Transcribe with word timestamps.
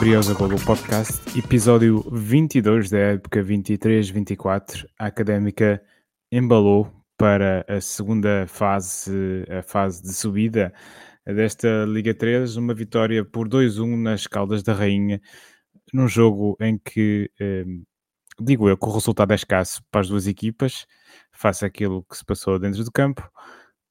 Briosa 0.00 0.32
Global 0.32 0.58
Podcast, 0.64 1.38
episódio 1.38 2.00
22 2.10 2.88
da 2.88 2.96
época 2.96 3.44
23-24. 3.44 4.86
A 4.98 5.04
Académica 5.04 5.82
embalou 6.32 6.90
para 7.18 7.66
a 7.68 7.82
segunda 7.82 8.46
fase, 8.48 9.44
a 9.50 9.62
fase 9.62 10.02
de 10.02 10.14
subida 10.14 10.72
desta 11.26 11.84
Liga 11.84 12.14
3, 12.14 12.56
uma 12.56 12.72
vitória 12.72 13.22
por 13.22 13.46
2-1 13.46 13.94
nas 14.00 14.26
Caldas 14.26 14.62
da 14.62 14.72
Rainha, 14.72 15.20
num 15.92 16.08
jogo 16.08 16.56
em 16.62 16.78
que, 16.78 17.30
eh, 17.38 17.66
digo 18.40 18.70
eu, 18.70 18.78
que 18.78 18.86
o 18.86 18.92
resultado 18.94 19.32
é 19.32 19.34
escasso 19.34 19.82
para 19.90 20.00
as 20.00 20.08
duas 20.08 20.26
equipas, 20.26 20.86
face 21.30 21.62
àquilo 21.62 22.02
que 22.04 22.16
se 22.16 22.24
passou 22.24 22.58
dentro 22.58 22.82
do 22.82 22.90
campo. 22.90 23.30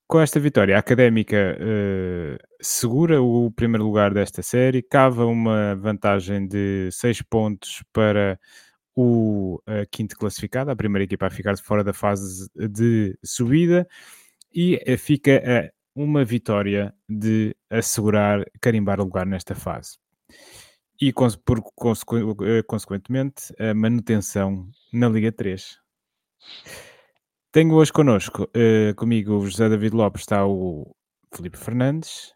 Com 0.10 0.20
esta 0.20 0.40
vitória, 0.40 0.76
a 0.76 0.80
Académica 0.80 1.56
uh, 1.56 2.44
segura 2.60 3.22
o 3.22 3.52
primeiro 3.52 3.84
lugar 3.84 4.12
desta 4.12 4.42
série, 4.42 4.82
cava 4.82 5.24
uma 5.28 5.76
vantagem 5.76 6.48
de 6.48 6.90
6 6.92 7.22
pontos 7.22 7.84
para 7.94 8.40
o 8.96 9.62
uh, 9.68 9.88
quinto 9.92 10.18
classificado, 10.18 10.72
a 10.72 10.76
primeira 10.76 11.04
equipa 11.04 11.28
a 11.28 11.30
ficar 11.30 11.56
fora 11.60 11.84
da 11.84 11.94
fase 11.94 12.50
de 12.56 13.16
subida, 13.24 13.88
e 14.52 14.78
uh, 14.78 14.98
fica 14.98 15.44
a 15.46 15.72
uma 15.94 16.26
vitória 16.26 16.92
de 17.08 17.56
assegurar, 17.70 18.44
carimbar 18.60 19.00
o 19.00 19.04
lugar 19.04 19.28
nesta 19.28 19.54
fase. 19.54 20.00
E, 21.00 21.14
por, 21.14 21.62
consequentemente, 22.66 23.54
a 23.60 23.76
manutenção 23.76 24.68
na 24.92 25.08
Liga 25.08 25.32
3. 25.32 25.78
Tenho 27.52 27.74
hoje 27.74 27.92
connosco, 27.92 28.44
uh, 28.44 28.94
comigo 28.96 29.34
o 29.34 29.48
José 29.48 29.68
David 29.68 29.96
Lopes, 29.96 30.22
está 30.22 30.46
o 30.46 30.96
Felipe 31.34 31.58
Fernandes, 31.58 32.32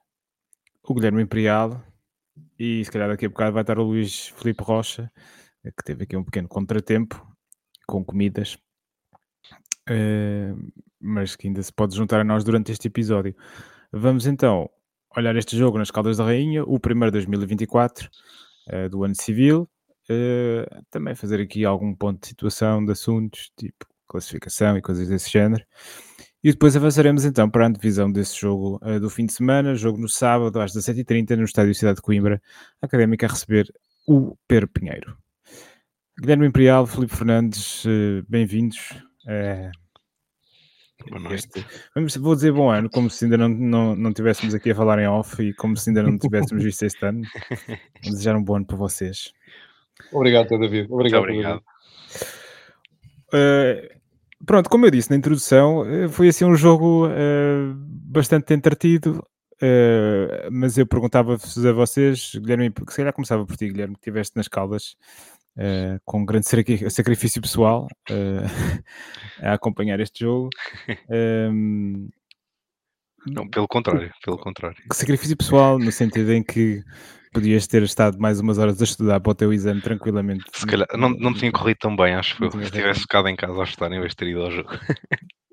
o 0.81 0.91
Guilherme 0.91 1.21
Imperial 1.21 1.83
e 2.57 2.83
se 2.83 2.89
calhar 2.89 3.07
daqui 3.07 3.27
a 3.27 3.29
bocado 3.29 3.53
vai 3.53 3.61
estar 3.61 3.77
o 3.77 3.83
Luís 3.83 4.29
Felipe 4.29 4.63
Rocha, 4.63 5.11
eh, 5.63 5.69
que 5.69 5.83
teve 5.83 6.05
aqui 6.05 6.17
um 6.17 6.23
pequeno 6.23 6.47
contratempo 6.47 7.23
com 7.87 8.03
comidas, 8.03 8.57
uh, 9.87 10.71
mas 10.99 11.35
que 11.35 11.45
ainda 11.47 11.61
se 11.61 11.71
pode 11.71 11.95
juntar 11.95 12.19
a 12.19 12.23
nós 12.23 12.43
durante 12.43 12.71
este 12.71 12.87
episódio. 12.87 13.35
Vamos 13.91 14.25
então 14.25 14.67
olhar 15.15 15.35
este 15.35 15.55
jogo 15.55 15.77
nas 15.77 15.91
Caldas 15.91 16.17
da 16.17 16.23
Rainha, 16.23 16.63
o 16.63 16.79
primeiro 16.79 17.11
de 17.11 17.19
2024 17.19 18.09
uh, 18.67 18.89
do 18.89 19.03
ano 19.03 19.13
civil, 19.15 19.69
também 20.89 21.13
fazer 21.13 21.39
aqui 21.39 21.63
algum 21.63 21.93
ponto 21.95 22.19
de 22.19 22.27
situação 22.29 22.83
de 22.83 22.91
assuntos, 22.91 23.51
tipo 23.55 23.92
classificação 24.13 24.77
e 24.77 24.81
coisas 24.81 25.07
desse 25.07 25.29
género. 25.29 25.63
E 26.43 26.51
depois 26.51 26.75
avançaremos 26.75 27.25
então 27.25 27.49
para 27.49 27.65
a 27.65 27.69
divisão 27.69 28.11
desse 28.11 28.39
jogo 28.39 28.79
uh, 28.83 28.99
do 28.99 29.09
fim 29.09 29.25
de 29.25 29.33
semana, 29.33 29.75
jogo 29.75 29.97
no 29.97 30.09
sábado 30.09 30.59
às 30.59 30.73
17h30 30.73 31.37
no 31.37 31.45
Estádio 31.45 31.73
Cidade 31.73 31.95
de 31.95 32.01
Coimbra, 32.01 32.41
a 32.81 32.85
Académica 32.85 33.25
a 33.25 33.29
receber 33.29 33.73
o 34.07 34.35
Pedro 34.47 34.67
Pinheiro. 34.67 35.17
Guilherme 36.19 36.45
Imperial, 36.45 36.85
Felipe 36.85 37.15
Fernandes, 37.15 37.85
uh, 37.85 38.23
bem-vindos. 38.27 38.77
Uh, 39.25 39.71
este, 41.31 41.65
vamos, 41.95 42.15
vou 42.15 42.35
dizer 42.35 42.51
bom 42.51 42.69
ano, 42.69 42.89
como 42.89 43.09
se 43.09 43.25
ainda 43.25 43.37
não, 43.37 43.49
não, 43.49 43.95
não 43.95 44.13
tivéssemos 44.13 44.53
aqui 44.53 44.71
a 44.71 44.75
falar 44.75 44.99
em 44.99 45.07
off 45.07 45.41
e 45.41 45.53
como 45.53 45.75
se 45.75 45.89
ainda 45.89 46.03
não 46.03 46.17
tivéssemos 46.17 46.63
visto 46.63 46.83
este 46.83 47.05
ano. 47.05 47.21
Vou 48.03 48.11
desejar 48.11 48.35
um 48.35 48.43
bom 48.43 48.57
ano 48.57 48.65
para 48.65 48.77
vocês. 48.77 49.33
Obrigado, 50.11 50.49
David. 50.49 50.87
Obrigado. 50.91 51.23
Muito 51.23 51.39
obrigado. 51.39 51.63
Uh, 53.33 53.92
pronto, 54.45 54.69
como 54.69 54.85
eu 54.85 54.91
disse 54.91 55.09
na 55.09 55.15
introdução, 55.15 55.85
eh, 55.85 56.07
foi 56.07 56.27
assim 56.29 56.45
um 56.45 56.55
jogo 56.55 57.07
uh, 57.07 57.73
bastante 57.75 58.53
entretido. 58.53 59.25
Uh, 59.61 60.51
mas 60.51 60.77
eu 60.77 60.85
perguntava-vos 60.85 61.65
a 61.65 61.71
vocês, 61.71 62.33
Guilherme, 62.35 62.73
se 62.89 62.97
calhar 62.97 63.13
começava 63.13 63.45
por 63.45 63.55
ti, 63.55 63.69
Guilherme, 63.69 63.93
que 63.93 64.01
estiveste 64.01 64.35
nas 64.35 64.49
Caldas 64.49 64.95
uh, 65.57 65.99
com 66.03 66.19
um 66.21 66.25
grande 66.25 66.47
sacrifício 66.89 67.41
pessoal 67.41 67.87
a 69.41 69.53
acompanhar 69.53 69.99
este 70.01 70.21
jogo. 70.21 70.49
Um, 71.09 72.09
não, 73.27 73.47
pelo 73.47 73.67
contrário, 73.67 74.11
pelo 74.25 74.37
contrário. 74.37 74.77
Sacrifício 74.91 75.37
pessoal, 75.37 75.79
no 75.79 75.91
sentido 75.91 76.33
em 76.33 76.43
que 76.43 76.83
podias 77.33 77.67
ter 77.67 77.83
estado 77.83 78.19
mais 78.19 78.39
umas 78.39 78.57
horas 78.57 78.79
a 78.79 78.83
estudar 78.83 79.19
para 79.19 79.31
o 79.31 79.35
teu 79.35 79.51
exame 79.51 79.81
tranquilamente. 79.81 80.45
Se 80.53 80.65
calhar, 80.65 80.87
não, 80.95 81.09
não 81.09 81.33
tinha 81.33 81.51
corrido 81.51 81.77
tão 81.77 81.95
bem, 81.95 82.15
acho 82.15 82.37
que 82.37 82.65
se 82.65 82.71
tivesse 82.71 83.01
ficado 83.01 83.27
em 83.27 83.35
casa 83.35 83.59
a 83.59 83.63
estudar 83.63 83.91
em 83.91 83.99
vez 83.99 84.11
de 84.11 84.15
ter 84.15 84.27
ido 84.27 84.43
ao 84.43 84.51
jogo. 84.51 84.69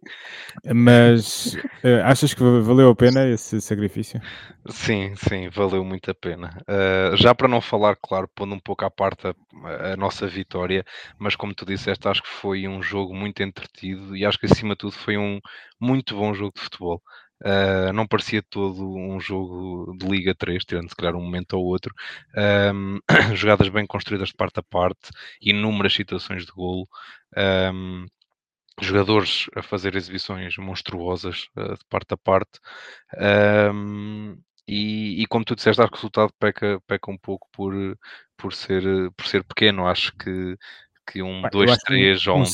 Mas 0.74 1.54
uh, 1.84 2.02
achas 2.04 2.34
que 2.34 2.42
valeu 2.42 2.90
a 2.90 2.96
pena 2.96 3.28
esse 3.28 3.60
sacrifício? 3.60 4.20
Sim, 4.68 5.14
sim, 5.14 5.48
valeu 5.48 5.84
muito 5.84 6.10
a 6.10 6.14
pena. 6.14 6.56
Uh, 6.62 7.16
já 7.16 7.34
para 7.34 7.48
não 7.48 7.60
falar, 7.60 7.96
claro, 7.96 8.28
pondo 8.34 8.54
um 8.54 8.60
pouco 8.60 8.84
à 8.84 8.90
parte 8.90 9.28
a, 9.28 9.92
a, 9.92 9.96
nossa 9.96 10.26
vitória, 10.26 10.84
mas 11.18 11.36
como 11.36 11.54
tu 11.54 11.64
disseste, 11.64 12.08
acho 12.08 12.22
que 12.22 12.28
foi 12.28 12.66
um 12.66 12.82
jogo 12.82 13.14
muito 13.14 13.42
entretido 13.42 14.16
e 14.16 14.24
acho 14.24 14.38
que 14.38 14.46
acima 14.46 14.74
de 14.74 14.78
tudo 14.78 14.92
foi 14.92 15.16
um 15.16 15.38
muito 15.80 16.16
bom 16.16 16.34
jogo 16.34 16.52
de 16.56 16.62
futebol. 16.62 17.02
Uh, 17.42 17.92
não 17.92 18.06
parecia 18.06 18.42
todo 18.42 18.94
um 18.94 19.18
jogo 19.20 19.96
de 19.96 20.06
Liga 20.06 20.34
3, 20.34 20.64
tirando 20.64 20.88
se 20.90 20.96
calhar 20.96 21.14
um 21.14 21.22
momento 21.22 21.54
ou 21.54 21.64
outro. 21.64 21.94
Um, 22.74 22.98
jogadas 23.34 23.68
bem 23.68 23.86
construídas 23.86 24.28
de 24.28 24.34
parte 24.34 24.60
a 24.60 24.62
parte, 24.62 25.10
inúmeras 25.40 25.94
situações 25.94 26.44
de 26.44 26.52
golo. 26.52 26.88
Um, 27.36 28.06
jogadores 28.80 29.46
a 29.56 29.62
fazer 29.62 29.94
exibições 29.96 30.56
monstruosas 30.58 31.48
uh, 31.56 31.74
de 31.76 31.84
parte 31.88 32.14
a 32.14 32.16
parte. 32.16 32.60
Um, 33.74 34.40
e, 34.66 35.22
e, 35.22 35.26
como 35.26 35.44
tu 35.44 35.56
disseste, 35.56 35.80
acho 35.82 35.90
que 35.90 35.96
o 35.96 36.00
resultado 36.00 36.32
peca, 36.38 36.80
peca 36.86 37.10
um 37.10 37.18
pouco 37.18 37.48
por, 37.52 37.74
por, 38.36 38.52
ser, 38.54 38.82
por 39.16 39.26
ser 39.26 39.44
pequeno. 39.44 39.86
Acho 39.86 40.12
que 40.16 40.56
que 41.10 41.22
um 41.22 41.42
2-3 41.42 42.30
ou 42.30 42.40
um 42.40 42.44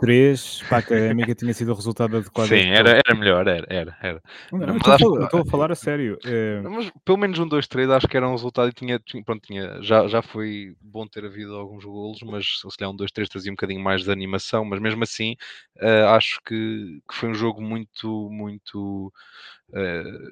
3. 0.00 0.62
para 0.68 0.76
a 0.76 0.80
académica 0.80 1.34
tinha 1.34 1.52
sido 1.52 1.72
o 1.72 1.74
resultado 1.74 2.16
adequado. 2.16 2.48
Sim, 2.48 2.68
era, 2.70 3.02
era 3.04 3.14
melhor, 3.14 3.46
era. 3.46 3.66
era, 3.68 3.96
era. 4.02 4.22
Não, 4.50 4.58
não, 4.60 4.76
estou, 4.76 5.22
estou, 5.22 5.40
a 5.40 5.44
falar 5.44 5.70
a 5.70 5.74
sério. 5.74 6.18
É... 6.24 6.60
Mas 6.62 6.90
pelo 7.04 7.18
menos 7.18 7.38
um 7.38 7.48
2-3 7.48 7.94
acho 7.94 8.08
que 8.08 8.16
era 8.16 8.28
um 8.28 8.32
resultado 8.32 8.68
e 8.68 8.72
tinha, 8.72 9.00
pronto, 9.24 9.46
tinha, 9.46 9.82
já, 9.82 10.08
já 10.08 10.22
foi 10.22 10.74
bom 10.80 11.06
ter 11.06 11.24
havido 11.24 11.54
alguns 11.54 11.84
golos, 11.84 12.22
mas 12.22 12.46
se 12.60 12.76
calhar 12.76 12.92
um 12.92 12.96
2-3 12.96 13.28
trazia 13.28 13.52
um 13.52 13.56
bocadinho 13.56 13.82
mais 13.82 14.04
de 14.04 14.10
animação, 14.10 14.64
mas 14.64 14.80
mesmo 14.80 15.02
assim 15.02 15.36
uh, 15.76 16.08
acho 16.08 16.40
que, 16.44 17.00
que 17.08 17.14
foi 17.14 17.28
um 17.28 17.34
jogo 17.34 17.60
muito, 17.60 18.30
muito 18.30 19.12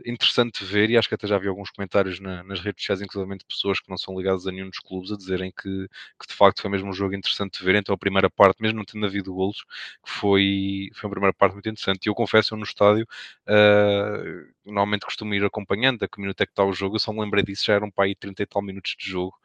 interessante 0.06 0.65
de 0.65 0.71
ver 0.72 0.91
e 0.91 0.97
acho 0.97 1.09
que 1.09 1.15
até 1.15 1.27
já 1.27 1.37
vi 1.39 1.49
alguns 1.49 1.71
comentários 1.71 2.21
na, 2.21 2.43
nas 2.45 2.61
redes 2.61 2.83
sociais, 2.83 3.03
inclusive 3.03 3.37
de 3.39 3.45
pessoas 3.45 3.81
que 3.81 3.91
não 3.91 3.99
são 3.99 4.17
ligadas 4.17 4.47
a 4.47 4.53
nenhum 4.53 4.69
dos 4.69 4.78
clubes, 4.78 5.11
a 5.11 5.17
dizerem 5.17 5.50
que, 5.50 5.89
que 6.21 6.27
de 6.28 6.34
facto 6.34 6.62
foi 6.62 6.71
mesmo 6.71 6.89
um 6.91 6.93
jogo 6.93 7.15
interessante 7.15 7.59
de 7.59 7.65
ver. 7.65 7.75
Então 7.75 7.95
a 7.95 7.99
primeira 7.99 8.31
parte, 8.31 8.62
mesmo 8.62 8.78
não 8.78 8.84
tendo 8.84 9.05
havido 9.06 9.34
golos, 9.34 9.65
foi, 10.06 10.91
foi 10.95 11.09
uma 11.09 11.12
primeira 11.12 11.34
parte 11.34 11.55
muito 11.55 11.69
interessante. 11.69 12.06
E 12.06 12.09
eu 12.09 12.15
confesso, 12.15 12.55
eu 12.55 12.59
no 12.59 12.65
estádio, 12.65 13.06
uh, 13.49 14.53
normalmente 14.65 15.05
costumo 15.05 15.34
ir 15.34 15.45
acompanhando 15.45 16.05
a 16.05 16.09
que 16.09 16.21
minuto 16.21 16.41
é 16.41 16.47
que 16.47 16.53
está 16.53 16.65
o 16.65 16.72
jogo, 16.72 16.97
eu 16.97 17.01
só 17.01 17.12
me 17.12 17.21
lembrei 17.21 17.43
disso, 17.45 17.65
já 17.66 17.75
eram 17.75 17.91
para 17.91 18.05
aí 18.05 18.15
30 18.15 18.43
e 18.43 18.47
tal 18.47 18.62
minutos 18.62 18.95
de 18.99 19.09
jogo. 19.11 19.37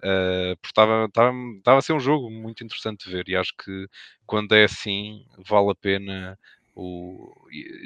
Uh, 0.00 0.56
porque 0.60 0.80
estava 0.80 1.78
a 1.78 1.80
ser 1.80 1.94
um 1.94 2.00
jogo 2.00 2.30
muito 2.30 2.62
interessante 2.62 3.06
de 3.06 3.10
ver 3.10 3.26
e 3.28 3.36
acho 3.36 3.54
que 3.56 3.88
quando 4.26 4.54
é 4.54 4.64
assim 4.64 5.24
vale 5.38 5.70
a 5.70 5.74
pena 5.74 6.38
o, 6.74 7.32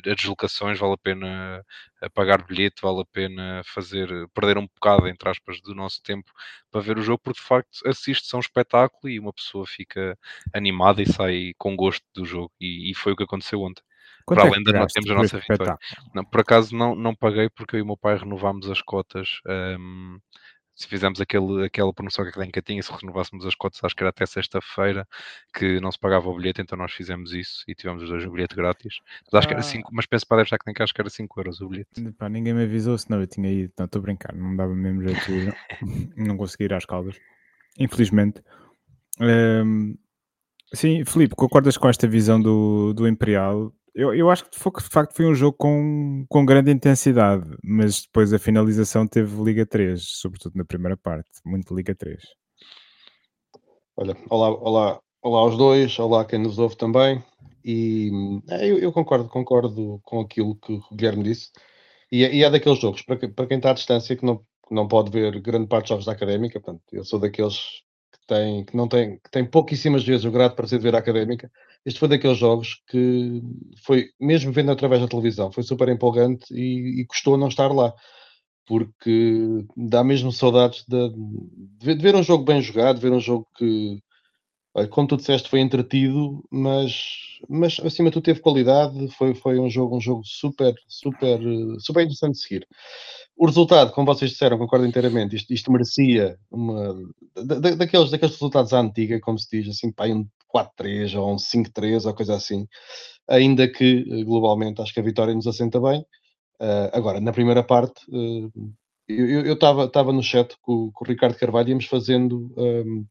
as 0.06 0.16
deslocações, 0.16 0.78
vale 0.78 0.94
a 0.94 0.98
pena 0.98 1.64
pagar 2.14 2.44
bilhete, 2.44 2.80
vale 2.82 3.02
a 3.02 3.04
pena 3.04 3.62
fazer, 3.64 4.08
perder 4.34 4.58
um 4.58 4.66
bocado, 4.66 5.06
entre 5.06 5.28
aspas, 5.28 5.60
do 5.60 5.74
nosso 5.74 6.02
tempo 6.02 6.32
para 6.70 6.80
ver 6.80 6.98
o 6.98 7.02
jogo, 7.02 7.20
porque 7.22 7.40
de 7.40 7.46
facto 7.46 7.80
assiste-se 7.86 8.34
a 8.34 8.38
um 8.38 8.40
espetáculo 8.40 9.10
e 9.10 9.18
uma 9.18 9.32
pessoa 9.32 9.66
fica 9.66 10.18
animada 10.54 11.02
e 11.02 11.12
sai 11.12 11.52
com 11.58 11.76
gosto 11.76 12.04
do 12.14 12.24
jogo, 12.24 12.52
e, 12.60 12.90
e 12.90 12.94
foi 12.94 13.12
o 13.12 13.16
que 13.16 13.24
aconteceu 13.24 13.60
ontem. 13.60 13.82
Quanto 14.24 14.40
para 14.40 14.48
é 14.48 14.52
além 14.52 14.62
de 14.62 14.72
nós 14.72 14.92
temos 14.92 15.10
a 15.10 15.14
nossa 15.14 15.38
vitória. 15.38 15.78
Não, 16.14 16.24
por 16.24 16.40
acaso 16.40 16.76
não, 16.76 16.94
não 16.94 17.14
paguei 17.14 17.48
porque 17.48 17.76
eu 17.76 17.80
e 17.80 17.82
o 17.82 17.86
meu 17.86 17.96
pai 17.96 18.16
renovámos 18.16 18.70
as 18.70 18.82
cotas. 18.82 19.40
Um, 19.46 20.20
se 20.78 20.86
fizermos 20.86 21.20
aquele, 21.20 21.64
aquela 21.66 21.92
promoção 21.92 22.24
que 22.24 22.30
a 22.30 22.32
Clínica 22.32 22.62
tinha, 22.62 22.80
se 22.80 22.92
renovássemos 22.92 23.44
as 23.44 23.56
cotas, 23.56 23.80
acho 23.82 23.96
que 23.96 24.02
era 24.02 24.10
até 24.10 24.24
sexta-feira, 24.24 25.08
que 25.52 25.80
não 25.80 25.90
se 25.90 25.98
pagava 25.98 26.28
o 26.28 26.36
bilhete, 26.36 26.62
então 26.62 26.78
nós 26.78 26.92
fizemos 26.92 27.32
isso 27.32 27.64
e 27.66 27.74
tivemos 27.74 28.04
os 28.04 28.08
dois 28.08 28.24
o 28.24 28.30
bilhete 28.30 28.54
grátis. 28.54 29.00
Mas 29.24 29.40
acho 29.40 29.46
ah. 29.46 29.48
que 29.48 29.54
era 29.54 29.62
5, 29.62 29.88
ah. 29.88 29.90
mas 29.92 30.06
penso 30.06 30.24
para 30.24 30.42
a 30.42 30.58
Clínica, 30.58 30.84
acho 30.84 30.94
que 30.94 31.00
era 31.00 31.10
5 31.10 31.40
euros 31.40 31.60
o 31.60 31.68
bilhete. 31.68 32.12
Pá, 32.12 32.28
ninguém 32.28 32.54
me 32.54 32.62
avisou, 32.62 32.96
senão 32.96 33.20
eu 33.20 33.26
tinha 33.26 33.50
ido, 33.50 33.72
não 33.76 33.86
estou 33.86 33.98
a 33.98 34.02
brincar, 34.02 34.32
não 34.32 34.54
dava 34.54 34.72
mesmo 34.72 35.02
jeito 35.02 35.26
de 35.26 35.32
ir, 35.32 35.56
não 36.16 36.36
consegui 36.36 36.64
ir 36.64 36.74
às 36.74 36.86
caldas, 36.86 37.18
infelizmente. 37.76 38.40
Um, 39.20 39.98
sim, 40.72 41.04
Filipe, 41.04 41.34
concordas 41.34 41.76
com 41.76 41.88
esta 41.88 42.06
visão 42.06 42.40
do, 42.40 42.94
do 42.94 43.08
Imperial? 43.08 43.74
Eu, 43.94 44.14
eu 44.14 44.30
acho 44.30 44.44
que 44.44 44.58
foi, 44.58 44.72
de 44.72 44.88
facto 44.88 45.14
foi 45.14 45.26
um 45.26 45.34
jogo 45.34 45.56
com, 45.56 46.24
com 46.28 46.46
grande 46.46 46.70
intensidade, 46.70 47.48
mas 47.64 48.02
depois 48.02 48.32
a 48.32 48.38
finalização 48.38 49.06
teve 49.06 49.42
Liga 49.42 49.66
3, 49.66 50.02
sobretudo 50.02 50.56
na 50.56 50.64
primeira 50.64 50.96
parte, 50.96 51.30
muito 51.44 51.74
Liga 51.74 51.94
3. 51.94 52.22
Olha, 53.96 54.16
olá, 54.30 54.50
olá, 54.50 55.00
olá 55.22 55.40
aos 55.40 55.56
dois, 55.56 55.98
olá 55.98 56.24
quem 56.24 56.38
nos 56.38 56.58
ouve 56.58 56.76
também. 56.76 57.22
E 57.64 58.10
é, 58.48 58.70
eu, 58.70 58.78
eu, 58.78 58.92
concordo, 58.92 59.28
concordo 59.28 60.00
com 60.04 60.20
aquilo 60.20 60.54
que 60.56 60.74
o 60.74 60.94
Guilherme 60.94 61.24
disse. 61.24 61.50
E, 62.10 62.24
é, 62.24 62.34
e 62.34 62.44
é 62.44 62.50
daqueles 62.50 62.78
jogos, 62.78 63.02
para, 63.02 63.28
para 63.28 63.46
quem 63.46 63.56
está 63.58 63.70
à 63.70 63.74
distância, 63.74 64.16
que 64.16 64.24
não, 64.24 64.42
não 64.70 64.86
pode 64.88 65.10
ver 65.10 65.40
grande 65.40 65.66
parte 65.66 65.84
dos 65.84 65.88
jogos 65.90 66.04
da 66.06 66.12
académica. 66.12 66.60
Portanto, 66.60 66.82
eu 66.92 67.04
sou 67.04 67.18
daqueles 67.18 67.58
que, 67.58 67.87
tem, 68.28 68.64
que 68.64 68.76
não 68.76 68.86
tem, 68.86 69.18
que 69.18 69.30
tem 69.30 69.44
pouquíssimas 69.44 70.04
vezes 70.04 70.24
o 70.24 70.30
grado 70.30 70.54
para 70.54 70.66
ser 70.68 70.78
de 70.78 70.84
ver 70.84 70.94
académica. 70.94 71.50
Este 71.84 71.98
foi 71.98 72.08
daqueles 72.08 72.38
jogos 72.38 72.82
que 72.88 73.42
foi, 73.84 74.10
mesmo 74.20 74.52
vendo 74.52 74.70
através 74.70 75.00
da 75.00 75.08
televisão, 75.08 75.50
foi 75.50 75.62
super 75.62 75.88
empolgante 75.88 76.44
e, 76.52 77.00
e 77.00 77.06
custou 77.06 77.38
não 77.38 77.48
estar 77.48 77.72
lá. 77.72 77.92
Porque 78.66 79.64
dá 79.76 80.04
mesmo 80.04 80.30
saudades 80.30 80.84
de, 80.86 81.10
de 81.94 82.02
ver 82.02 82.14
um 82.14 82.22
jogo 82.22 82.44
bem 82.44 82.60
jogado, 82.60 82.96
de 82.96 83.02
ver 83.02 83.12
um 83.12 83.20
jogo 83.20 83.48
que, 83.56 83.98
como 84.90 85.08
tu 85.08 85.16
disseste, 85.16 85.48
foi 85.48 85.60
entretido, 85.60 86.44
mas, 86.50 87.40
mas 87.48 87.80
acima 87.80 88.10
de 88.10 88.14
tudo 88.14 88.24
teve 88.24 88.40
qualidade. 88.40 89.08
Foi, 89.16 89.34
foi 89.34 89.58
um 89.58 89.68
jogo, 89.68 89.96
um 89.96 90.00
jogo 90.00 90.22
super, 90.24 90.74
super, 90.86 91.40
super 91.80 92.02
interessante 92.02 92.34
de 92.34 92.40
seguir. 92.40 92.68
O 93.36 93.46
resultado, 93.46 93.92
como 93.92 94.06
vocês 94.06 94.32
disseram, 94.32 94.58
concordo 94.58 94.86
inteiramente, 94.86 95.36
isto, 95.36 95.52
isto 95.52 95.70
merecia 95.70 96.36
uma 96.50 96.94
da, 97.36 97.70
daqueles, 97.76 98.10
daqueles 98.10 98.34
resultados 98.34 98.72
à 98.72 98.80
antiga, 98.80 99.20
como 99.20 99.38
se 99.38 99.48
diz, 99.50 99.68
assim, 99.76 99.92
pá, 99.92 100.06
um 100.06 100.26
4-3 100.54 101.18
ou 101.18 101.34
um 101.34 101.36
5-3 101.36 102.06
ou 102.06 102.14
coisa 102.14 102.34
assim. 102.34 102.66
Ainda 103.28 103.68
que 103.68 104.24
globalmente 104.24 104.80
acho 104.80 104.92
que 104.92 105.00
a 105.00 105.04
vitória 105.04 105.34
nos 105.34 105.46
assenta 105.46 105.80
bem. 105.80 106.00
Uh, 106.60 106.90
agora, 106.92 107.20
na 107.20 107.32
primeira 107.32 107.62
parte, 107.62 108.02
uh, 108.08 108.50
eu 109.08 109.54
estava 109.54 110.12
no 110.12 110.22
chat 110.22 110.56
com, 110.60 110.90
com, 110.92 111.04
o 111.04 111.08
Ricardo 111.08 111.38
Carvalho, 111.38 111.70
íamos 111.70 111.86
fazendo 111.86 112.52
um, 112.56 113.06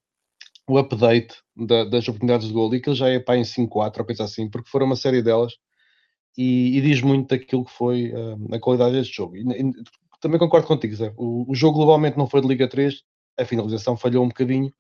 o 0.68 0.78
update 0.78 1.36
da, 1.56 1.86
das 1.86 2.08
oportunidades 2.08 2.48
de 2.48 2.54
gol 2.54 2.74
e 2.76 2.82
que 2.82 2.90
ele 2.90 2.96
já 2.96 3.08
é 3.08 3.20
pá, 3.20 3.38
em 3.38 3.44
5-4 3.44 4.00
ou 4.00 4.06
coisa 4.06 4.24
assim, 4.26 4.50
porque 4.50 4.70
foram 4.70 4.86
uma 4.86 4.96
série 4.96 5.22
delas 5.22 5.54
e, 6.38 6.78
e 6.78 6.82
diz 6.82 7.02
muito 7.02 7.30
daquilo 7.30 7.66
que 7.66 7.72
foi 7.72 8.12
uh, 8.12 8.56
a 8.56 8.60
qualidade 8.60 8.94
deste 8.94 9.16
jogo. 9.16 9.38
E, 9.38 9.42
e, 9.42 9.74
também 10.20 10.40
concordo 10.40 10.68
contigo, 10.68 10.96
Zé. 10.96 11.14
O, 11.16 11.50
o, 11.50 11.56
jogo 11.56 11.78
globalmente 11.78 12.18
não 12.18 12.28
foi 12.28 12.42
de 12.42 12.48
Liga 12.48 12.68
3, 12.68 13.02
a 13.40 13.46
finalização 13.46 13.96
falhou 13.96 14.24
um 14.24 14.28
bocadinho 14.28 14.72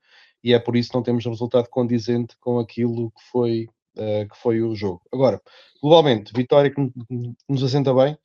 e 0.43 0.53
é 0.53 0.59
por 0.59 0.75
isso 0.75 0.89
que 0.89 0.95
não 0.95 1.03
temos 1.03 1.25
um 1.25 1.31
resultado 1.31 1.69
condizente 1.69 2.35
com 2.39 2.59
aquilo 2.59 3.11
que 3.11 3.23
foi, 3.31 3.67
uh, 3.97 4.27
que 4.29 4.37
foi 4.37 4.61
o 4.61 4.75
jogo. 4.75 5.01
Agora, 5.11 5.41
globalmente, 5.81 6.33
vitória 6.35 6.69
que 6.69 6.91
nos 7.47 7.63
assenta 7.63 7.93
bem 7.93 8.17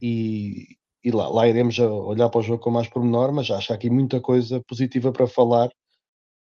e, 0.00 0.76
e 1.02 1.10
lá, 1.10 1.28
lá 1.28 1.48
iremos 1.48 1.78
olhar 1.78 2.28
para 2.28 2.40
o 2.40 2.42
jogo 2.42 2.62
com 2.62 2.70
mais 2.70 2.88
pormenor, 2.88 3.32
mas 3.32 3.50
acho 3.50 3.68
que 3.68 3.72
há 3.72 3.76
aqui 3.76 3.88
muita 3.88 4.20
coisa 4.20 4.60
positiva 4.60 5.10
para 5.10 5.26
falar 5.26 5.70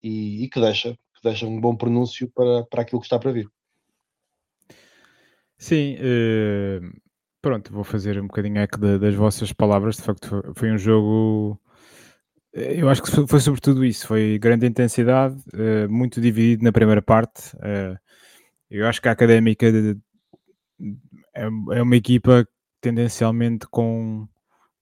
e, 0.05 0.45
e 0.45 0.49
que, 0.49 0.61
deixa, 0.61 0.93
que 0.93 1.23
deixa 1.25 1.47
um 1.47 1.59
bom 1.59 1.75
pronúncio 1.75 2.31
para, 2.35 2.65
para 2.65 2.83
aquilo 2.83 3.01
que 3.01 3.07
está 3.07 3.19
para 3.19 3.33
vir. 3.33 3.49
Sim, 5.57 5.97
uh, 5.97 7.01
pronto, 7.41 7.73
vou 7.73 7.85
fazer 7.85 8.21
um 8.21 8.27
bocadinho 8.27 8.59
eco 8.59 8.79
das 8.79 9.15
vossas 9.15 9.51
palavras. 9.51 9.97
De 9.97 10.03
facto, 10.03 10.53
foi, 10.55 10.71
um 10.71 10.77
jogo. 10.77 11.59
Eh, 12.53 12.83
eu 12.83 12.89
acho 12.91 13.03
que 13.03 13.27
foi, 13.27 13.41
sobretudo 13.41 13.83
isso. 13.83 14.07
Foi 14.07 14.39
grande 14.39 14.67
intensidade, 14.67 15.37
uh, 15.55 15.91
muito 15.91 16.21
dividido 16.21 16.65
na 16.65 16.73
primeira 16.73 17.01
parte. 17.01 17.57
Eu 18.69 18.87
acho 18.87 19.01
que 19.01 19.09
a 19.09 19.13
académica 19.13 19.67
é, 21.35 21.43
é 21.45 21.83
uma 21.83 21.97
equipa 21.97 22.47
tendencialmente 22.81 23.67
com 23.69 24.29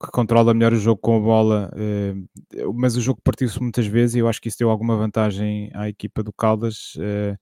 que 0.02 0.10
controla 0.10 0.52
melhor 0.52 0.72
o 0.72 0.76
jogo 0.76 1.00
com 1.00 1.16
a 1.16 1.20
bola, 1.20 1.70
uh, 1.75 2.75
mas 2.75 2.96
o 2.96 3.00
jogo 3.00 3.20
partiu-se 3.22 3.60
muitas 3.60 3.87
vezes 3.87 4.16
e 4.16 4.19
eu 4.19 4.28
acho 4.28 4.40
que 4.40 4.49
isso 4.49 4.58
deu 4.58 4.70
alguma 4.70 4.96
vantagem 4.96 5.70
à 5.75 5.88
equipa 5.88 6.22
do 6.22 6.32
Caldas, 6.32 6.94
uh, 6.96 7.38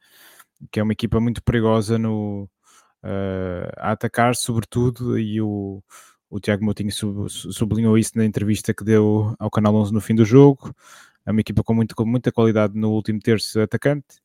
que 0.70 0.78
é 0.78 0.82
uma 0.82 0.92
equipa 0.92 1.20
muito 1.20 1.42
perigosa 1.42 1.98
no, 1.98 2.48
uh, 3.04 3.70
a 3.76 3.92
atacar, 3.92 4.36
sobretudo, 4.36 5.18
e 5.18 5.40
o, 5.40 5.82
o 6.28 6.40
Tiago 6.40 6.64
Moutinho 6.64 6.92
sub, 6.92 7.28
sublinhou 7.28 7.98
isso 7.98 8.12
na 8.16 8.24
entrevista 8.24 8.74
que 8.74 8.84
deu 8.84 9.34
ao 9.38 9.50
Canal 9.50 9.74
11 9.74 9.92
no 9.92 10.00
fim 10.00 10.14
do 10.14 10.24
jogo. 10.24 10.74
É 11.26 11.30
uma 11.30 11.40
equipa 11.40 11.62
com, 11.62 11.74
muito, 11.74 11.94
com 11.94 12.04
muita 12.04 12.32
qualidade 12.32 12.78
no 12.78 12.90
último 12.90 13.20
terço 13.20 13.60
atacante. 13.60 14.20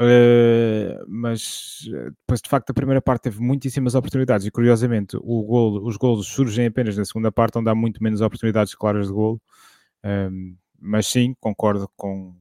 Uh, 0.00 1.04
mas 1.06 1.82
depois 1.84 2.40
de 2.40 2.48
facto 2.48 2.70
a 2.70 2.74
primeira 2.74 3.00
parte 3.00 3.24
teve 3.24 3.40
muitíssimas 3.40 3.94
oportunidades 3.94 4.46
e 4.46 4.50
curiosamente 4.50 5.16
golo, 5.16 5.86
os 5.86 5.96
golos 5.96 6.26
surgem 6.26 6.66
apenas 6.66 6.96
na 6.96 7.04
segunda 7.04 7.30
parte 7.30 7.58
onde 7.58 7.70
há 7.70 7.74
muito 7.74 8.02
menos 8.02 8.20
oportunidades 8.20 8.74
claras 8.74 9.08
de 9.08 9.12
golo. 9.12 9.40
Uh, 10.04 10.56
mas 10.80 11.06
sim, 11.06 11.34
concordo 11.40 11.88
com 11.96 12.34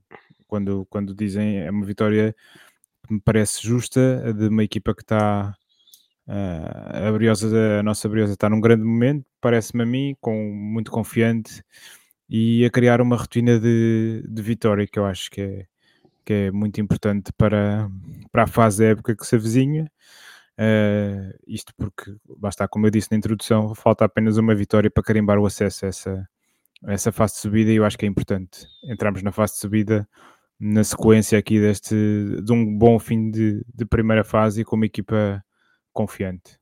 quando, 0.47 0.85
quando 0.89 1.15
dizem 1.15 1.59
é 1.59 1.71
uma 1.71 1.85
vitória 1.85 2.35
que 3.07 3.13
me 3.13 3.21
parece 3.21 3.65
justa 3.65 4.33
de 4.33 4.47
uma 4.47 4.63
equipa 4.63 4.93
que 4.93 5.01
está 5.01 5.55
uh, 6.27 7.07
a, 7.07 7.11
Briosa, 7.11 7.79
a 7.79 7.83
nossa 7.83 8.09
Briosa 8.09 8.33
está 8.33 8.49
num 8.49 8.59
grande 8.59 8.83
momento, 8.83 9.25
parece-me 9.39 9.83
a 9.83 9.85
mim, 9.85 10.15
com 10.19 10.51
muito 10.53 10.91
confiante 10.91 11.63
e 12.29 12.65
a 12.65 12.69
criar 12.69 13.01
uma 13.01 13.15
rotina 13.15 13.59
de, 13.59 14.23
de 14.27 14.41
vitória 14.41 14.87
que 14.87 14.99
eu 14.99 15.05
acho 15.05 15.29
que 15.31 15.41
é 15.41 15.65
que 16.25 16.33
é 16.33 16.51
muito 16.51 16.79
importante 16.81 17.31
para, 17.33 17.89
para 18.31 18.43
a 18.43 18.47
fase 18.47 18.83
da 18.83 18.89
época 18.89 19.15
que 19.15 19.25
se 19.25 19.35
avizinha. 19.35 19.91
Uh, 20.59 21.33
isto 21.47 21.73
porque, 21.75 22.15
basta, 22.37 22.67
como 22.67 22.85
eu 22.85 22.91
disse 22.91 23.09
na 23.11 23.17
introdução, 23.17 23.73
falta 23.73 24.05
apenas 24.05 24.37
uma 24.37 24.53
vitória 24.53 24.91
para 24.91 25.03
carimbar 25.03 25.39
o 25.39 25.45
acesso 25.45 25.85
a 25.85 25.89
essa, 25.89 26.29
a 26.85 26.93
essa 26.93 27.11
fase 27.11 27.33
de 27.35 27.39
subida 27.39 27.71
e 27.71 27.75
eu 27.75 27.85
acho 27.85 27.97
que 27.97 28.05
é 28.05 28.09
importante 28.09 28.67
entrarmos 28.83 29.23
na 29.23 29.31
fase 29.31 29.53
de 29.53 29.59
subida 29.59 30.07
na 30.59 30.83
sequência 30.83 31.39
aqui 31.39 31.59
deste 31.59 31.95
de 32.43 32.51
um 32.53 32.77
bom 32.77 32.99
fim 32.99 33.31
de, 33.31 33.65
de 33.73 33.85
primeira 33.85 34.23
fase 34.23 34.61
e 34.61 34.63
com 34.63 34.75
uma 34.75 34.85
equipa 34.85 35.43
confiante. 35.91 36.59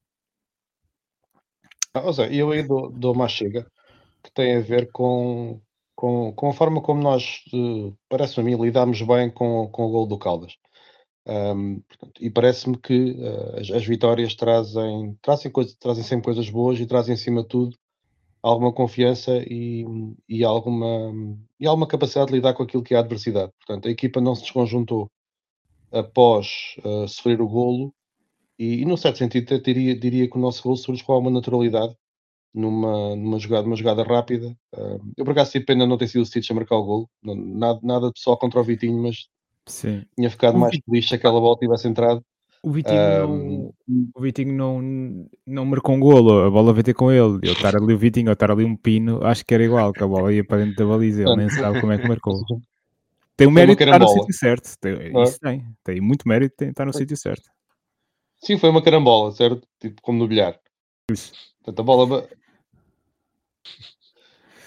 Ah, 1.94 2.04
eu 2.32 2.52
aí 2.52 2.64
dou, 2.64 2.90
dou 2.92 3.14
uma 3.14 3.28
chega 3.28 3.70
que 4.24 4.32
tem 4.32 4.56
a 4.56 4.62
ver 4.62 4.90
com, 4.92 5.60
com, 6.00 6.32
com 6.32 6.48
a 6.48 6.54
forma 6.54 6.82
como 6.82 7.04
nós, 7.04 7.44
uh, 7.54 7.94
parece-me 8.08 8.56
lidamos 8.56 9.02
bem 9.02 9.30
com, 9.30 9.68
com 9.68 9.86
o 9.86 9.92
gol 9.92 10.08
do 10.08 10.18
Caldas. 10.18 10.56
Um, 11.28 11.82
portanto, 11.82 12.24
e 12.24 12.30
parece-me 12.30 12.78
que 12.78 13.12
uh, 13.12 13.60
as, 13.60 13.70
as, 13.70 13.86
vitórias 13.86 14.34
trazem, 14.34 15.18
trazem, 15.22 15.52
coisa, 15.52 15.76
trazem 15.78 16.02
sempre 16.06 16.24
coisas 16.24 16.50
boas 16.50 16.80
e 16.80 16.86
trazem, 16.86 17.14
acima 17.16 17.42
de 17.42 17.50
tudo, 17.50 17.78
alguma 18.42 18.72
confiança 18.72 19.44
e, 19.46 19.86
e, 20.30 20.42
alguma, 20.46 21.14
e 21.60 21.68
alguma 21.68 21.86
capacidade 21.86 22.28
de 22.28 22.36
lidar 22.36 22.54
com 22.54 22.64
aquilo 22.64 22.82
que 22.82 22.94
é 22.94 22.98
a 22.98 23.02
adversidade. 23.02 23.52
Portanto, 23.58 23.90
a 23.90 23.92
equipa 23.92 24.22
não 24.22 24.36
se 24.36 24.44
desconjuntou 24.44 25.12
após 25.92 26.78
uh, 26.86 27.10
sofrer 27.10 27.42
o 27.42 27.50
golo 27.50 27.94
e, 28.58 28.84
e, 28.84 28.86
num 28.86 28.96
certo 28.96 29.18
sentido, 29.18 29.60
diria, 29.60 30.00
diria 30.00 30.30
que 30.30 30.38
o 30.38 30.42
nosso 30.42 30.64
golo 30.64 30.78
surge 30.78 31.04
com 31.04 31.12
alguma 31.12 31.32
naturalidade 31.32 31.94
numa, 32.54 33.16
numa 33.16 33.40
jogada, 33.40 33.68
uma 33.68 33.76
jogada 33.76 34.04
rápida. 34.04 34.56
Uh, 34.74 35.00
eu 35.18 35.26
por 35.26 35.32
acaso 35.32 35.52
tive 35.52 35.66
pena 35.66 35.86
não 35.86 35.98
ter 35.98 36.08
sido 36.08 36.22
o 36.22 36.26
Stitch 36.26 36.50
a 36.52 36.54
marcar 36.54 36.78
o 36.78 36.84
gol, 36.84 37.10
nada, 37.24 37.80
nada 37.84 38.12
pessoal 38.12 38.38
contra 38.38 38.60
o 38.60 38.64
Vitinho, 38.64 39.02
mas 39.02 39.28
Sim. 39.66 40.04
tinha 40.16 40.30
ficado 40.30 40.56
o 40.56 40.60
mais 40.60 40.72
Vitinho. 40.72 40.86
feliz 40.86 41.08
se 41.08 41.16
aquela 41.16 41.40
bola 41.40 41.58
tivesse 41.58 41.88
entrado. 41.88 42.24
O 42.62 42.72
Vitinho, 42.72 43.00
não, 43.00 43.74
o 44.14 44.22
Vitinho 44.22 44.54
não, 44.54 45.30
não 45.48 45.66
marcou 45.66 45.96
um 45.96 46.00
golo, 46.00 46.44
a 46.44 46.50
bola 46.50 46.74
veio 46.74 46.84
ter 46.84 46.94
com 46.94 47.10
ele. 47.10 47.40
Eu 47.42 47.54
estar 47.54 47.76
ali 47.76 47.94
o 47.94 47.98
Vitinho 47.98 48.28
ou 48.28 48.34
estar 48.34 48.52
ali 48.52 48.66
um 48.66 48.76
pino, 48.76 49.26
acho 49.26 49.46
que 49.46 49.54
era 49.54 49.64
igual, 49.64 49.94
que 49.94 50.04
a 50.04 50.08
bola 50.08 50.34
ia 50.34 50.44
para 50.44 50.66
dentro 50.66 50.76
da 50.76 50.86
baliza, 50.86 51.22
ele 51.24 51.36
nem 51.38 51.50
sabe 51.50 51.80
como 51.80 51.94
é 51.94 51.98
que 51.98 52.08
marcou. 52.08 52.34
Tem 53.38 53.48
o 53.48 53.52
mérito 53.52 53.78
de 53.78 53.86
estar 53.86 54.00
no 54.00 54.08
sítio 54.10 54.34
certo, 54.34 54.78
tem, 54.82 55.24
isso 55.24 55.40
tem, 55.40 55.66
tem 55.82 56.02
muito 56.02 56.28
mérito 56.28 56.56
de 56.60 56.72
estar 56.72 56.86
no 56.86 56.92
sítio 56.92 57.16
certo. 57.16 57.50
Sim, 58.44 58.58
foi 58.58 58.70
uma 58.70 58.82
carambola, 58.82 59.32
certo? 59.32 59.66
Tipo 59.80 60.02
como 60.02 60.20
no 60.20 60.28
bilhar. 60.28 60.60
Isso. 61.10 61.32
Portanto, 61.70 61.80
a 61.80 61.84
bola 61.84 62.28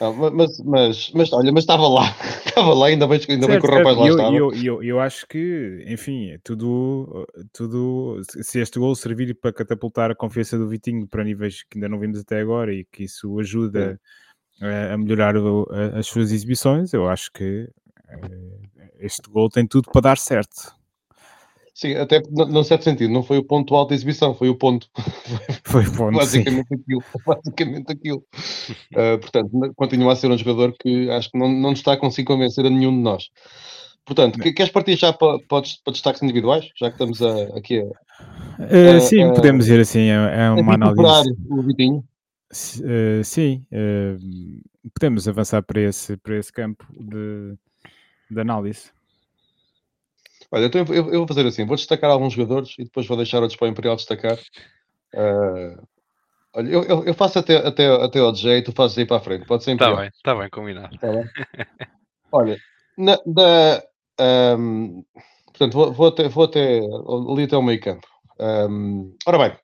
não, 0.01 0.31
mas, 0.33 0.59
mas, 0.61 1.13
mas, 1.15 1.33
olha, 1.33 1.53
mas 1.53 1.63
estava 1.63 1.87
lá, 1.87 2.03
estava 2.45 2.75
lá, 2.75 2.87
ainda 2.87 3.07
bem, 3.07 3.21
ainda 3.29 3.47
certo, 3.47 3.49
bem 3.49 3.61
que 3.61 3.67
o 3.67 3.71
rapaz 3.71 3.97
lá 3.97 4.07
eu, 4.07 4.17
estava. 4.17 4.37
Eu, 4.37 4.53
eu, 4.53 4.83
eu 4.83 5.01
acho 5.01 5.27
que, 5.29 5.85
enfim, 5.87 6.37
tudo, 6.43 7.25
tudo, 7.53 8.21
se 8.25 8.61
este 8.61 8.81
gol 8.81 8.97
servir 8.97 9.33
para 9.35 9.53
catapultar 9.53 10.11
a 10.11 10.15
confiança 10.15 10.59
do 10.59 10.69
Vitinho 10.69 11.07
para 11.07 11.23
níveis 11.23 11.63
que 11.63 11.79
ainda 11.79 11.89
não 11.89 12.01
vimos 12.01 12.19
até 12.19 12.41
agora 12.41 12.75
e 12.75 12.85
que 12.85 13.05
isso 13.05 13.39
ajuda 13.39 14.01
a, 14.61 14.95
a, 14.95 14.99
melhorar 14.99 15.37
o, 15.37 15.69
a, 15.71 15.99
as 15.99 16.07
suas 16.09 16.33
exibições, 16.33 16.93
eu 16.93 17.09
acho 17.09 17.31
que 17.31 17.69
eh, 18.09 18.89
este 18.99 19.31
gol 19.31 19.49
tem 19.49 19.69
tudo 19.69 19.89
para 19.93 20.01
dar 20.01 20.19
certo. 20.19 20.75
Sim, 21.83 21.97
até 21.97 22.23
num 22.31 22.63
certo 22.63 22.85
sentido, 22.85 23.13
não 23.13 23.25
foi 23.25 23.39
o 23.39 23.43
ponto 23.43 23.75
alto 23.75 23.89
da 23.89 23.97
exibição, 23.97 24.37
foi 24.37 24.49
o 24.49 24.55
ponto. 24.55 24.87
Foi 25.67 25.85
o 25.85 25.93
ponto. 25.97 26.17
basicamente 26.17 26.69
sim. 26.69 26.75
aquilo. 26.77 27.03
Basicamente 27.27 27.93
aquilo. 27.93 28.25
Uh, 28.93 29.19
portanto, 29.19 29.51
continua 29.75 30.13
a 30.13 30.17
ser 30.17 30.31
um 30.31 30.39
jogador 30.39 30.77
que 30.79 31.11
acho 31.11 31.31
que 31.33 31.39
não, 31.39 31.49
não 31.49 31.73
está 31.73 31.95
a 31.95 31.97
conseguir 31.97 32.27
convencer 32.27 32.65
a 32.65 32.71
nenhum 32.71 32.93
de 32.93 33.03
nós. 33.03 33.31
Portanto, 34.05 34.37
não. 34.39 34.53
queres 34.53 34.71
partir 34.71 34.97
já 34.97 35.13
para, 35.13 35.39
para, 35.41 35.63
para, 35.85 35.93
destaques 35.93 36.23
individuais? 36.23 36.69
Já 36.79 36.89
que 36.89 36.95
estamos 36.95 37.21
a, 37.21 37.59
aqui 37.59 37.81
a. 37.81 37.85
Uh, 37.85 39.01
sim, 39.01 39.25
uh, 39.25 39.35
podemos 39.35 39.69
ir 39.69 39.81
assim, 39.81 40.09
é, 40.09 40.45
é 40.45 40.51
uma 40.51 40.75
análise. 40.75 41.35
o 41.51 41.63
Vitinho. 41.63 42.05
Uh, 42.81 43.25
sim, 43.25 43.67
uh, 43.73 44.91
podemos 44.95 45.27
avançar 45.27 45.63
para 45.63 45.81
esse, 45.81 46.17
para 46.19 46.37
esse 46.37 46.53
campo 46.53 46.87
de, 46.93 47.57
de 48.31 48.41
análise. 48.41 48.93
Olha, 50.53 50.67
então 50.67 50.85
eu, 50.89 51.07
eu, 51.11 51.19
vou 51.19 51.27
fazer 51.27 51.47
assim: 51.47 51.65
vou 51.65 51.77
destacar 51.77 52.11
alguns 52.11 52.35
jogadores 52.35 52.75
e 52.79 52.85
depois 52.85 53.07
vou 53.07 53.17
deixar 53.17 53.41
outros 53.41 53.57
para 53.59 53.67
o 53.67 53.71
Imperial 53.71 53.97
destacar. 53.97 54.39
Uh, 55.15 55.83
Olha, 56.55 56.69
eu, 56.69 56.83
eu, 56.85 57.05
eu 57.05 57.15
faço 57.15 57.39
até, 57.39 57.57
até, 57.57 57.87
até 57.87 58.19
ao 58.19 58.35
jeito, 58.35 58.71
tu 58.71 58.77
fazes 58.77 58.99
aí 58.99 59.07
para 59.07 59.17
a 59.17 59.21
frente, 59.21 59.47
pode 59.47 59.65
ser 59.65 59.73
Está 59.73 59.87
imperial. 59.87 60.01
bem, 60.03 60.11
está 60.15 60.35
bem, 60.35 60.51
combinado. 60.51 60.99
Tá 60.99 61.11
bem? 61.11 61.25
Olha, 62.31 62.59
na, 62.97 63.19
da, 63.25 63.83
ahm, 64.21 65.03
portanto, 65.47 65.73
vou, 65.73 65.93
vou 65.93 66.09
até, 66.09 66.29
vou 66.29 66.45
até 66.45 66.81
ali 66.81 67.45
até 67.45 67.57
o 67.57 67.63
meio 67.63 67.81
campo. 67.81 68.07
Ahm, 68.39 69.15
ora 69.27 69.39
bem, 69.39 69.57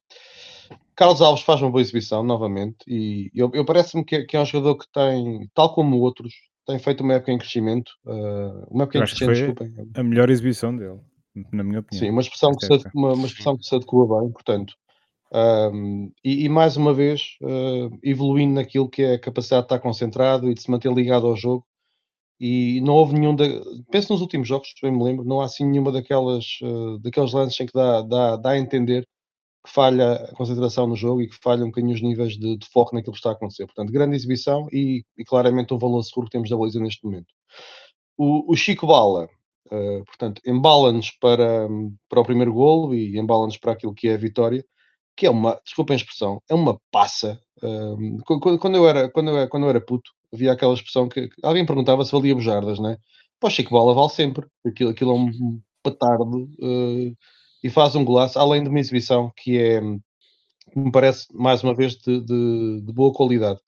Carlos 0.96 1.20
Alves 1.20 1.44
faz 1.44 1.60
uma 1.60 1.70
boa 1.70 1.82
exibição 1.82 2.22
novamente 2.22 2.78
e 2.86 3.30
eu, 3.34 3.50
eu 3.52 3.66
parece-me 3.66 4.02
que, 4.02 4.24
que 4.24 4.36
é 4.36 4.40
um 4.40 4.46
jogador 4.46 4.76
que 4.76 4.90
tem, 4.90 5.46
tal 5.52 5.74
como 5.74 5.98
outros, 5.98 6.32
tem 6.68 6.78
feito 6.78 7.02
uma 7.02 7.14
época 7.14 7.32
em 7.32 7.38
crescimento, 7.38 7.90
ah, 8.06 8.66
uma 8.70 8.82
época 8.84 8.98
Eu 8.98 9.02
em 9.02 9.06
crescimento, 9.06 9.36
desculpem. 9.36 9.90
a 9.94 10.02
melhor 10.02 10.28
exibição 10.28 10.76
dele, 10.76 11.00
na 11.50 11.64
minha 11.64 11.80
opinião. 11.80 12.04
Sim, 12.04 12.10
uma 12.10 12.20
expressão, 12.20 12.54
que 12.54 12.66
se, 12.66 12.72
uma, 12.94 13.14
uma 13.14 13.26
expressão 13.26 13.56
que 13.56 13.64
se 13.64 13.74
adequa 13.74 14.20
bem, 14.20 14.30
portanto. 14.30 14.74
ahm, 15.32 16.10
e, 16.22 16.44
e 16.44 16.48
mais 16.48 16.76
uma 16.76 16.92
vez, 16.92 17.38
ah, 17.42 17.96
evoluindo 18.02 18.54
naquilo 18.54 18.88
que 18.88 19.02
é 19.02 19.14
a 19.14 19.18
capacidade 19.18 19.62
de 19.62 19.66
estar 19.66 19.78
concentrado 19.78 20.50
e 20.50 20.54
de 20.54 20.60
se 20.60 20.70
manter 20.70 20.92
ligado 20.92 21.26
ao 21.26 21.36
jogo. 21.36 21.64
E 22.40 22.80
não 22.82 22.94
houve 22.94 23.14
nenhum. 23.14 23.34
Da, 23.34 23.46
penso 23.90 24.12
nos 24.12 24.20
últimos 24.20 24.46
jogos, 24.46 24.72
bem 24.80 24.92
me 24.92 25.02
lembro, 25.02 25.24
não 25.24 25.40
há 25.40 25.46
assim 25.46 25.66
nenhuma 25.66 25.90
daquelas, 25.90 26.58
ah, 26.62 26.98
daqueles 27.02 27.32
lances 27.32 27.58
em 27.60 27.66
que 27.66 27.72
dá, 27.72 28.02
dá, 28.02 28.36
dá 28.36 28.50
a 28.50 28.58
entender 28.58 29.06
que 29.68 29.74
falha 29.74 30.14
a 30.14 30.34
concentração 30.34 30.86
no 30.86 30.96
jogo 30.96 31.20
e 31.20 31.28
que 31.28 31.36
falha 31.36 31.62
um 31.62 31.68
bocadinho 31.68 31.94
os 31.94 32.00
níveis 32.00 32.38
de, 32.38 32.56
de 32.56 32.66
foco 32.68 32.94
naquilo 32.94 33.12
que 33.12 33.18
está 33.18 33.30
a 33.30 33.32
acontecer. 33.32 33.66
Portanto, 33.66 33.92
grande 33.92 34.16
exibição 34.16 34.66
e, 34.72 35.04
e 35.16 35.24
claramente 35.24 35.74
um 35.74 35.78
valor 35.78 36.02
seguro 36.02 36.26
que 36.26 36.32
temos 36.32 36.48
da 36.48 36.56
Baliza 36.56 36.80
neste 36.80 37.04
momento. 37.04 37.26
O, 38.16 38.50
o 38.52 38.56
Chico 38.56 38.86
Bala, 38.86 39.28
Uh, 39.70 40.02
portanto, 40.06 40.40
embala-nos 40.46 41.10
para, 41.10 41.68
para 42.08 42.20
o 42.20 42.24
primeiro 42.24 42.54
golo 42.54 42.94
e 42.94 43.18
embala-nos 43.18 43.58
para 43.58 43.72
aquilo 43.72 43.92
que 43.92 44.08
é 44.08 44.14
a 44.14 44.16
vitória, 44.16 44.64
que 45.14 45.26
é 45.26 45.30
uma, 45.30 45.60
desculpem 45.62 45.92
a 45.92 45.98
expressão, 45.98 46.42
é 46.48 46.54
uma 46.54 46.80
passa. 46.90 47.38
Um, 47.62 48.16
quando, 48.24 48.76
eu 48.76 48.88
era, 48.88 49.10
quando, 49.10 49.28
eu, 49.28 49.46
quando 49.46 49.64
eu 49.64 49.68
era 49.68 49.78
puto, 49.78 50.10
havia 50.32 50.52
aquela 50.52 50.72
expressão 50.72 51.06
que, 51.06 51.28
alguém 51.42 51.66
perguntava 51.66 52.02
se 52.02 52.12
valia 52.12 52.34
bujardas, 52.34 52.78
né? 52.78 52.96
Pô, 53.38 53.50
Chico 53.50 53.68
Bola 53.68 53.92
vale 53.92 54.08
sempre, 54.08 54.46
aquilo, 54.66 54.88
aquilo 54.88 55.10
é 55.10 55.14
um 55.14 55.60
petardo 55.82 56.44
uh, 56.44 57.16
e 57.62 57.70
faz 57.70 57.94
um 57.94 58.04
golaço, 58.04 58.38
além 58.38 58.62
de 58.62 58.68
uma 58.68 58.80
exibição 58.80 59.32
que 59.36 59.58
é, 59.58 59.80
me 59.80 60.92
parece, 60.92 61.26
mais 61.32 61.62
uma 61.62 61.74
vez, 61.74 61.96
de, 61.96 62.20
de, 62.20 62.80
de 62.82 62.92
boa 62.92 63.12
qualidade. 63.12 63.60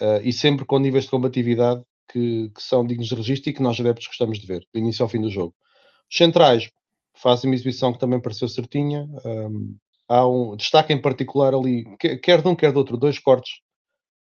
Uh, 0.00 0.20
e 0.24 0.32
sempre 0.32 0.64
com 0.64 0.78
níveis 0.78 1.04
de 1.04 1.10
combatividade 1.10 1.82
que, 2.10 2.50
que, 2.50 2.62
são 2.62 2.84
dignos 2.84 3.08
de 3.08 3.14
registro 3.14 3.50
e 3.50 3.52
que 3.52 3.62
nós 3.62 3.78
adeptos 3.78 4.06
gostamos 4.06 4.38
de 4.38 4.46
ver, 4.46 4.66
do 4.72 4.78
início 4.78 5.02
ao 5.02 5.08
fim 5.08 5.20
do 5.20 5.30
jogo. 5.30 5.54
Os 6.10 6.16
centrais 6.16 6.70
fazem 7.14 7.50
uma 7.50 7.54
exibição 7.54 7.92
que 7.92 7.98
também 7.98 8.20
pareceu 8.20 8.48
certinha. 8.48 9.08
Um, 9.24 9.76
há 10.08 10.26
um 10.26 10.56
destaque 10.56 10.92
em 10.92 11.00
particular 11.00 11.54
ali, 11.54 11.84
quer 11.98 12.42
de 12.42 12.48
um, 12.48 12.56
quer 12.56 12.72
do 12.72 12.78
outro, 12.78 12.96
dois 12.96 13.18
cortes 13.18 13.60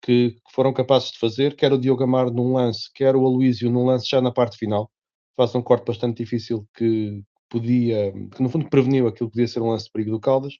que, 0.02 0.32
que, 0.32 0.52
foram 0.52 0.72
capazes 0.72 1.12
de 1.12 1.18
fazer, 1.18 1.56
quer 1.56 1.72
o 1.72 1.78
Diogo 1.78 2.02
Amaro 2.02 2.30
num 2.30 2.52
lance, 2.54 2.90
quer 2.92 3.16
o 3.16 3.24
Aloísio 3.24 3.70
num 3.70 3.86
lance 3.86 4.08
já 4.08 4.20
na 4.20 4.32
parte 4.32 4.58
final. 4.58 4.90
Faz 5.36 5.54
um 5.54 5.62
corte 5.62 5.86
bastante 5.86 6.18
difícil 6.18 6.68
que 6.76 7.22
podia, 7.52 8.12
que 8.34 8.42
no 8.42 8.48
fundo 8.48 8.68
preveniu 8.68 9.06
aquilo 9.06 9.28
que 9.28 9.34
podia 9.34 9.48
ser 9.48 9.60
um 9.60 9.68
lance 9.70 9.84
de 9.86 9.92
perigo 9.92 10.10
do 10.10 10.20
Caldas. 10.20 10.54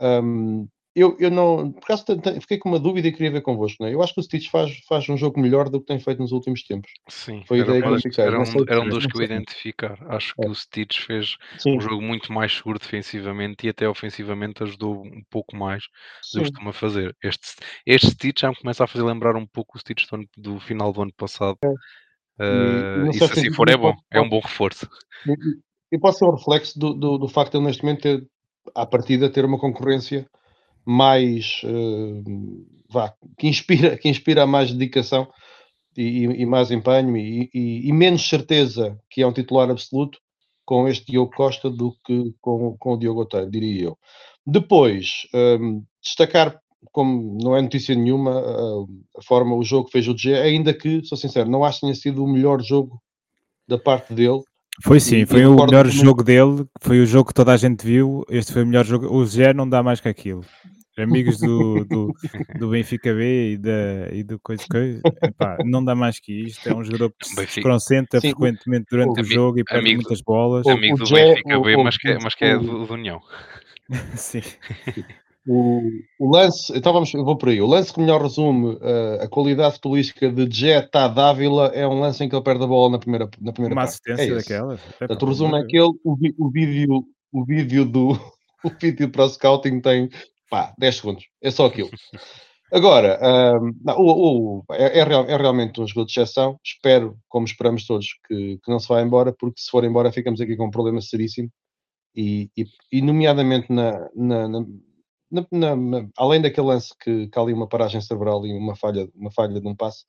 Um, 0.00 0.68
eu, 0.94 1.16
eu 1.20 1.30
não, 1.30 1.70
por 1.72 1.84
acaso 1.84 2.04
fiquei 2.40 2.58
com 2.58 2.68
uma 2.68 2.78
dúvida 2.78 3.06
e 3.08 3.12
queria 3.12 3.30
ver 3.30 3.42
convosco. 3.42 3.82
Né? 3.82 3.94
Eu 3.94 4.02
acho 4.02 4.12
que 4.12 4.20
o 4.20 4.22
Stitch 4.22 4.48
faz, 4.50 4.76
faz 4.88 5.08
um 5.08 5.16
jogo 5.16 5.40
melhor 5.40 5.68
do 5.68 5.80
que 5.80 5.86
tem 5.86 6.00
feito 6.00 6.18
nos 6.18 6.32
últimos 6.32 6.64
tempos. 6.64 6.90
Sim, 7.08 7.44
Foi 7.46 7.60
a 7.60 7.62
ideia 7.62 7.80
que 7.80 7.86
eu 7.86 7.92
era, 7.92 8.00
fiquei. 8.00 8.24
era 8.24 8.38
Não 8.38 8.44
sei 8.44 8.60
era 8.68 8.80
se- 8.80 8.88
dos 8.90 9.04
não 9.04 9.10
que 9.10 9.18
eu 9.18 9.22
identificar. 9.22 9.98
Acho 10.08 10.34
que 10.34 10.44
É. 10.44 10.48
o 10.48 10.54
Stitch 10.54 10.98
fez 11.00 11.36
Sim, 11.58 11.76
um 11.76 11.80
jogo 11.80 12.02
muito 12.02 12.32
mais 12.32 12.52
seguro 12.52 12.78
defensivamente 12.78 13.66
e 13.66 13.70
até 13.70 13.88
ofensivamente 13.88 14.62
ajudou 14.64 15.02
um 15.04 15.22
pouco 15.30 15.54
mais 15.56 15.84
do 16.34 16.40
que 16.42 16.50
costuma 16.50 16.72
fazer. 16.72 17.16
Este, 17.22 17.54
este 17.86 18.10
Stitch 18.10 18.40
já 18.40 18.50
me 18.50 18.56
começa 18.56 18.82
a 18.82 18.86
fazer 18.88 19.04
lembrar 19.04 19.36
um 19.36 19.46
pouco 19.46 19.76
o 19.76 19.80
Stitch 19.80 20.08
do, 20.08 20.16
ano- 20.16 20.28
do 20.36 20.60
final 20.60 20.92
do 20.92 21.02
ano 21.02 21.12
passado. 21.16 21.56
E 21.62 21.66
Eh, 22.42 22.96
num 22.96 23.10
e 23.10 23.12
se 23.14 23.18
certo 23.20 23.32
assim 23.38 23.52
for, 23.52 23.68
é 23.68 23.76
bom, 23.76 23.94
é 24.10 24.20
um 24.20 24.28
bom 24.28 24.40
reforço. 24.40 24.88
E, 25.92 25.98
pode 25.98 26.18
ser 26.18 26.24
um 26.26 26.34
reflexo 26.36 26.78
do, 26.78 26.94
do, 26.94 27.18
do 27.18 27.28
facto 27.28 27.52
de 27.52 27.58
ele 27.58 27.66
neste 27.66 27.82
momento 27.82 28.02
ter, 28.02 28.26
à 28.74 28.86
partida, 28.86 29.30
ter 29.30 29.44
uma 29.44 29.58
concorrência 29.58 30.26
mais 30.86 31.62
eh, 31.64 32.22
vá, 32.90 33.14
que 33.38 33.48
inspira, 33.48 33.96
que 33.98 34.08
inspira 34.08 34.46
mais 34.46 34.72
dedicação 34.72 35.28
e, 35.96 36.24
e- 36.26 36.46
mais 36.46 36.70
empenho 36.70 37.16
e, 37.16 37.50
e- 37.54 37.88
e 37.88 37.92
menos 37.92 38.28
certeza 38.28 38.98
que 39.10 39.22
é 39.22 39.26
um 39.26 39.32
titular 39.32 39.70
absoluto 39.70 40.18
com 40.64 40.88
este 40.88 41.12
Diogo 41.12 41.32
Costa 41.34 41.70
do 41.70 41.94
que 42.04 42.32
com, 42.40 42.76
com 42.78 42.94
o 42.94 42.98
Diogo 42.98 43.22
Oteiro, 43.22 43.50
diria 43.50 43.84
eu. 43.86 43.98
Depois, 44.46 45.26
hum, 45.34 45.84
destacar, 46.02 46.60
como 46.92 47.38
não 47.42 47.56
é 47.56 47.62
notícia 47.62 47.94
nenhuma, 47.94 48.40
a, 49.18 49.22
forma, 49.22 49.56
o 49.56 49.64
jogo 49.64 49.86
que 49.86 49.92
fez 49.92 50.08
o 50.08 50.16
G, 50.16 50.34
ainda 50.34 50.72
que, 50.74 51.04
sou 51.04 51.18
sincero, 51.18 51.50
não 51.50 51.64
acho 51.64 51.80
que 51.80 51.86
tenha 51.86 51.94
sido 51.94 52.24
o 52.24 52.28
melhor 52.28 52.62
jogo 52.62 53.00
da 53.68 53.78
parte 53.78 54.14
dele. 54.14 54.42
Foi 54.82 54.98
sim, 55.00 55.18
e 55.18 55.26
foi 55.26 55.44
o 55.46 55.54
melhor 55.56 55.86
jogo 55.86 56.22
dele, 56.22 56.64
foi 56.80 57.00
o 57.00 57.06
jogo 57.06 57.28
que 57.28 57.34
toda 57.34 57.52
a 57.52 57.56
gente 57.56 57.84
viu. 57.86 58.24
Este 58.28 58.52
foi 58.52 58.62
o 58.62 58.66
melhor 58.66 58.84
jogo. 58.84 59.06
O 59.12 59.24
Zé 59.26 59.52
não 59.52 59.68
dá 59.68 59.82
mais 59.82 60.00
que 60.00 60.08
aquilo. 60.08 60.44
Amigos 60.98 61.38
do, 61.38 61.84
do, 61.84 62.12
do 62.58 62.68
Benfica 62.70 63.14
B 63.14 63.52
e, 63.52 63.56
da, 63.56 63.70
e 64.12 64.22
do 64.22 64.38
coisa, 64.40 64.64
coisa 64.70 65.00
epá, 65.22 65.56
não 65.64 65.82
dá 65.82 65.94
mais 65.94 66.18
que 66.20 66.32
isto. 66.46 66.68
É 66.68 66.74
um 66.74 66.84
jogador 66.84 67.10
que 67.18 67.26
se 67.26 67.36
desconcentra 67.36 68.20
Sim, 68.20 68.30
frequentemente 68.30 68.86
durante 68.90 69.18
o 69.20 69.22
o- 69.22 69.24
jogo 69.24 69.58
e 69.60 69.64
perde 69.64 69.80
amigo 69.86 70.02
muitas 70.02 70.20
bolas. 70.20 70.66
Amigo 70.66 70.94
o 70.96 70.98
do 70.98 71.06
Jé- 71.06 71.24
Benfica 71.34 71.58
o- 71.58 71.62
B, 71.62 71.76
o- 71.76 71.84
mas 71.84 71.96
que, 71.96 72.08
é- 72.08 72.18
mas 72.22 72.34
que 72.34 72.44
é 72.44 72.56
o- 72.56 72.60
do, 72.60 72.86
do 72.86 72.94
União. 72.94 73.20
Sim. 74.14 74.42
O, 75.46 75.80
o 76.18 76.30
lance, 76.30 76.70
então 76.76 76.92
vamos, 76.92 77.12
eu 77.14 77.24
vou 77.24 77.36
por 77.36 77.48
aí. 77.48 77.60
O 77.60 77.66
lance 77.66 77.92
que 77.92 77.98
melhor 78.00 78.20
resume 78.22 78.74
uh, 78.74 79.22
a 79.22 79.28
qualidade 79.28 79.74
futebolística 79.76 80.30
de 80.30 80.46
Jetta 80.54 81.08
Dávila 81.08 81.68
é 81.68 81.86
um 81.88 81.98
lance 81.98 82.22
em 82.22 82.28
que 82.28 82.34
ele 82.36 82.44
perde 82.44 82.62
a 82.62 82.66
bola 82.66 82.90
na 82.92 82.98
primeira, 82.98 83.28
na 83.40 83.52
primeira 83.52 83.74
Uma 83.74 83.82
parte. 83.82 83.94
assistência 84.12 84.54
é. 84.54 84.56
Epá, 84.58 84.78
Portanto, 84.98 85.22
o 85.22 85.26
resumo 85.28 85.56
é 85.56 85.60
aquele, 85.60 85.92
o, 86.04 86.14
vi- 86.14 86.34
o 86.38 86.50
vídeo, 86.50 87.04
o 87.32 87.44
vídeo 87.44 87.84
do 87.86 88.10
o 88.64 88.70
vídeo 88.80 89.08
para 89.10 89.24
o 89.24 89.28
scouting 89.30 89.80
tem 89.80 90.10
pá, 90.50 90.74
10 90.78 90.96
segundos. 90.96 91.24
É 91.42 91.50
só 91.50 91.66
aquilo. 91.66 91.88
Agora, 92.72 93.18
ahm, 93.20 93.72
não, 93.82 93.96
o- 93.98 94.58
o- 94.58 94.64
é, 94.72 94.98
é 95.00 95.04
real- 95.04 95.24
é 95.26 95.36
realmente 95.36 95.80
um 95.80 95.86
jogo 95.88 96.04
de 96.06 96.12
exceção. 96.12 96.60
Espero, 96.64 97.16
como 97.28 97.46
esperamos 97.46 97.86
todos, 97.86 98.06
que, 98.28 98.58
que 98.62 98.70
não 98.70 98.78
se 98.78 98.86
vá 98.88 99.00
embora, 99.02 99.32
porque 99.36 99.60
se 99.60 99.70
for 99.70 99.84
embora 99.84 100.12
ficamos 100.12 100.40
aqui 100.40 100.54
com 100.56 100.66
um 100.66 100.70
problema 100.70 101.00
seríssimo. 101.00 101.48
E, 102.14 102.50
e- 102.56 102.66
e 102.92 103.00
nomeadamente 103.02 103.72
na, 103.72 104.08
na- 104.14 104.46
na- 104.48 104.66
na- 105.30 105.76
na- 105.76 106.08
além 106.16 106.40
daquele 106.40 106.66
lance 106.66 106.92
que, 107.02 107.28
que 107.28 107.38
há 107.38 107.42
ali 107.42 107.52
uma 107.52 107.68
paragem 107.68 108.00
cerebral 108.00 108.44
e 108.46 108.52
uma 108.52 108.74
falha, 108.76 109.08
uma 109.14 109.30
falha 109.30 109.60
de 109.60 109.66
um 109.68 109.74
passe, 109.74 110.04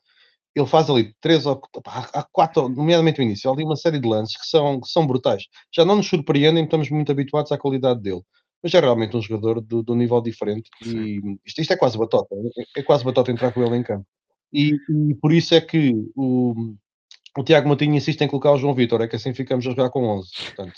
ele 0.56 0.68
faz 0.68 0.90
ali 0.90 1.13
três 1.22 1.46
ou 1.46 1.62
há 1.86 2.24
quatro, 2.32 2.68
nomeadamente 2.68 3.20
no 3.20 3.25
início, 3.25 3.50
há 3.50 3.54
ali 3.54 3.63
uma 3.63 3.75
série 3.78 4.00
de 4.00 4.08
lances 4.08 4.36
que 4.36 4.46
são, 4.46 4.82
que 4.82 4.88
são 4.90 5.08
brutais. 5.08 5.46
Já 5.74 5.86
não 5.86 5.96
nos 5.96 6.08
surpreendem, 6.08 6.63
estamos 6.66 6.90
muito 6.90 7.12
habituados 7.12 7.51
à 7.51 7.58
qualidade 7.58 8.01
dele. 8.01 8.22
Mas 8.63 8.74
é 8.74 8.80
realmente 8.80 9.16
um 9.18 9.22
jogador 9.22 9.60
do, 9.60 9.82
do 9.82 9.96
nível 9.96 10.22
diferente 10.22 10.70
e 10.86 11.20
isto, 11.46 11.62
isto 11.62 11.74
é 11.74 11.78
quase 11.78 11.98
batota, 11.98 12.36
é, 12.75 12.82
é 12.82 12.84
quase 12.84 13.04
batota 13.04 13.32
entrar 13.32 13.51
com 13.51 13.63
ele 13.63 13.78
em 13.78 13.84
campo. 13.84 14.06
E, 14.54 14.75
e 15.10 15.16
por 15.16 15.32
isso 15.32 15.56
é 15.56 15.62
que 15.62 15.94
o, 16.16 16.75
o 17.38 17.44
Tiago 17.44 17.70
Matinho 17.70 17.96
insiste 17.96 18.22
em 18.22 18.28
colocar 18.28 18.51
o 18.51 18.58
João 18.58 18.75
Vitor, 18.75 19.01
é 19.01 19.08
que 19.08 19.16
assim 19.16 19.34
ficamos 19.34 19.66
a 19.66 19.70
jogar 19.70 19.90
com 19.90 20.04
11. 20.04 20.30
Portanto, 20.48 20.74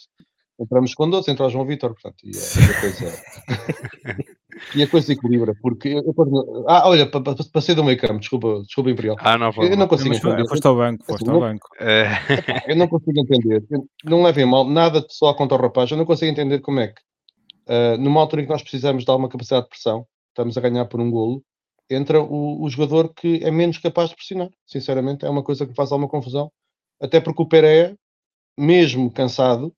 entramos 0.59 0.93
com 0.93 1.09
12, 1.09 1.29
entra 1.31 1.47
o 1.47 1.49
João 1.49 1.65
Vitor, 1.65 1.93
portanto, 1.93 2.23
e 2.23 2.29
a 2.29 2.79
coisa, 2.79 3.23
e 4.75 4.83
a 4.83 4.87
coisa 4.87 5.11
equilibra, 5.13 5.55
porque 5.61 5.89
eu, 5.89 6.03
eu- 6.05 6.65
ah, 6.67 6.87
olha, 6.87 7.05
pa- 7.09 7.21
pa- 7.21 7.35
passei 7.51 7.73
do 7.75 7.83
meio 7.83 7.97
campo, 7.97 8.19
desculpa, 8.19 8.61
desculpa 8.65 8.89
Imperial. 8.91 9.15
Ah, 9.19 9.37
não, 9.37 9.51
Eu 9.57 9.75
não 9.77 9.87
consigo 9.87 10.13
entender. 10.13 10.47
foste 10.47 10.65
ao 10.65 10.75
banco, 10.75 11.03
foste 11.05 11.27
ao 11.27 11.33
Não- 11.33 11.39
banco. 11.41 11.67
Eh, 11.79 12.05
Eu 12.67 12.75
não 12.75 12.87
consigo 12.87 13.19
entender. 13.19 13.63
Não 14.03 14.23
levem 14.23 14.45
mal, 14.45 14.65
nada 14.65 15.05
só 15.09 15.33
contra 15.33 15.57
o 15.57 15.61
rapaz. 15.61 15.89
Eu 15.91 15.97
não 15.97 16.05
consigo 16.05 16.31
entender 16.31 16.59
como 16.59 16.79
é 16.79 16.87
que, 16.87 17.01
ah, 17.67 17.97
numa 17.97 18.21
altura 18.21 18.41
em 18.41 18.45
que 18.45 18.51
nós 18.51 18.61
precisamos 18.61 19.03
de 19.03 19.09
alguma 19.11 19.29
capacidade 19.29 19.63
de 19.65 19.69
pressão, 19.69 20.05
estamos 20.29 20.57
a 20.57 20.61
ganhar 20.61 20.85
por 20.85 20.99
um 20.99 21.09
golo, 21.11 21.43
entra 21.89 22.21
o, 22.21 22.63
o 22.63 22.69
jogador 22.69 23.13
que 23.13 23.39
é 23.43 23.51
menos 23.51 23.77
capaz 23.77 24.09
de 24.09 24.15
pressionar. 24.15 24.49
Sinceramente, 24.65 25.25
é 25.25 25.29
uma 25.29 25.43
coisa 25.43 25.65
que 25.65 25.73
faz 25.75 25.91
alguma 25.91 26.09
confusão. 26.09 26.51
Até 27.01 27.19
porque 27.19 27.41
o 27.41 27.45
Pereira, 27.47 27.95
mesmo 28.57 29.11
cansado, 29.11 29.73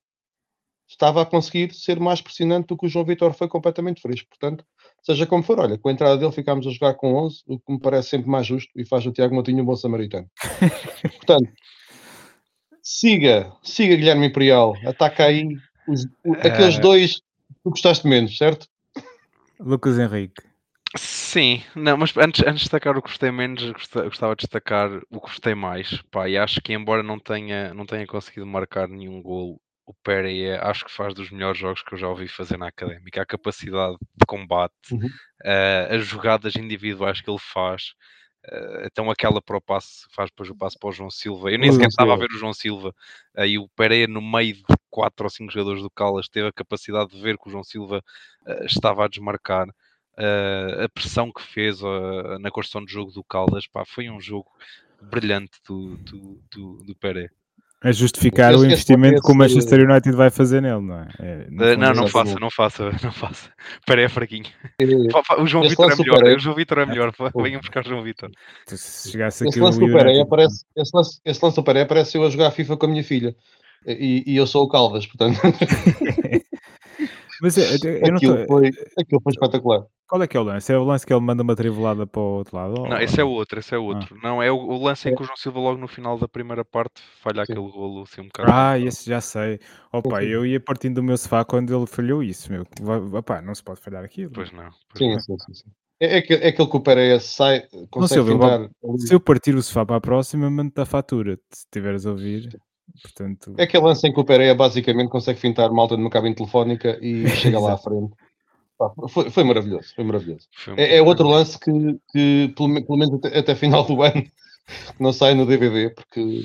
estava 0.88 1.22
a 1.22 1.26
conseguir 1.26 1.72
ser 1.74 1.98
mais 2.00 2.20
pressionante 2.20 2.66
do 2.68 2.76
que 2.76 2.86
o 2.86 2.88
João 2.88 3.04
Vitor 3.04 3.32
foi 3.34 3.48
completamente 3.48 4.00
fresco. 4.00 4.28
Portanto, 4.28 4.64
seja 5.02 5.26
como 5.26 5.42
for, 5.42 5.58
olha, 5.60 5.76
com 5.78 5.88
a 5.88 5.92
entrada 5.92 6.16
dele 6.16 6.32
ficámos 6.32 6.66
a 6.66 6.70
jogar 6.70 6.94
com 6.94 7.14
11, 7.14 7.42
o 7.46 7.58
que 7.58 7.72
me 7.72 7.80
parece 7.80 8.10
sempre 8.10 8.28
mais 8.28 8.46
justo 8.46 8.70
e 8.76 8.84
faz 8.86 9.04
o 9.06 9.12
Tiago 9.12 9.34
Moutinho 9.34 9.62
um 9.62 9.66
bom 9.66 9.76
samaritano. 9.76 10.28
Portanto, 11.02 11.50
siga, 12.82 13.52
siga 13.62 13.96
Guilherme 13.96 14.26
Imperial, 14.26 14.74
ataca 14.86 15.24
aí 15.24 15.48
os- 15.88 16.06
o- 16.24 16.34
aqueles 16.34 16.78
dois 16.78 17.14
que 17.16 17.22
tu 17.64 17.70
gostaste 17.70 18.06
menos, 18.06 18.36
certo? 18.36 18.66
Lucas 19.58 19.98
Henrique. 19.98 20.42
Sim, 20.96 21.62
não, 21.74 21.96
mas 21.96 22.16
antes, 22.16 22.40
antes 22.42 22.54
de 22.60 22.60
destacar 22.64 22.96
o 22.96 23.02
que 23.02 23.08
gostei 23.08 23.30
menos, 23.30 23.70
gosta- 23.72 24.04
gostava 24.04 24.34
de 24.36 24.40
destacar 24.42 24.90
o 25.10 25.20
que 25.20 25.26
gostei 25.28 25.54
mais. 25.54 26.00
Pá, 26.10 26.28
e 26.28 26.38
acho 26.38 26.60
que 26.62 26.72
embora 26.72 27.02
não 27.02 27.18
tenha, 27.18 27.74
não 27.74 27.84
tenha 27.84 28.06
conseguido 28.06 28.46
marcar 28.46 28.88
nenhum 28.88 29.20
golo, 29.20 29.60
o 29.86 29.94
Pereira 29.94 30.68
acho 30.68 30.84
que 30.84 30.90
faz 30.90 31.14
dos 31.14 31.30
melhores 31.30 31.58
jogos 31.58 31.82
que 31.82 31.94
eu 31.94 31.98
já 31.98 32.08
ouvi 32.08 32.26
fazer 32.26 32.58
na 32.58 32.66
académica. 32.66 33.22
A 33.22 33.26
capacidade 33.26 33.96
combate, 34.26 34.74
Uhum. 34.92 35.06
uh, 35.06 35.94
as 35.94 36.04
jogadas 36.04 36.56
individuais 36.56 37.20
que 37.20 37.30
ele 37.30 37.38
faz. 37.38 37.94
Uh, 38.44 38.84
então 38.84 39.10
aquela 39.10 39.40
para 39.40 39.56
o 39.56 39.60
passe, 39.60 40.06
faz 40.12 40.28
depois 40.30 40.50
o 40.50 40.56
passe 40.56 40.76
para 40.78 40.88
o 40.88 40.92
João 40.92 41.10
Silva. 41.10 41.52
Eu 41.52 41.58
nem 41.58 41.70
sequer 41.70 41.86
estava 41.86 42.12
a 42.12 42.16
ver 42.16 42.30
o 42.30 42.38
João 42.38 42.52
Silva. 42.52 42.92
Aí 43.36 43.58
o 43.58 43.68
Pereira, 43.68 44.12
no 44.12 44.20
meio 44.20 44.56
de 44.56 44.64
quatro 44.90 45.24
ou 45.24 45.30
cinco 45.30 45.52
jogadores 45.52 45.82
do 45.82 45.90
Calas, 45.90 46.28
teve 46.28 46.48
a 46.48 46.52
capacidade 46.52 47.10
de 47.10 47.20
ver 47.20 47.38
que 47.38 47.48
o 47.48 47.50
João 47.50 47.62
Silva 47.62 48.02
uh, 48.44 48.64
estava 48.64 49.04
a 49.04 49.08
desmarcar. 49.08 49.68
Uh, 50.18 50.84
a 50.84 50.88
pressão 50.88 51.30
que 51.30 51.42
fez 51.42 51.80
na 52.40 52.50
construção 52.50 52.84
de 52.84 52.90
jogo 52.90 53.12
do 53.12 53.22
Caldas, 53.22 53.66
pá, 53.66 53.84
foi 53.84 54.08
um 54.08 54.18
jogo 54.18 54.50
brilhante 55.00 55.60
do, 55.68 55.98
do, 55.98 56.42
do, 56.50 56.84
do 56.84 56.96
Pereira 56.96 57.30
a 57.82 57.92
justificar 57.92 58.54
o 58.54 58.64
investimento 58.64 59.20
que 59.20 59.30
o 59.30 59.34
Manchester 59.34 59.88
United 59.88 60.16
vai 60.16 60.30
fazer 60.30 60.62
nele, 60.62 60.80
não 60.80 60.98
é? 60.98 61.08
é 61.20 61.46
não, 61.50 61.76
não, 61.76 61.94
não 61.94 62.08
faça, 62.08 62.40
não 62.40 62.50
faça, 62.50 62.90
não 63.02 63.12
faça. 63.12 63.50
Espera 63.78 64.02
é 64.02 64.08
fraquinho. 64.08 64.46
O 65.38 65.46
João 65.46 65.68
Vitor 65.68 65.92
é 65.92 65.96
melhor, 65.96 66.36
o 66.36 66.38
João 66.38 66.56
Vitor 66.56 66.78
é 66.78 66.86
melhor. 66.86 67.12
Venham 67.36 67.60
buscar 67.60 67.84
o 67.84 67.88
João 67.88 68.02
Vitor. 68.02 68.30
Se 68.66 69.10
chegasse 69.10 69.46
esse 69.46 69.60
lance 69.60 69.78
do 69.78 69.92
Pereira 69.92 70.26
parece, 70.26 70.64
esse 70.74 70.96
lance, 70.96 71.20
esse 71.24 71.44
lance 71.44 71.56
do 71.56 71.62
Pereira 71.62 71.88
parece 71.88 72.16
eu 72.16 72.24
a 72.24 72.30
jogar 72.30 72.50
FIFA 72.50 72.76
com 72.76 72.86
a 72.86 72.88
minha 72.88 73.04
filha. 73.04 73.36
E, 73.86 74.24
e 74.26 74.36
eu 74.36 74.46
sou 74.46 74.64
o 74.64 74.68
Caldas, 74.68 75.06
portanto. 75.06 75.38
Mas 77.40 77.56
eu, 77.56 77.90
eu 77.90 78.08
não 78.08 78.16
aquilo, 78.16 78.36
tô... 78.38 78.46
foi, 78.46 78.70
aquilo 78.98 79.20
foi 79.22 79.32
espetacular. 79.32 79.86
Qual 80.08 80.22
é 80.22 80.28
que 80.28 80.36
é 80.36 80.40
o 80.40 80.44
lance? 80.44 80.72
É 80.72 80.78
o 80.78 80.84
lance 80.84 81.04
que 81.04 81.12
ele 81.12 81.20
manda 81.20 81.42
uma 81.42 81.56
trivelada 81.56 82.06
para 82.06 82.20
o 82.20 82.36
outro 82.36 82.56
lado? 82.56 82.74
Não, 82.88 82.98
esse 82.98 83.20
é 83.20 83.24
o 83.24 83.28
outro, 83.28 83.58
esse 83.58 83.74
é 83.74 83.78
o 83.78 83.82
ah. 83.90 83.94
outro. 83.94 84.16
Ah. 84.16 84.20
Não, 84.22 84.42
é 84.42 84.50
o, 84.52 84.56
o, 84.56 84.82
lance 84.82 85.08
em 85.08 85.14
que 85.14 85.22
o 85.22 85.24
João 85.24 85.36
Silva 85.36 85.58
logo 85.58 85.78
no 85.78 85.88
final 85.88 86.16
da 86.16 86.28
primeira 86.28 86.64
parte 86.64 87.02
falha 87.20 87.44
Sim. 87.44 87.52
aquele 87.52 87.70
golo 87.72 88.02
assim 88.02 88.20
um 88.20 88.26
bocado. 88.26 88.50
Ah, 88.52 88.78
esse 88.78 89.08
já 89.08 89.20
sei. 89.20 89.58
Opa, 89.92 90.20
Sim. 90.20 90.26
eu 90.26 90.46
ia 90.46 90.60
partindo 90.60 90.96
do 90.96 91.02
meu 91.02 91.16
sofá 91.16 91.44
quando 91.44 91.76
ele 91.76 91.86
falhou 91.86 92.22
isso, 92.22 92.52
meu. 92.52 92.64
Opa, 93.12 93.42
não 93.42 93.54
se 93.54 93.64
pode 93.64 93.80
falhar 93.80 94.04
aquilo. 94.04 94.30
Pois 94.32 94.52
não. 94.52 94.70
Pois 94.88 94.98
sim, 94.98 95.12
não. 95.12 95.20
sim, 95.20 95.36
sim, 95.38 95.54
sim. 95.54 95.70
É, 95.98 96.18
é, 96.18 96.22
que, 96.22 96.34
é 96.34 96.48
aquele 96.48 96.68
que 96.68 96.76
o 96.76 96.80
Pereira 96.80 97.18
sai, 97.18 97.62
consegue 97.90 98.20
não, 98.20 98.28
Silva, 98.28 98.70
Se 98.98 99.14
eu 99.14 99.20
partir 99.20 99.54
o 99.54 99.62
sofá 99.62 99.84
para 99.84 99.96
a 99.96 100.00
próxima, 100.00 100.50
mando-te 100.50 100.80
a 100.80 100.84
fatura, 100.84 101.38
se 101.50 101.60
estiveres 101.64 102.04
a 102.04 102.10
ouvir. 102.10 102.60
Portanto... 103.02 103.54
É 103.58 103.64
aquele 103.64 103.84
lance 103.84 104.06
em 104.06 104.12
que 104.12 104.20
o 104.20 104.24
Pereira 104.24 104.54
basicamente 104.54 105.10
consegue 105.10 105.38
fintar 105.38 105.70
malta 105.70 105.96
numa 105.96 106.10
cabine 106.10 106.34
telefónica 106.34 106.98
e 107.00 107.28
chega 107.36 107.58
lá 107.58 107.74
à 107.74 107.78
frente. 107.78 108.12
Foi, 109.08 109.30
foi 109.30 109.44
maravilhoso, 109.44 109.94
foi 109.94 110.04
maravilhoso. 110.04 110.48
Foi 110.52 110.74
é, 110.76 110.96
é, 110.96 111.02
outro 111.02 111.26
lance 111.26 111.58
que, 111.58 111.70
que 112.12 112.52
pelo, 112.54 112.84
pelo, 112.84 112.98
menos 112.98 113.14
até, 113.14 113.38
até 113.38 113.54
final 113.54 113.84
do 113.84 114.00
ano 114.02 114.22
não 115.00 115.12
sai 115.12 115.34
no 115.34 115.46
DVD, 115.46 115.90
porque 115.90 116.42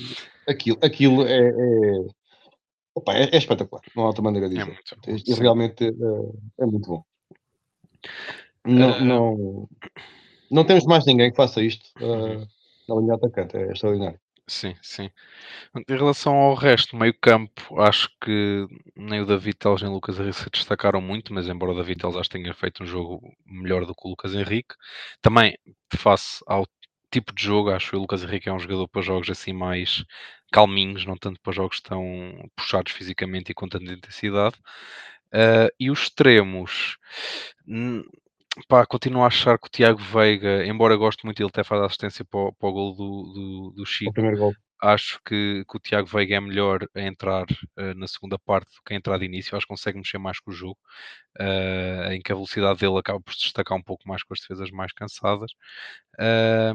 aquilo, 0.48 0.77
aquilo 0.81 1.27
é, 1.27 1.50
é, 1.50 2.05
opa, 2.95 3.13
é, 3.13 3.29
é 3.33 3.38
espetacular, 3.38 3.81
não 3.95 4.03
há 4.03 4.07
outra 4.07 4.21
maneira 4.21 4.48
de 4.48 4.55
dizer. 4.57 4.79
É 5.07 5.15
e 5.27 5.33
realmente 5.33 5.83
é, 5.83 6.63
é, 6.63 6.65
muito 6.65 6.88
bom. 6.88 7.03
Não, 8.65 8.91
uh... 8.91 9.03
não, 9.03 9.69
não 10.50 10.63
temos 10.63 10.86
mais 10.86 11.05
ninguém 11.05 11.31
que 11.31 11.38
faça 11.38 11.62
isto 11.62 11.89
uh, 12.00 12.48
na 12.88 13.01
linha 13.01 13.15
atacante, 13.15 13.57
é 13.57 13.71
extraordinário. 13.71 14.19
Sim, 14.53 14.75
sim. 14.81 15.10
Em 15.89 15.96
relação 15.96 16.34
ao 16.36 16.55
resto, 16.55 16.96
meio 16.98 17.13
campo, 17.22 17.79
acho 17.81 18.10
que 18.22 18.67
nem 18.96 19.22
o 19.22 19.25
David 19.25 19.55
Teles 19.58 19.81
nem 19.81 19.89
o 19.91 19.93
Lucas 19.96 20.20
Henrique 20.20 20.39
se 20.39 20.50
destacaram 20.51 21.01
muito, 21.01 21.34
mas 21.34 21.48
embora 21.48 21.72
o 21.72 21.75
David 21.75 22.00
Teles 22.01 22.17
acho 22.17 22.29
que 22.29 22.38
tenha 22.38 22.53
feito 22.53 22.84
um 22.84 22.86
jogo 22.88 23.22
melhor 23.46 23.86
do 23.86 23.96
que 23.96 24.08
o 24.08 24.10
Lucas 24.12 24.34
Henrique, 24.36 24.75
também 25.22 25.58
face 25.96 26.43
ao 26.48 26.67
tipo 27.12 27.34
de 27.34 27.43
jogo, 27.43 27.72
acho 27.72 27.91
que 27.91 27.96
o 27.98 28.00
Lucas 28.00 28.24
Henrique 28.24 28.50
é 28.50 28.53
um 28.53 28.60
jogador 28.60 28.88
para 28.89 29.01
jogos 29.01 29.29
assim 29.29 29.53
mais 29.53 30.03
calminhos, 30.51 31.05
não 31.05 31.17
tanto 31.17 31.39
para 31.41 31.53
jogos 31.53 31.81
tão 31.81 32.03
puxados 32.55 32.91
fisicamente 32.93 33.51
e 33.51 33.55
com 33.55 33.70
tanta 33.70 33.91
intensidade. 33.93 34.58
Uh, 35.34 35.72
e 35.79 35.89
os 35.89 36.01
extremos, 36.03 36.98
pá, 38.67 38.86
continuo 38.86 39.24
a 39.24 39.27
achar 39.27 39.58
que 39.58 39.67
o 39.67 39.70
Tiago 39.70 40.00
Veiga, 40.00 40.65
embora 40.65 40.96
goste 40.96 41.25
muito, 41.25 41.41
ele 41.41 41.50
até 41.50 41.63
faz 41.63 41.82
assistência 41.82 42.26
para 42.26 42.39
o, 42.39 42.54
para 42.54 42.69
o 42.69 42.71
gol 42.71 42.95
do, 42.95 43.34
do, 43.34 43.73
do 43.78 43.86
Chico. 43.86 44.13
gol. 44.38 44.54
Acho 44.84 45.19
que, 45.23 45.63
que, 45.69 45.78
o 45.78 45.80
Tiago 45.80 46.08
Veiga 46.08 46.36
é 46.36 46.39
melhor 46.39 46.88
a 46.95 47.02
entrar 47.02 47.45
uh, 47.45 47.93
na 47.95 48.08
segunda 48.08 48.39
parte 48.39 48.67
do 48.76 48.82
que 48.84 48.93
a 48.93 48.97
entrar 48.97 49.19
de 49.19 49.26
início. 49.26 49.56
Acho 49.56 49.67
que 49.67 49.71
consegue 49.71 49.99
mexer 49.99 50.17
mais 50.17 50.39
com 50.39 50.49
o 50.49 50.54
jogo, 50.54 50.78
uh, 51.39 52.12
em 52.12 52.19
que 52.19 52.32
a 52.32 52.36
velocidade 52.36 52.80
dele 52.80 52.97
acaba 52.97 53.21
por 53.21 53.34
se 53.34 53.41
destacar 53.41 53.78
um 53.78 53.84
pouco 53.84 54.08
mais 54.08 54.23
com 54.23 54.34
as 54.34 54.39
defesas 54.39 54.71
mais 54.71 54.91
cansadas, 54.91 55.52
uh, 56.19 56.73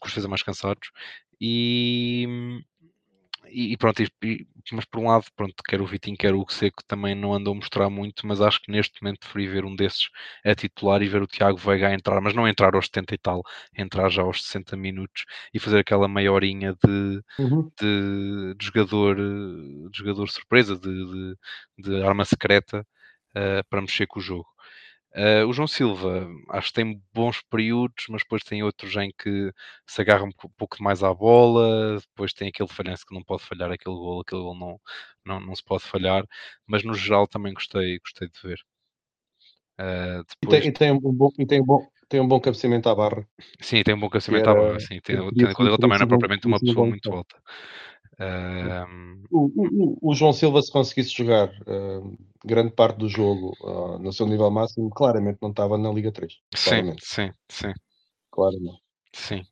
com 0.00 0.06
os 0.06 0.10
defesas 0.10 0.30
mais 0.30 0.42
cansados. 0.44 0.92
E, 1.40 2.62
e, 3.52 3.76
pronto, 3.76 4.02
e, 4.02 4.46
mas 4.72 4.84
por 4.84 5.00
um 5.00 5.08
lado, 5.08 5.24
pronto, 5.36 5.54
quer 5.66 5.80
o 5.80 5.86
Vitinho, 5.86 6.16
quer 6.16 6.34
o 6.34 6.46
Seco 6.48 6.82
também 6.86 7.14
não 7.14 7.34
andou 7.34 7.52
a 7.52 7.56
mostrar 7.56 7.90
muito, 7.90 8.26
mas 8.26 8.40
acho 8.40 8.60
que 8.62 8.70
neste 8.70 9.02
momento 9.02 9.20
preferi 9.20 9.48
ver 9.48 9.64
um 9.64 9.74
desses 9.74 10.08
a 10.44 10.54
titular 10.54 11.02
e 11.02 11.08
ver 11.08 11.22
o 11.22 11.26
Tiago 11.26 11.58
Veiga 11.58 11.88
a 11.88 11.94
entrar, 11.94 12.20
mas 12.20 12.34
não 12.34 12.46
entrar 12.48 12.74
aos 12.74 12.86
70 12.86 13.14
e 13.14 13.18
tal, 13.18 13.42
entrar 13.76 14.08
já 14.10 14.22
aos 14.22 14.42
60 14.44 14.76
minutos 14.76 15.24
e 15.52 15.58
fazer 15.58 15.80
aquela 15.80 16.08
meia 16.08 16.32
horinha 16.32 16.74
de, 16.84 17.22
uhum. 17.38 17.70
de, 17.80 18.54
de, 18.56 18.64
jogador, 18.66 19.16
de 19.16 19.98
jogador 19.98 20.28
surpresa, 20.28 20.76
de, 20.76 20.88
de, 20.88 21.36
de 21.78 22.02
arma 22.02 22.24
secreta 22.24 22.86
uh, 23.30 23.64
para 23.68 23.80
mexer 23.80 24.06
com 24.06 24.18
o 24.20 24.22
jogo. 24.22 24.46
Uh, 25.12 25.44
o 25.48 25.52
João 25.52 25.66
Silva, 25.66 26.28
acho 26.50 26.68
que 26.68 26.74
tem 26.74 27.02
bons 27.12 27.42
períodos, 27.42 28.06
mas 28.08 28.22
depois 28.22 28.44
tem 28.44 28.62
outros 28.62 28.94
em 28.96 29.12
que 29.18 29.52
se 29.84 30.00
agarra 30.00 30.22
um 30.24 30.30
pouco 30.56 30.80
mais 30.80 31.02
à 31.02 31.12
bola, 31.12 31.98
depois 31.98 32.32
tem 32.32 32.48
aquele 32.48 32.68
falhanço 32.68 33.04
que 33.04 33.14
não 33.14 33.22
pode 33.22 33.42
falhar 33.42 33.72
aquele 33.72 33.96
gol, 33.96 34.20
aquele 34.20 34.42
gol 34.42 34.54
não, 34.54 34.80
não, 35.24 35.40
não 35.40 35.56
se 35.56 35.64
pode 35.64 35.82
falhar, 35.82 36.24
mas 36.64 36.84
no 36.84 36.94
geral 36.94 37.26
também 37.26 37.52
gostei, 37.52 37.98
gostei 37.98 38.28
de 38.28 38.40
ver. 38.40 38.60
Uh, 39.80 40.22
depois... 40.42 40.58
e, 40.58 40.60
tem, 40.60 40.68
e, 40.68 40.72
tem, 40.72 40.92
um 40.92 41.12
bom, 41.12 41.30
e 41.38 41.46
tem, 41.46 41.60
um 41.60 41.64
bom, 41.64 41.86
tem 42.08 42.20
um 42.20 42.28
bom 42.28 42.38
cabeceamento 42.38 42.88
à 42.88 42.94
barra. 42.94 43.26
Sim, 43.60 43.82
tem 43.82 43.94
um 43.94 43.98
bom 43.98 44.08
cabeceamento 44.08 44.48
à 44.48 44.54
barra, 44.54 44.78
sim. 44.78 45.00
Tem, 45.00 45.16
ele 45.16 45.78
também 45.78 45.98
não 45.98 46.04
é 46.04 46.06
propriamente 46.06 46.46
uma 46.46 46.60
pessoa 46.60 46.86
muito 46.86 47.10
alta. 47.10 47.36
Uh... 48.20 49.10
O, 49.32 49.46
o, 49.46 50.10
o, 50.10 50.14
João 50.14 50.32
Silva, 50.32 50.60
se 50.60 50.72
conseguisse 50.72 51.10
jogar 51.10 51.48
uh, 51.48 52.18
grande 52.44 52.72
parte 52.72 52.98
do 52.98 53.08
jogo 53.08 53.56
uh, 53.60 53.96
no 53.98 54.12
seu 54.12 54.26
nível 54.26 54.50
máximo, 54.50 54.90
claramente 54.90 55.38
não 55.40 55.50
estava 55.50 55.78
na 55.78 55.90
Liga 55.92 56.10
3. 56.10 56.32
Sim, 56.54 56.96
sim, 57.00 57.30
sim. 57.48 57.72
Claramente. 58.28 58.82
Sim. 59.12 59.42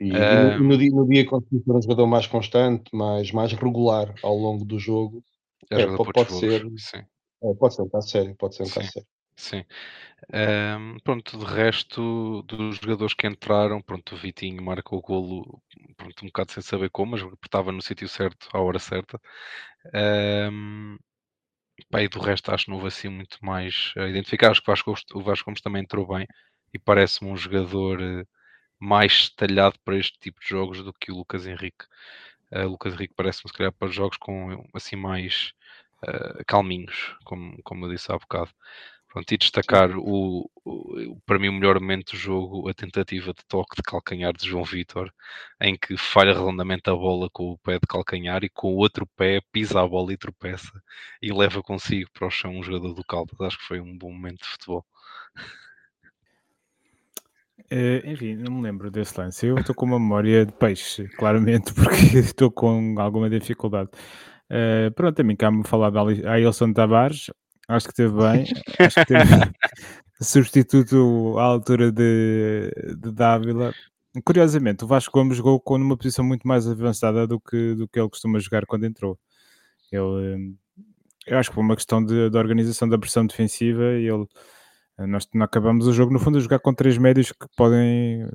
E, 0.00 0.08
e 0.08 0.58
no, 0.58 0.64
no, 0.64 0.78
dia, 0.78 0.90
no 0.90 1.08
dia 1.08 1.26
conseguir 1.26 1.62
ser 1.62 1.72
um 1.72 1.82
jogador 1.82 2.06
mais 2.06 2.26
constante, 2.26 2.94
mais, 2.94 3.30
mais 3.30 3.52
regular 3.52 4.12
ao 4.22 4.36
longo 4.36 4.64
do 4.64 4.78
jogo, 4.78 5.22
é, 5.70 5.86
pode, 5.96 6.12
pode 6.12 6.32
ser. 6.32 6.66
É, 7.42 7.54
pode 7.54 7.74
ser 7.74 7.82
um 7.82 7.88
caso 7.88 8.08
sério. 8.08 8.34
Pode 8.36 8.56
ser 8.56 8.64
um 8.64 8.68
caso 8.68 8.90
sério. 8.90 9.08
Sim. 9.40 9.64
Um, 10.34 10.98
pronto, 11.04 11.38
de 11.38 11.44
resto 11.46 12.42
dos 12.42 12.76
jogadores 12.78 13.14
que 13.14 13.26
entraram, 13.26 13.80
pronto, 13.82 14.14
o 14.14 14.18
Vitinho 14.18 14.62
marcou 14.62 14.98
o 14.98 15.02
golo 15.02 15.62
pronto, 15.96 16.22
um 16.24 16.26
bocado 16.28 16.52
sem 16.52 16.62
saber 16.62 16.90
como, 16.90 17.12
mas 17.12 17.22
estava 17.44 17.72
no 17.72 17.82
sítio 17.82 18.08
certo, 18.08 18.48
à 18.54 18.60
hora 18.60 18.78
certa. 18.78 19.20
Um, 20.52 20.98
pá, 21.90 22.02
e 22.02 22.08
do 22.08 22.20
resto 22.20 22.52
acho 22.52 22.66
que 22.66 22.70
não 22.70 22.78
houve 22.78 22.88
assim 22.88 23.08
muito 23.08 23.38
mais 23.42 23.92
a 23.96 24.08
identificar. 24.08 24.50
Acho 24.52 24.62
que 24.62 24.70
o 24.70 24.74
Vasco, 24.74 24.94
o 25.18 25.22
Vasco 25.22 25.46
Gomes 25.46 25.60
também 25.62 25.82
entrou 25.82 26.06
bem 26.06 26.26
e 26.74 26.78
parece-me 26.78 27.30
um 27.30 27.36
jogador 27.36 28.00
eh, 28.02 28.24
mais 28.80 29.30
talhado 29.30 29.78
para 29.84 29.98
este 29.98 30.18
tipo 30.20 30.40
de 30.40 30.48
jogos 30.48 30.82
do 30.84 30.92
que 30.94 31.12
o 31.12 31.16
Lucas 31.16 31.46
Henrique. 31.46 31.86
Uh, 32.52 32.68
Lucas 32.68 32.94
Henrique 32.94 33.14
parece-me 33.16 33.50
se 33.50 33.56
calhar 33.56 33.72
para 33.72 33.88
jogos 33.90 34.16
com 34.18 34.64
assim 34.74 34.96
mais 34.96 35.52
uh, 36.06 36.44
calminhos, 36.46 37.16
como, 37.24 37.60
como 37.62 37.86
eu 37.86 37.90
disse 37.92 38.10
há 38.12 38.18
bocado. 38.18 38.50
Pronto, 39.10 39.32
e 39.32 39.36
destacar 39.36 39.90
o, 39.98 40.48
o, 40.64 41.20
para 41.26 41.36
mim 41.36 41.48
o 41.48 41.52
melhor 41.52 41.80
momento 41.80 42.12
do 42.12 42.16
jogo, 42.16 42.68
a 42.68 42.72
tentativa 42.72 43.32
de 43.34 43.44
toque 43.48 43.74
de 43.74 43.82
calcanhar 43.82 44.32
de 44.32 44.46
João 44.48 44.62
Vitor, 44.62 45.12
em 45.60 45.76
que 45.76 45.96
falha 45.96 46.32
redondamente 46.32 46.88
a 46.88 46.94
bola 46.94 47.28
com 47.32 47.50
o 47.50 47.58
pé 47.58 47.74
de 47.74 47.88
calcanhar 47.88 48.44
e 48.44 48.48
com 48.48 48.72
o 48.72 48.76
outro 48.76 49.04
pé 49.16 49.40
pisa 49.50 49.80
a 49.80 49.88
bola 49.88 50.12
e 50.12 50.16
tropeça 50.16 50.70
e 51.20 51.32
leva 51.32 51.60
consigo 51.60 52.08
para 52.12 52.28
o 52.28 52.30
chão 52.30 52.56
um 52.56 52.62
jogador 52.62 52.94
do 52.94 53.04
Caldas. 53.04 53.40
Acho 53.40 53.58
que 53.58 53.64
foi 53.64 53.80
um 53.80 53.98
bom 53.98 54.12
momento 54.12 54.42
de 54.42 54.48
futebol. 54.48 54.86
Uh, 57.72 58.02
enfim, 58.04 58.36
não 58.36 58.52
me 58.52 58.62
lembro 58.62 58.92
desse 58.92 59.18
lance. 59.20 59.44
Eu 59.44 59.56
estou 59.58 59.74
com 59.74 59.86
uma 59.86 59.98
memória 59.98 60.46
de 60.46 60.52
peixe, 60.52 61.08
claramente, 61.16 61.74
porque 61.74 62.18
estou 62.18 62.50
com 62.50 62.94
alguma 62.98 63.28
dificuldade. 63.28 63.90
Uh, 64.50 64.90
pronto, 64.94 65.20
a 65.20 65.24
mim 65.24 65.36
cá-me 65.36 65.64
falar 65.64 65.90
da 65.90 66.00
Ailson 66.32 66.72
Tavares, 66.72 67.30
Acho 67.70 67.86
que 67.86 67.94
teve 67.94 68.12
bem. 68.12 68.44
Acho 68.80 68.94
que 68.96 69.06
teve 69.06 69.30
substituto 70.20 71.38
à 71.38 71.44
altura 71.44 71.92
de, 71.92 72.68
de 72.98 73.12
Dávila. 73.12 73.72
Curiosamente, 74.24 74.82
o 74.82 74.88
Vasco 74.88 75.12
Gomes 75.12 75.36
jogou 75.36 75.60
com 75.60 75.78
numa 75.78 75.96
posição 75.96 76.24
muito 76.24 76.46
mais 76.48 76.66
avançada 76.66 77.28
do 77.28 77.38
que, 77.40 77.76
do 77.76 77.86
que 77.86 78.00
ele 78.00 78.08
costuma 78.08 78.40
jogar 78.40 78.66
quando 78.66 78.86
entrou. 78.86 79.16
Ele, 79.92 80.56
eu 81.28 81.38
acho 81.38 81.50
que 81.50 81.54
foi 81.54 81.62
uma 81.62 81.76
questão 81.76 82.04
de, 82.04 82.28
de 82.28 82.36
organização 82.36 82.88
da 82.88 82.98
pressão 82.98 83.24
defensiva 83.24 83.92
e 83.92 84.08
ele, 84.08 84.26
nós 84.98 85.28
não 85.32 85.44
acabamos 85.44 85.86
o 85.86 85.92
jogo 85.92 86.12
no 86.12 86.18
fundo 86.18 86.38
a 86.38 86.40
jogar 86.40 86.58
com 86.58 86.74
três 86.74 86.98
médios 86.98 87.30
que 87.30 87.46
podem 87.56 88.28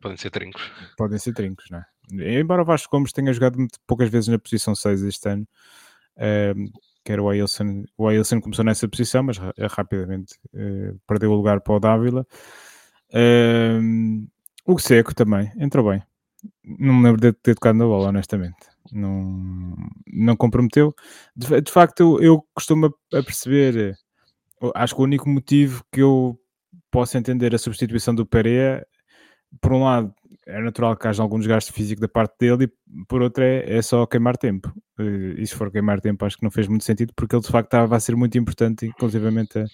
podem 0.00 0.16
ser 0.16 0.30
trincos. 0.30 0.72
Podem 0.96 1.18
ser 1.20 1.32
trincos, 1.34 1.66
não 1.70 1.78
é? 1.78 2.40
Embora 2.40 2.62
o 2.62 2.64
Vasco 2.64 2.90
Gomes 2.90 3.12
tenha 3.12 3.32
jogado 3.32 3.64
poucas 3.86 4.10
vezes 4.10 4.26
na 4.26 4.40
posição 4.40 4.74
6 4.74 5.02
este 5.04 5.28
ano, 5.28 5.46
que 7.04 7.12
era 7.12 7.22
o 7.22 7.28
Ailson. 7.28 7.84
O 7.96 8.08
Ailson 8.08 8.40
começou 8.40 8.64
nessa 8.64 8.88
posição, 8.88 9.22
mas 9.22 9.38
ra 9.38 9.52
rapidamente 9.70 10.34
uh, 10.54 10.98
perdeu 11.06 11.30
o 11.30 11.36
lugar 11.36 11.60
para 11.60 11.74
o 11.74 11.80
Dávila. 11.80 12.26
Uh, 13.10 14.26
o 14.66 14.78
Seco 14.78 15.14
também 15.14 15.50
entrou 15.56 15.88
bem. 15.90 16.02
Não 16.64 16.94
me 16.94 17.04
lembro 17.04 17.20
de 17.20 17.32
ter 17.32 17.54
tocado 17.54 17.78
na 17.78 17.84
bola, 17.84 18.08
honestamente. 18.08 18.56
Não, 18.90 19.76
não 20.06 20.36
comprometeu. 20.36 20.94
De, 21.36 21.60
de 21.60 21.72
facto, 21.72 22.00
eu, 22.00 22.22
eu 22.22 22.46
costumo 22.54 22.92
perceber. 23.10 23.96
Acho 24.74 24.94
que 24.94 25.00
o 25.00 25.04
único 25.04 25.28
motivo 25.28 25.84
que 25.92 26.02
eu 26.02 26.38
posso 26.90 27.16
entender 27.16 27.54
a 27.54 27.58
substituição 27.58 28.14
do 28.14 28.26
Pereira, 28.26 28.86
por 29.60 29.72
um 29.72 29.84
lado, 29.84 30.14
é 30.46 30.60
natural 30.60 30.96
que 30.96 31.06
haja 31.06 31.22
algum 31.22 31.38
desgaste 31.38 31.72
físico 31.72 32.00
da 32.00 32.08
parte 32.08 32.34
dele, 32.38 32.64
e 32.64 33.04
por 33.06 33.22
outro, 33.22 33.42
é, 33.42 33.78
é 33.78 33.82
só 33.82 34.06
queimar 34.06 34.36
tempo. 34.36 34.72
Eh, 34.98 35.40
e 35.40 35.46
se 35.46 35.54
for 35.54 35.70
queimar 35.70 36.00
tempo, 36.00 36.24
acho 36.24 36.36
que 36.36 36.42
não 36.42 36.50
fez 36.50 36.66
muito 36.66 36.84
sentido, 36.84 37.12
porque 37.14 37.34
ele 37.34 37.42
de 37.42 37.48
facto 37.48 37.68
estava 37.68 37.96
a 37.96 38.00
ser 38.00 38.16
muito 38.16 38.36
importante, 38.36 38.86
inclusivamente 38.86 39.58
a, 39.58 39.64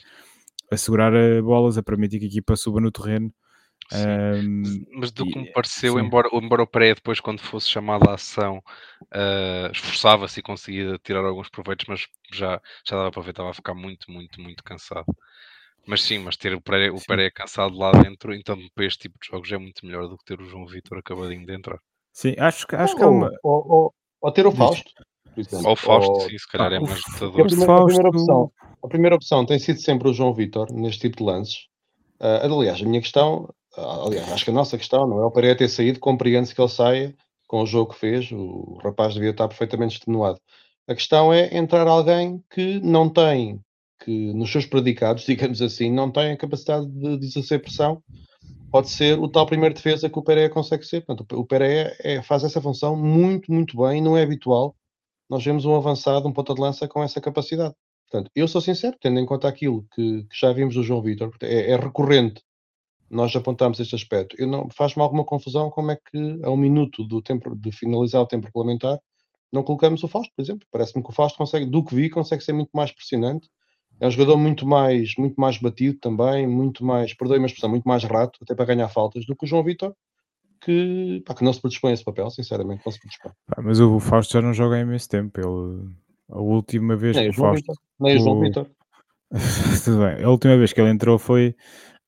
a 0.70 0.76
segurar 0.76 1.14
a 1.14 1.42
bolas, 1.42 1.78
a 1.78 1.82
permitir 1.82 2.18
que 2.18 2.26
a 2.26 2.28
equipa 2.28 2.56
suba 2.56 2.80
no 2.80 2.90
terreno. 2.90 3.32
Um, 3.90 4.62
mas 4.96 5.10
do 5.12 5.24
que 5.24 5.38
me 5.38 5.52
pareceu, 5.52 5.98
embora, 5.98 6.28
embora 6.32 6.62
o 6.62 6.66
Pereira 6.66 6.96
depois, 6.96 7.20
quando 7.20 7.40
fosse 7.40 7.70
chamado 7.70 8.08
à 8.10 8.14
ação, 8.14 8.58
uh, 9.14 9.72
esforçava-se 9.72 10.40
e 10.40 10.42
conseguia 10.42 10.98
tirar 11.02 11.24
alguns 11.24 11.48
proveitos, 11.48 11.86
mas 11.88 12.06
já, 12.30 12.60
já 12.86 12.96
dava 12.96 13.10
para 13.10 13.22
ver, 13.22 13.30
estava 13.30 13.50
a 13.50 13.54
ficar 13.54 13.74
muito, 13.74 14.10
muito, 14.10 14.40
muito 14.42 14.62
cansado. 14.62 15.06
Mas 15.86 16.02
sim, 16.02 16.18
mas 16.18 16.36
ter 16.36 16.54
o 16.54 16.60
Pereira, 16.60 16.94
o 16.94 17.00
Pereira 17.06 17.30
cansado 17.30 17.76
lá 17.76 17.92
dentro, 17.92 18.34
então 18.34 18.58
para 18.74 18.84
este 18.84 19.02
tipo 19.02 19.18
de 19.20 19.28
jogos 19.30 19.50
é 19.50 19.56
muito 19.56 19.86
melhor 19.86 20.06
do 20.06 20.18
que 20.18 20.24
ter 20.24 20.40
o 20.40 20.44
João 20.44 20.66
Vitor 20.66 20.98
acabadinho 20.98 21.46
de 21.46 21.54
entrar. 21.54 21.78
Sim, 22.12 22.34
acho, 22.38 22.66
acho 22.72 22.96
que 22.96 23.02
é 23.02 23.06
uma. 23.06 23.30
Ou, 23.42 23.70
ou, 23.70 23.94
ou 24.20 24.32
ter 24.32 24.46
o 24.46 24.52
Fausto. 24.52 24.90
Ou 25.64 25.72
o 25.72 25.76
Fausto, 25.76 26.12
ou... 26.12 26.20
sim, 26.22 26.36
se 26.36 26.48
calhar 26.48 26.72
é 26.72 26.80
mais 26.80 27.00
lutador. 27.12 27.40
A 27.40 27.44
primeira, 27.44 27.72
a, 27.72 27.84
primeira 27.84 28.08
opção, 28.08 28.52
a 28.82 28.88
primeira 28.88 29.16
opção 29.16 29.46
tem 29.46 29.58
sido 29.58 29.80
sempre 29.80 30.08
o 30.08 30.12
João 30.12 30.34
Vitor 30.34 30.72
neste 30.72 31.02
tipo 31.02 31.18
de 31.18 31.22
lances. 31.22 31.68
Uh, 32.20 32.52
aliás, 32.52 32.82
a 32.82 32.84
minha 32.84 33.00
questão, 33.00 33.48
uh, 33.76 34.06
aliás, 34.06 34.32
acho 34.32 34.44
que 34.44 34.50
a 34.50 34.54
nossa 34.54 34.76
questão 34.76 35.06
não 35.06 35.22
é 35.22 35.26
o 35.26 35.30
Pereira 35.30 35.56
ter 35.56 35.68
saído, 35.68 36.00
compreende-se 36.00 36.54
que 36.54 36.60
ele 36.60 36.68
saia 36.68 37.16
com 37.46 37.62
o 37.62 37.66
jogo 37.66 37.92
que 37.92 38.00
fez, 38.00 38.30
o 38.30 38.78
rapaz 38.82 39.14
devia 39.14 39.30
estar 39.30 39.48
perfeitamente 39.48 39.94
extenuado. 39.94 40.38
A 40.86 40.94
questão 40.94 41.32
é 41.32 41.56
entrar 41.56 41.86
alguém 41.86 42.42
que 42.50 42.80
não 42.80 43.08
tem 43.08 43.60
que 44.04 44.32
nos 44.32 44.50
seus 44.50 44.66
predicados, 44.66 45.24
digamos 45.26 45.60
assim, 45.62 45.90
não 45.92 46.10
tem 46.10 46.32
a 46.32 46.36
capacidade 46.36 46.86
de, 46.86 47.18
de 47.18 47.26
exercer 47.26 47.60
pressão, 47.60 48.02
pode 48.70 48.90
ser 48.90 49.18
o 49.18 49.28
tal 49.28 49.46
primeiro 49.46 49.74
defesa 49.74 50.08
que 50.08 50.18
o 50.18 50.22
Pereira 50.22 50.52
consegue 50.52 50.84
ser. 50.84 51.04
Portanto, 51.04 51.38
o 51.38 51.46
Pereira 51.46 51.96
é, 52.00 52.22
faz 52.22 52.44
essa 52.44 52.60
função 52.60 52.96
muito, 52.96 53.52
muito 53.52 53.76
bem, 53.76 54.00
não 54.00 54.16
é 54.16 54.22
habitual. 54.22 54.76
Nós 55.28 55.44
vemos 55.44 55.64
um 55.64 55.74
avançado, 55.74 56.26
um 56.26 56.32
ponta 56.32 56.54
de 56.54 56.60
lança 56.60 56.88
com 56.88 57.02
essa 57.02 57.20
capacidade. 57.20 57.74
Portanto, 58.10 58.30
eu 58.34 58.48
sou 58.48 58.60
sincero, 58.60 58.96
tendo 59.00 59.20
em 59.20 59.26
conta 59.26 59.48
aquilo 59.48 59.86
que, 59.94 60.24
que 60.24 60.40
já 60.40 60.52
vimos 60.52 60.74
do 60.74 60.82
João 60.82 61.02
Vitor, 61.02 61.30
é, 61.42 61.72
é, 61.72 61.76
recorrente 61.76 62.42
nós 63.10 63.34
apontamos 63.34 63.80
este 63.80 63.94
aspecto. 63.94 64.36
Faz-me 64.74 65.02
alguma 65.02 65.24
confusão 65.24 65.70
como 65.70 65.90
é 65.90 65.96
que, 65.96 66.40
a 66.42 66.50
um 66.50 66.56
minuto 66.56 67.04
do 67.04 67.22
tempo 67.22 67.54
de 67.56 67.72
finalizar 67.72 68.20
o 68.20 68.26
tempo 68.26 68.46
regulamentar, 68.46 68.98
não 69.50 69.62
colocamos 69.62 70.02
o 70.04 70.08
Fausto, 70.08 70.32
por 70.36 70.42
exemplo. 70.42 70.66
Parece-me 70.70 71.02
que 71.02 71.10
o 71.10 71.12
Fausto 71.12 71.38
consegue, 71.38 71.64
do 71.64 71.82
que 71.82 71.94
vi, 71.94 72.10
consegue 72.10 72.44
ser 72.44 72.52
muito 72.52 72.70
mais 72.74 72.92
pressionante 72.92 73.48
é 74.00 74.06
um 74.06 74.10
jogador 74.10 74.36
muito 74.36 74.66
mais, 74.66 75.14
muito 75.18 75.40
mais 75.40 75.58
batido 75.58 75.98
também, 75.98 76.46
muito 76.46 76.84
mais, 76.84 77.14
perdoe-me 77.14 77.44
a 77.44 77.46
expressão, 77.46 77.70
muito 77.70 77.88
mais 77.88 78.04
rato, 78.04 78.38
até 78.42 78.54
para 78.54 78.66
ganhar 78.66 78.88
faltas, 78.88 79.26
do 79.26 79.34
que 79.34 79.44
o 79.44 79.48
João 79.48 79.64
Vitor, 79.64 79.94
que, 80.60 81.22
pá, 81.26 81.34
que 81.34 81.44
não 81.44 81.52
se 81.52 81.60
predispõe 81.60 81.90
a 81.90 81.94
esse 81.94 82.04
papel, 82.04 82.30
sinceramente, 82.30 82.82
não 82.84 82.92
se 82.92 82.98
predispõe. 83.00 83.32
mas 83.62 83.80
o 83.80 83.98
Fausto 83.98 84.32
já 84.32 84.42
não 84.42 84.52
joga 84.52 84.76
há 84.76 84.80
imenso 84.80 85.08
tempo. 85.08 85.40
Ele, 85.40 85.90
a 86.30 86.40
última 86.40 86.96
vez 86.96 87.16
nem 87.16 87.30
que 87.30 87.38
o 87.38 87.42
Fausto. 87.42 87.72
nem 87.98 88.16
o 88.16 88.20
João 88.20 88.40
Vitor. 88.40 88.66
Tudo 89.84 89.98
bem. 89.98 90.24
A 90.24 90.30
última 90.30 90.56
vez 90.56 90.72
que 90.72 90.80
ele 90.80 90.90
entrou 90.90 91.18
foi 91.18 91.54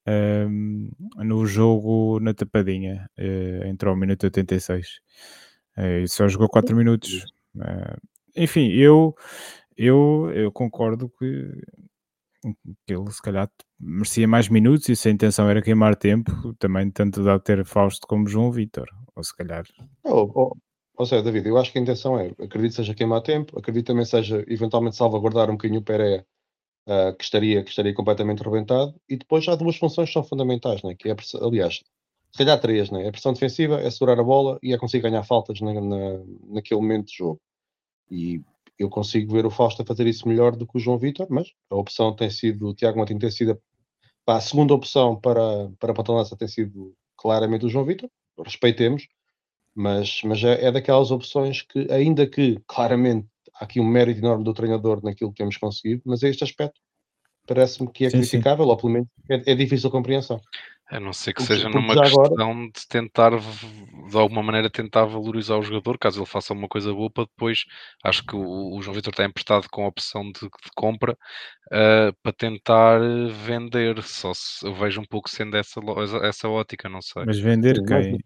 um, 0.06 0.90
no 1.16 1.46
jogo 1.46 2.18
na 2.20 2.32
Tapadinha, 2.34 3.08
uh, 3.18 3.66
entrou 3.66 3.92
ao 3.92 3.98
minuto 3.98 4.24
86. 4.24 4.86
Uh, 5.76 6.02
e 6.02 6.08
só 6.08 6.26
jogou 6.28 6.48
4 6.48 6.74
minutos. 6.74 7.24
Uh, 7.56 7.96
enfim, 8.36 8.68
eu 8.68 9.14
eu, 9.82 10.30
eu 10.34 10.52
concordo 10.52 11.08
que, 11.08 11.50
que 12.86 12.92
ele 12.92 13.10
se 13.10 13.22
calhar 13.22 13.50
merecia 13.78 14.28
mais 14.28 14.46
minutos 14.46 14.86
e 14.90 14.94
se 14.94 15.08
a 15.08 15.10
intenção 15.10 15.48
era 15.48 15.62
queimar 15.62 15.96
tempo, 15.96 16.30
também 16.58 16.90
tanto 16.90 17.24
dá 17.24 17.38
ter 17.38 17.64
Fausto 17.64 18.06
como 18.06 18.28
João 18.28 18.52
Vitor, 18.52 18.86
ou 19.16 19.24
se 19.24 19.34
calhar. 19.34 19.64
Ou, 20.04 20.30
ou, 20.34 20.56
ou 20.98 21.06
seja, 21.06 21.22
David, 21.22 21.48
eu 21.48 21.56
acho 21.56 21.72
que 21.72 21.78
a 21.78 21.82
intenção 21.82 22.18
é, 22.18 22.30
acredito 22.38 22.74
seja 22.74 22.94
queimar 22.94 23.22
tempo, 23.22 23.58
acredito 23.58 23.86
também 23.86 24.04
seja 24.04 24.44
eventualmente 24.48 24.96
salvaguardar 24.96 25.48
um 25.48 25.54
bocadinho 25.54 25.80
o 25.80 25.84
Pereira, 25.84 26.26
uh, 26.86 27.16
que, 27.16 27.24
estaria, 27.24 27.62
que 27.64 27.70
estaria 27.70 27.94
completamente 27.94 28.42
rebentado, 28.42 28.94
e 29.08 29.16
depois 29.16 29.44
já 29.44 29.54
duas 29.54 29.76
funções 29.76 30.10
que 30.10 30.12
são 30.12 30.22
fundamentais, 30.22 30.82
né? 30.82 30.94
que 30.94 31.08
é, 31.08 31.16
aliás, 31.40 31.80
se 32.32 32.38
calhar 32.38 32.60
três, 32.60 32.90
né? 32.90 33.04
é 33.04 33.08
a 33.08 33.12
pressão 33.12 33.32
defensiva, 33.32 33.80
é 33.80 33.90
segurar 33.90 34.20
a 34.20 34.22
bola 34.22 34.58
e 34.62 34.74
é 34.74 34.78
conseguir 34.78 35.04
ganhar 35.04 35.24
faltas 35.24 35.58
na, 35.62 35.72
na, 35.72 36.22
naquele 36.48 36.82
momento 36.82 37.06
de 37.06 37.16
jogo. 37.16 37.40
E 38.10 38.42
eu 38.80 38.88
consigo 38.88 39.32
ver 39.32 39.44
o 39.44 39.50
Fausto 39.50 39.82
a 39.82 39.84
fazer 39.84 40.06
isso 40.06 40.26
melhor 40.26 40.56
do 40.56 40.66
que 40.66 40.78
o 40.78 40.80
João 40.80 40.98
Vitor, 40.98 41.26
mas 41.28 41.52
a 41.70 41.76
opção 41.76 42.16
tem 42.16 42.30
sido, 42.30 42.68
o 42.68 42.74
Tiago 42.74 42.98
Martins 42.98 43.18
tem 43.18 43.30
sido, 43.30 43.60
pá, 44.24 44.36
a 44.36 44.40
segunda 44.40 44.72
opção 44.72 45.14
para, 45.14 45.70
para 45.78 45.92
a 45.92 45.94
Pontalança 45.94 46.36
tem 46.36 46.48
sido 46.48 46.94
claramente 47.16 47.66
o 47.66 47.68
João 47.68 47.84
Vitor, 47.84 48.08
respeitemos, 48.42 49.06
mas, 49.74 50.22
mas 50.24 50.42
é, 50.42 50.64
é, 50.64 50.72
daquelas 50.72 51.10
opções 51.10 51.60
que, 51.60 51.86
ainda 51.92 52.26
que 52.26 52.58
claramente 52.66 53.28
há 53.54 53.64
aqui 53.64 53.78
um 53.78 53.86
mérito 53.86 54.20
enorme 54.20 54.44
do 54.44 54.54
treinador 54.54 55.04
naquilo 55.04 55.30
que 55.30 55.36
temos 55.36 55.58
conseguido, 55.58 56.00
mas 56.06 56.22
este 56.22 56.42
aspecto 56.42 56.80
parece-me 57.46 57.90
que 57.92 58.06
é 58.06 58.10
sim, 58.10 58.18
criticável, 58.18 58.64
sim. 58.64 58.70
ou 58.70 58.76
pelo 58.78 58.92
menos 58.94 59.08
é, 59.28 59.52
é 59.52 59.54
difícil 59.54 59.90
a 59.90 59.92
compreensão. 59.92 60.40
A 60.90 60.98
não 60.98 61.12
ser 61.12 61.32
que 61.32 61.42
seja 61.44 61.68
numa 61.68 61.94
questão 61.94 62.24
agora... 62.24 62.70
de 62.74 62.88
tentar, 62.88 63.30
de 63.30 64.16
alguma 64.16 64.42
maneira, 64.42 64.68
tentar 64.68 65.04
valorizar 65.04 65.56
o 65.56 65.62
jogador, 65.62 65.96
caso 65.96 66.18
ele 66.18 66.26
faça 66.26 66.52
uma 66.52 66.66
coisa 66.66 66.92
boa, 66.92 67.08
para 67.08 67.24
depois, 67.24 67.64
acho 68.02 68.24
que 68.26 68.34
o, 68.34 68.76
o 68.76 68.82
João 68.82 68.94
Vitor 68.94 69.12
está 69.12 69.24
emprestado 69.24 69.68
com 69.70 69.84
a 69.84 69.88
opção 69.88 70.24
de, 70.24 70.40
de 70.40 70.70
compra 70.74 71.12
uh, 71.12 72.12
para 72.20 72.32
tentar 72.32 72.98
vender. 73.46 74.02
Só 74.02 74.34
se 74.34 74.66
eu 74.66 74.74
vejo 74.74 75.00
um 75.00 75.06
pouco 75.06 75.30
sendo 75.30 75.56
essa, 75.56 75.80
essa 76.24 76.48
ótica, 76.48 76.88
não 76.88 77.00
sei. 77.00 77.24
Mas 77.24 77.38
vender 77.38 77.80
quem? 77.84 78.18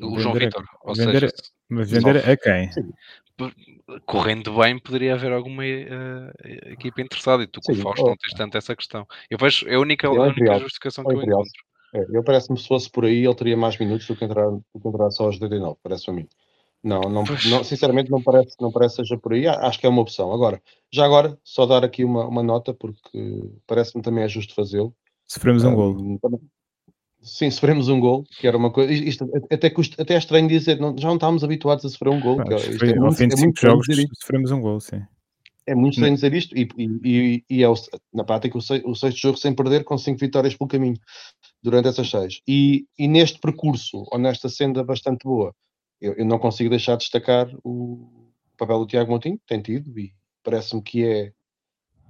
O 0.00 0.10
vender 0.10 0.20
João 0.20 0.34
Vitor. 0.34 0.64
Ou 0.82 0.94
vender, 0.96 1.20
seja, 1.20 1.32
mas 1.68 1.90
vender 1.90 2.20
só, 2.20 2.32
a 2.32 2.36
quem? 2.36 2.70
correndo 4.04 4.56
bem, 4.58 4.78
poderia 4.78 5.14
haver 5.14 5.32
alguma 5.32 5.62
uh, 5.62 6.32
equipa 6.72 7.00
interessada. 7.00 7.42
E 7.42 7.46
tu 7.46 7.60
com 7.60 7.72
o 7.72 7.76
Fausto 7.76 8.04
não 8.04 8.16
tens 8.16 8.36
tanto 8.36 8.58
essa 8.58 8.74
questão. 8.74 9.06
Eu 9.30 9.38
vejo, 9.38 9.68
é 9.68 9.74
a 9.74 9.80
única, 9.80 10.08
a 10.08 10.10
única 10.10 10.58
justificação 10.58 11.04
que 11.04 11.14
eu 11.14 11.22
encontro. 11.22 11.67
É, 11.94 12.06
eu 12.10 12.22
parece-me 12.22 12.58
se 12.58 12.66
fosse 12.66 12.90
por 12.90 13.04
aí, 13.04 13.24
ele 13.24 13.34
teria 13.34 13.56
mais 13.56 13.78
minutos 13.78 14.06
do 14.06 14.16
que 14.16 14.24
entrar, 14.24 14.50
do 14.50 14.80
que 14.80 14.88
entrar 14.88 15.10
só 15.10 15.24
aos 15.24 15.36
89, 15.36 15.76
parece 15.82 16.10
a 16.10 16.12
mim. 16.12 16.28
Não, 16.82 17.00
não, 17.00 17.24
não, 17.50 17.64
sinceramente 17.64 18.10
não 18.10 18.22
parece, 18.22 18.54
não 18.60 18.70
parece 18.70 18.96
seja 18.96 19.18
por 19.18 19.32
aí, 19.32 19.48
acho 19.48 19.80
que 19.80 19.86
é 19.86 19.88
uma 19.88 20.02
opção. 20.02 20.32
Agora, 20.32 20.62
já 20.92 21.04
agora, 21.04 21.36
só 21.42 21.66
dar 21.66 21.84
aqui 21.84 22.04
uma, 22.04 22.26
uma 22.26 22.42
nota, 22.42 22.72
porque 22.72 23.50
parece-me 23.66 24.02
também 24.02 24.22
é 24.22 24.28
justo 24.28 24.54
fazê-lo. 24.54 24.94
Sofremos 25.26 25.64
um, 25.64 25.70
um 25.70 26.18
gol. 26.18 26.40
Sim, 27.20 27.50
sofremos 27.50 27.88
um 27.88 27.98
gol, 27.98 28.24
que 28.38 28.46
era 28.46 28.56
uma 28.56 28.70
coisa. 28.70 28.92
Isto, 28.92 29.28
até, 29.50 29.68
custa, 29.70 30.00
até 30.00 30.14
é 30.14 30.18
estranho 30.18 30.46
dizer, 30.46 30.78
não, 30.78 30.96
já 30.96 31.08
não 31.08 31.16
estávamos 31.16 31.42
habituados 31.42 31.84
a 31.84 31.88
sofrer 31.88 32.10
um 32.10 32.20
gol. 32.20 32.40
Ah, 32.40 32.54
isto 32.54 32.84
é, 32.84 32.94
muito, 32.94 33.22
é 33.22 33.36
muito 33.36 33.60
jogos 33.60 33.86
sofremos 34.20 34.52
um 34.52 34.60
gol, 34.60 34.78
sim. 34.78 35.02
É 35.66 35.74
muito 35.74 35.94
estranho 35.94 36.14
dizer 36.14 36.32
isto, 36.32 36.56
e, 36.56 36.66
e, 37.04 37.44
e 37.50 37.62
é 37.62 37.68
o, 37.68 37.74
na 38.14 38.24
prática 38.24 38.56
o, 38.56 38.90
o 38.90 38.94
sexto 38.94 39.18
jogo 39.18 39.36
sem 39.36 39.52
perder, 39.52 39.84
com 39.84 39.98
cinco 39.98 40.18
vitórias 40.18 40.54
pelo 40.54 40.68
caminho 40.68 40.96
durante 41.62 41.88
essas 41.88 42.10
seis. 42.10 42.40
E, 42.46 42.86
e 42.98 43.08
neste 43.08 43.38
percurso, 43.38 44.04
ou 44.10 44.18
nesta 44.18 44.48
senda 44.48 44.84
bastante 44.84 45.24
boa, 45.24 45.54
eu, 46.00 46.14
eu, 46.14 46.24
não 46.24 46.38
consigo 46.38 46.70
deixar 46.70 46.96
de 46.96 47.00
destacar 47.00 47.50
o 47.64 48.30
papel 48.56 48.78
do 48.80 48.86
Tiago 48.86 49.10
Montinho, 49.10 49.40
tem 49.46 49.60
tido, 49.60 49.98
e 49.98 50.12
parece-me 50.42 50.82
que 50.82 51.04
é, 51.04 51.32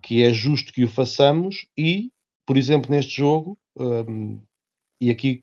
que 0.03 0.23
é 0.23 0.33
justo 0.33 0.73
que 0.73 0.85
o 0.85 0.89
façamos, 0.89 1.67
e, 1.77 2.11
por 2.47 2.57
exemplo, 2.57 2.91
neste 2.91 3.17
jogo, 3.17 3.59
um, 3.77 4.41
e 5.01 5.11
aqui 5.11 5.43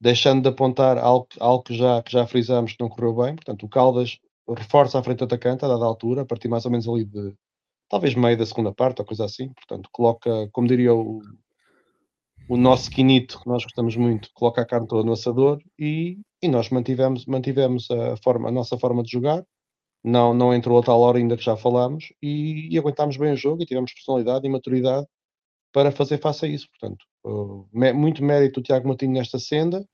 deixando 0.00 0.42
de 0.42 0.48
apontar 0.48 0.98
algo, 0.98 1.28
algo 1.40 1.62
que, 1.62 1.74
já, 1.74 2.02
que 2.02 2.12
já 2.12 2.26
frisamos 2.26 2.72
que 2.72 2.80
não 2.80 2.88
correu 2.88 3.14
bem, 3.14 3.34
portanto, 3.34 3.64
o 3.64 3.68
Caldas 3.68 4.18
reforça 4.48 4.98
a 4.98 5.02
frente 5.02 5.24
atacante 5.24 5.64
a 5.64 5.68
dada 5.68 5.84
altura, 5.84 6.22
a 6.22 6.26
partir 6.26 6.48
mais 6.48 6.64
ou 6.64 6.70
menos 6.70 6.86
ali 6.88 7.04
de 7.04 7.34
talvez 7.88 8.14
meio 8.14 8.36
da 8.36 8.46
segunda 8.46 8.72
parte 8.72 9.00
ou 9.00 9.06
coisa 9.06 9.24
assim, 9.24 9.48
portanto, 9.52 9.88
coloca, 9.92 10.48
como 10.52 10.68
diria 10.68 10.94
o, 10.94 11.22
o 12.48 12.56
nosso 12.56 12.90
quinito, 12.90 13.40
que 13.40 13.48
nós 13.48 13.64
gostamos 13.64 13.96
muito, 13.96 14.30
coloca 14.34 14.62
a 14.62 14.66
carne 14.66 14.86
toda 14.86 15.04
no 15.04 15.12
assador 15.12 15.60
e, 15.78 16.18
e 16.42 16.48
nós 16.48 16.70
mantivemos, 16.70 17.26
mantivemos 17.26 17.90
a, 17.90 18.16
forma, 18.18 18.48
a 18.48 18.52
nossa 18.52 18.78
forma 18.78 19.02
de 19.02 19.10
jogar, 19.10 19.44
não, 20.04 20.32
não 20.32 20.54
entrou 20.54 20.78
a 20.78 20.82
tal 20.82 21.00
hora 21.00 21.18
ainda 21.18 21.36
que 21.36 21.44
já 21.44 21.56
falámos 21.56 22.12
e, 22.22 22.68
e 22.72 22.78
aguentámos 22.78 23.16
bem 23.16 23.32
o 23.32 23.36
jogo 23.36 23.62
e 23.62 23.66
tivemos 23.66 23.92
personalidade 23.92 24.46
e 24.46 24.50
maturidade 24.50 25.06
para 25.72 25.90
fazer 25.90 26.18
face 26.18 26.46
a 26.46 26.48
isso. 26.48 26.68
Portanto, 26.70 27.04
muito 27.94 28.22
mérito 28.24 28.60
do 28.60 28.64
Tiago 28.64 28.88
Matinho 28.88 29.12
nesta 29.12 29.38
senda. 29.38 29.84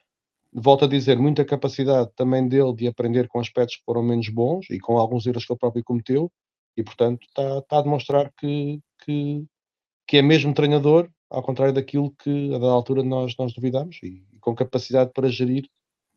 Volto 0.52 0.84
a 0.84 0.88
dizer, 0.88 1.18
muita 1.18 1.46
capacidade 1.46 2.10
também 2.14 2.46
dele 2.46 2.74
de 2.74 2.86
aprender 2.86 3.26
com 3.26 3.40
aspectos 3.40 3.76
que 3.76 3.84
foram 3.84 4.02
menos 4.02 4.28
bons 4.28 4.68
e 4.70 4.78
com 4.78 4.98
alguns 4.98 5.26
erros 5.26 5.46
que 5.46 5.52
ele 5.52 5.58
próprio 5.58 5.82
cometeu, 5.82 6.30
E, 6.76 6.82
portanto, 6.84 7.26
está, 7.26 7.62
tá 7.62 7.78
a 7.78 7.82
demonstrar 7.82 8.30
que, 8.38 8.80
que, 9.02 9.46
que 10.06 10.18
é 10.18 10.22
mesmo 10.22 10.52
treinador, 10.52 11.08
ao 11.32 11.42
contrário 11.42 11.72
daquilo 11.72 12.14
que 12.22 12.54
a 12.54 12.58
da 12.58 12.66
altura 12.66 13.02
nós, 13.02 13.34
nós 13.38 13.54
duvidámos, 13.54 13.98
e, 14.02 14.22
e 14.32 14.38
com 14.38 14.54
capacidade 14.54 15.10
para 15.14 15.28
gerir 15.28 15.68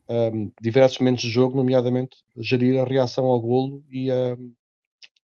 um, 0.10 0.52
diversos 0.62 1.00
momentos 1.00 1.24
de 1.24 1.30
jogo, 1.30 1.56
nomeadamente 1.56 2.18
gerir 2.38 2.80
a 2.80 2.84
reação 2.84 3.26
ao 3.26 3.40
golo 3.40 3.84
e, 3.90 4.12
um, 4.12 4.54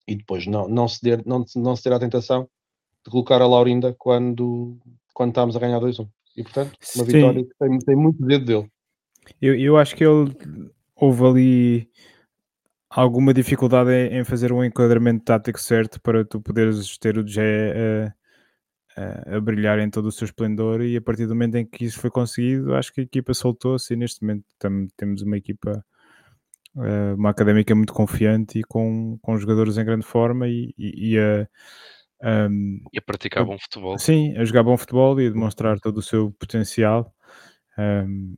e 0.07 0.15
depois 0.15 0.47
não, 0.47 0.67
não, 0.67 0.87
ceder, 0.87 1.21
não, 1.25 1.45
não 1.55 1.75
ceder 1.75 1.97
à 1.97 1.99
tentação 1.99 2.49
de 3.03 3.11
colocar 3.11 3.41
a 3.41 3.47
Laurinda 3.47 3.93
quando, 3.97 4.77
quando 5.13 5.29
estávamos 5.29 5.55
a 5.55 5.59
ganhar 5.59 5.79
2-1. 5.79 6.07
E 6.37 6.43
portanto, 6.43 6.71
uma 6.95 7.05
Sim. 7.05 7.11
vitória 7.11 7.43
que 7.43 7.53
tem, 7.59 7.79
tem 7.79 7.95
muito 7.95 8.25
dedo 8.25 8.45
dele. 8.45 8.71
Eu, 9.41 9.59
eu 9.59 9.77
acho 9.77 9.95
que 9.95 10.05
ele 10.05 10.33
houve 10.95 11.25
ali 11.25 11.89
alguma 12.89 13.33
dificuldade 13.33 13.91
em, 13.91 14.19
em 14.19 14.23
fazer 14.23 14.53
um 14.53 14.63
enquadramento 14.63 15.25
tático 15.25 15.59
certo 15.59 15.99
para 16.01 16.23
tu 16.23 16.39
poderes 16.39 16.97
ter 16.97 17.17
o 17.17 17.27
Jé 17.27 18.13
a, 18.95 19.39
brilhar 19.39 19.79
em 19.79 19.89
todo 19.89 20.07
o 20.07 20.11
seu 20.11 20.25
esplendor 20.25 20.81
e 20.81 20.97
a 20.97 21.01
partir 21.01 21.25
do 21.25 21.33
momento 21.33 21.55
em 21.55 21.65
que 21.65 21.85
isso 21.85 21.99
foi 21.99 22.09
conseguido, 22.09 22.75
acho 22.75 22.93
que 22.93 23.01
a 23.01 23.03
equipa 23.03 23.33
soltou-se 23.33 23.93
e 23.93 23.97
neste 23.97 24.21
momento 24.21 24.43
tam, 24.59 24.87
temos 24.97 25.21
uma 25.21 25.37
equipa 25.37 25.83
uh, 26.75 27.15
uma 27.15 27.29
académica 27.29 27.73
muito 27.73 27.93
confiante 27.93 28.59
e 28.59 28.63
com, 28.63 29.17
com 29.21 29.37
jogadores 29.37 29.77
em 29.77 29.85
grande 29.85 30.05
forma 30.05 30.47
e, 30.47 30.73
e, 30.77 31.13
e 31.13 31.19
a 31.19 31.47
um, 32.23 32.79
e 32.93 32.99
a 32.99 33.01
praticar 33.01 33.43
bom 33.43 33.57
futebol. 33.57 33.97
Sim, 33.97 34.37
a 34.37 34.45
jogar 34.45 34.63
bom 34.63 34.77
futebol 34.77 35.19
e 35.19 35.27
a 35.27 35.29
demonstrar 35.29 35.79
todo 35.79 35.97
o 35.97 36.01
seu 36.01 36.31
potencial. 36.39 37.11
Um, 37.77 38.35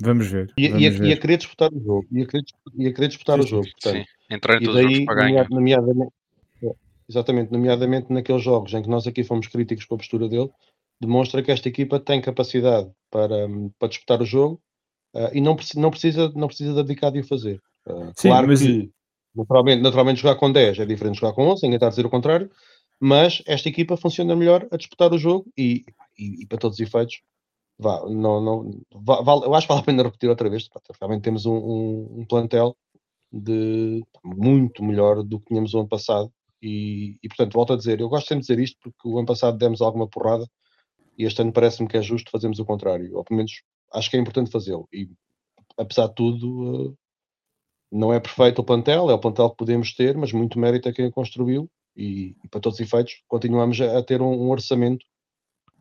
vamos 0.00 0.26
ver. 0.26 0.52
E, 0.56 0.68
vamos 0.68 0.82
e, 0.82 0.86
a, 0.86 0.90
ver. 0.90 1.04
e 1.04 1.12
a 1.12 1.16
querer 1.18 1.36
disputar 1.36 1.70
o 1.72 1.78
jogo. 1.78 2.06
E 2.10 2.22
a 2.22 2.26
querer, 2.26 2.44
e 2.78 2.86
a 2.86 2.92
querer 2.94 3.08
disputar 3.08 3.38
sim, 3.38 3.44
o 3.44 3.46
jogo. 3.46 3.66
Portanto, 3.72 4.06
sim, 4.06 4.34
entrar 4.34 4.56
em 4.56 4.64
todos 4.64 4.74
daí, 4.74 4.86
os 4.86 4.92
jogos 4.92 5.06
para 5.06 5.14
ganhar. 5.14 5.50
Nomeadamente, 5.50 6.12
exatamente, 7.08 7.52
nomeadamente 7.52 8.12
naqueles 8.12 8.42
jogos 8.42 8.72
em 8.74 8.82
que 8.82 8.88
nós 8.88 9.06
aqui 9.06 9.24
fomos 9.24 9.46
críticos 9.46 9.84
com 9.84 9.94
a 9.94 9.98
postura 9.98 10.28
dele, 10.28 10.50
demonstra 11.00 11.42
que 11.42 11.50
esta 11.50 11.68
equipa 11.68 12.00
tem 12.00 12.20
capacidade 12.20 12.90
para, 13.10 13.48
para 13.78 13.88
disputar 13.88 14.20
o 14.20 14.26
jogo 14.26 14.60
uh, 15.14 15.30
e 15.32 15.40
não, 15.40 15.56
não, 15.76 15.90
precisa, 15.90 16.32
não 16.34 16.48
precisa 16.48 16.72
de 16.72 16.80
abdicar 16.80 17.12
de 17.12 17.20
o 17.20 17.24
fazer. 17.24 17.60
Uh, 17.86 18.12
sim, 18.16 18.28
claro 18.28 18.48
mas... 18.48 18.60
que 18.60 18.90
naturalmente, 19.34 19.82
naturalmente 19.82 20.20
jogar 20.20 20.36
com 20.36 20.50
10 20.50 20.80
é 20.80 20.86
diferente 20.86 21.14
de 21.14 21.20
jogar 21.20 21.34
com 21.34 21.46
11, 21.48 21.62
ninguém 21.62 21.76
está 21.76 21.86
a 21.86 21.90
dizer 21.90 22.06
o 22.06 22.10
contrário, 22.10 22.50
mas 22.98 23.42
esta 23.46 23.68
equipa 23.68 23.96
funciona 23.96 24.34
melhor 24.34 24.66
a 24.70 24.76
disputar 24.76 25.12
o 25.12 25.18
jogo 25.18 25.46
e, 25.56 25.84
e, 26.18 26.42
e 26.42 26.46
para 26.46 26.58
todos 26.58 26.78
os 26.78 26.86
efeitos, 26.86 27.20
vá, 27.78 28.02
não, 28.08 28.40
não, 28.40 28.80
vá, 28.94 29.20
vale, 29.20 29.44
eu 29.44 29.54
acho 29.54 29.66
que 29.66 29.72
vale 29.72 29.82
a 29.82 29.84
pena 29.84 30.02
repetir 30.02 30.28
outra 30.28 30.48
vez. 30.48 30.68
Realmente 30.98 31.22
temos 31.22 31.44
um, 31.44 31.56
um, 31.56 32.20
um, 32.20 32.24
plantel 32.24 32.74
de 33.30 34.02
muito 34.24 34.82
melhor 34.82 35.22
do 35.22 35.38
que 35.38 35.46
tínhamos 35.46 35.74
o 35.74 35.80
ano 35.80 35.88
passado. 35.88 36.32
E, 36.62 37.18
e, 37.22 37.28
portanto, 37.28 37.52
volto 37.52 37.72
a 37.72 37.76
dizer, 37.76 38.00
eu 38.00 38.08
gosto 38.08 38.28
sempre 38.28 38.42
de 38.42 38.48
dizer 38.48 38.62
isto 38.62 38.78
porque 38.82 39.08
o 39.08 39.18
ano 39.18 39.26
passado 39.26 39.58
demos 39.58 39.80
alguma 39.80 40.08
porrada 40.08 40.46
e 41.18 41.24
este 41.24 41.40
ano 41.42 41.52
parece-me 41.52 41.88
que 41.88 41.96
é 41.96 42.02
justo 42.02 42.30
fazermos 42.30 42.58
o 42.58 42.64
contrário, 42.64 43.16
ou 43.16 43.24
pelo 43.24 43.38
menos 43.38 43.62
acho 43.92 44.10
que 44.10 44.16
é 44.16 44.20
importante 44.20 44.50
fazê-lo. 44.50 44.88
E 44.92 45.08
apesar 45.78 46.08
de 46.08 46.14
tudo, 46.14 46.88
uh, 46.90 46.98
não 47.90 48.12
é 48.12 48.20
perfeito 48.20 48.60
o 48.60 48.64
plantel, 48.64 49.10
é 49.10 49.14
o 49.14 49.18
plantel 49.18 49.50
que 49.50 49.56
podemos 49.56 49.94
ter, 49.94 50.16
mas 50.16 50.32
muito 50.32 50.58
mérito 50.58 50.88
a 50.88 50.92
quem 50.92 51.06
o 51.06 51.12
construiu 51.12 51.70
e, 51.96 52.36
e, 52.44 52.48
para 52.48 52.60
todos 52.60 52.78
os 52.78 52.86
efeitos 52.86 53.22
continuamos 53.26 53.80
a, 53.80 54.02
ter 54.02 54.20
um, 54.20 54.46
um 54.46 54.50
orçamento 54.50 55.04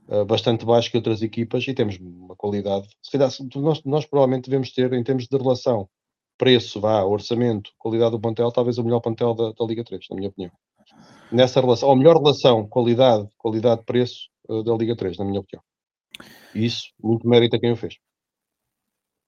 uh, 0.07 0.25
bastante 0.25 0.65
baixo 0.65 0.89
que 0.91 0.97
outras 0.97 1.21
equipas 1.21 1.67
e 1.67 1.73
temos 1.73 1.97
uma 1.99 2.35
qualidade. 2.35 2.87
Se 3.01 3.11
calhar, 3.11 3.29
nós, 3.55 3.83
nós 3.83 4.05
provavelmente 4.05 4.49
devemos 4.49 4.71
ter, 4.71 4.93
em 4.93 5.03
termos 5.03 5.27
de 5.27 5.37
relação 5.37 5.89
preço, 6.37 6.79
vá, 6.79 7.03
orçamento, 7.03 7.71
qualidade 7.77 8.11
do 8.11 8.19
plantel, 8.19 8.51
talvez 8.51 8.77
o 8.77 8.83
melhor 8.83 8.99
plantel 8.99 9.33
da, 9.33 9.51
da 9.51 9.65
Liga 9.65 9.83
3, 9.83 10.05
na 10.09 10.15
minha 10.15 10.29
opinião. 10.29 10.51
Nessa 11.31 11.61
relação, 11.61 11.89
ou 11.89 11.95
melhor 11.95 12.17
relação, 12.17 12.67
qualidade, 12.67 13.27
qualidade-preço 13.37 14.29
uh, 14.49 14.63
da 14.63 14.73
Liga 14.75 14.95
3, 14.95 15.17
na 15.17 15.25
minha 15.25 15.39
opinião. 15.39 15.63
E 16.53 16.65
isso, 16.65 16.89
muito 17.01 17.27
mérito 17.27 17.55
a 17.55 17.59
quem 17.59 17.71
o 17.71 17.75
fez. 17.75 17.95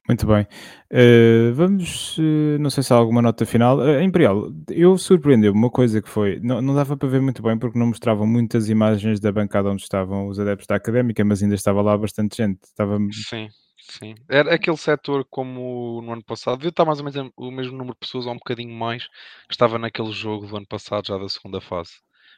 Muito 0.08 0.26
bem. 0.26 0.48
Uh, 0.90 1.54
vamos, 1.54 2.18
uh, 2.18 2.58
não 2.62 2.70
sei 2.70 2.82
se 2.82 2.94
há 2.94 2.96
alguma 2.96 3.22
nota 3.22 3.46
final. 3.46 3.78
Uh, 3.80 4.02
Imperial, 4.02 4.50
eu 4.70 4.98
surpreendeu 4.98 5.52
uma 5.52 5.70
coisa 5.70 6.02
que 6.02 6.08
foi, 6.08 6.40
não, 6.40 6.62
não 6.62 6.74
dava 6.74 6.96
para 6.96 7.10
ver 7.10 7.20
muito 7.20 7.44
bem 7.44 7.58
porque 7.60 7.78
não 7.78 7.88
mostravam 7.88 8.26
muitas 8.26 8.70
imagens 8.70 9.20
da 9.20 9.34
bancada 9.34 9.70
onde 9.70 9.82
estavam 9.82 10.30
os 10.30 10.40
adeptos 10.40 10.66
da 10.66 10.76
Académica, 10.76 11.26
mas 11.26 11.44
ainda 11.44 11.56
estava 11.56 11.82
lá 11.82 11.98
bastante 11.98 12.38
gente. 12.38 12.64
Estava... 12.64 12.98
Sim, 13.12 13.50
sim. 13.90 14.16
Era 14.30 14.54
aquele 14.54 14.78
setor 14.78 15.26
como 15.30 16.02
no 16.02 16.14
ano 16.14 16.24
passado, 16.24 16.58
devia 16.58 16.70
estar 16.70 16.86
mais 16.86 17.00
ou 17.00 17.06
menos 17.06 17.32
o 17.36 17.52
mesmo 17.52 17.78
número 17.78 17.94
de 17.94 18.00
pessoas, 18.00 18.26
ou 18.26 18.34
um 18.34 18.38
bocadinho 18.38 18.74
mais, 18.74 19.08
que 19.48 19.54
estava 19.54 19.78
naquele 19.80 20.12
jogo 20.12 20.48
do 20.48 20.58
ano 20.58 20.68
passado, 20.68 21.08
já 21.08 21.18
da 21.18 21.30
segunda 21.30 21.62
fase. 21.62 21.92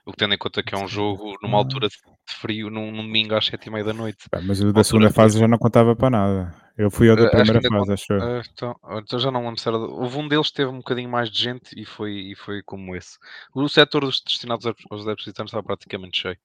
O 0.06 0.12
que 0.12 0.18
tendo 0.18 0.34
em 0.34 0.38
conta 0.38 0.64
que 0.64 0.74
é 0.74 0.78
um 0.78 0.88
jogo 0.88 1.38
numa 1.42 1.58
altura 1.58 1.88
de 1.88 1.96
frio, 2.26 2.70
num, 2.70 2.92
num 2.92 3.04
domingo 3.04 3.36
às 3.36 3.46
sete 3.46 3.68
e 3.68 3.70
meia 3.70 3.84
da 3.84 3.94
noite. 3.94 4.30
Pá, 4.30 4.40
mas 4.42 4.62
o 4.62 4.72
da 4.72 4.84
segunda 4.84 5.12
fase 5.12 5.40
já 5.40 5.48
não 5.48 5.58
contava 5.58 5.96
para 5.96 6.10
nada. 6.10 6.56
Eu 6.78 6.90
fui 6.90 7.10
ao 7.10 7.16
da 7.16 7.24
acho 7.24 7.32
primeira 7.32 7.60
ainda 7.60 7.70
fase, 7.70 7.94
acho 7.94 8.14
eu. 8.14 8.20
Uh, 8.20 8.42
então, 8.54 8.76
então 8.98 9.20
já 9.20 9.30
não 9.30 9.42
lembro 9.42 9.60
se 9.60 9.68
era. 9.68 9.78
Houve 9.78 10.18
um 10.18 10.28
deles 10.28 10.48
que 10.48 10.56
teve 10.56 10.72
um 10.72 10.78
bocadinho 10.78 11.10
mais 11.10 11.30
de 11.30 11.44
gente 11.44 11.80
e 11.80 11.86
foi, 11.86 12.14
e 12.14 12.36
foi 12.36 12.64
como 12.64 12.96
esse. 12.96 13.18
O 13.54 13.68
setor 13.68 14.06
dos 14.06 14.22
destinados 14.22 14.66
aos 14.66 15.02
adeptos 15.06 15.28
estava 15.28 15.62
praticamente 15.62 16.22
cheio. 16.22 16.38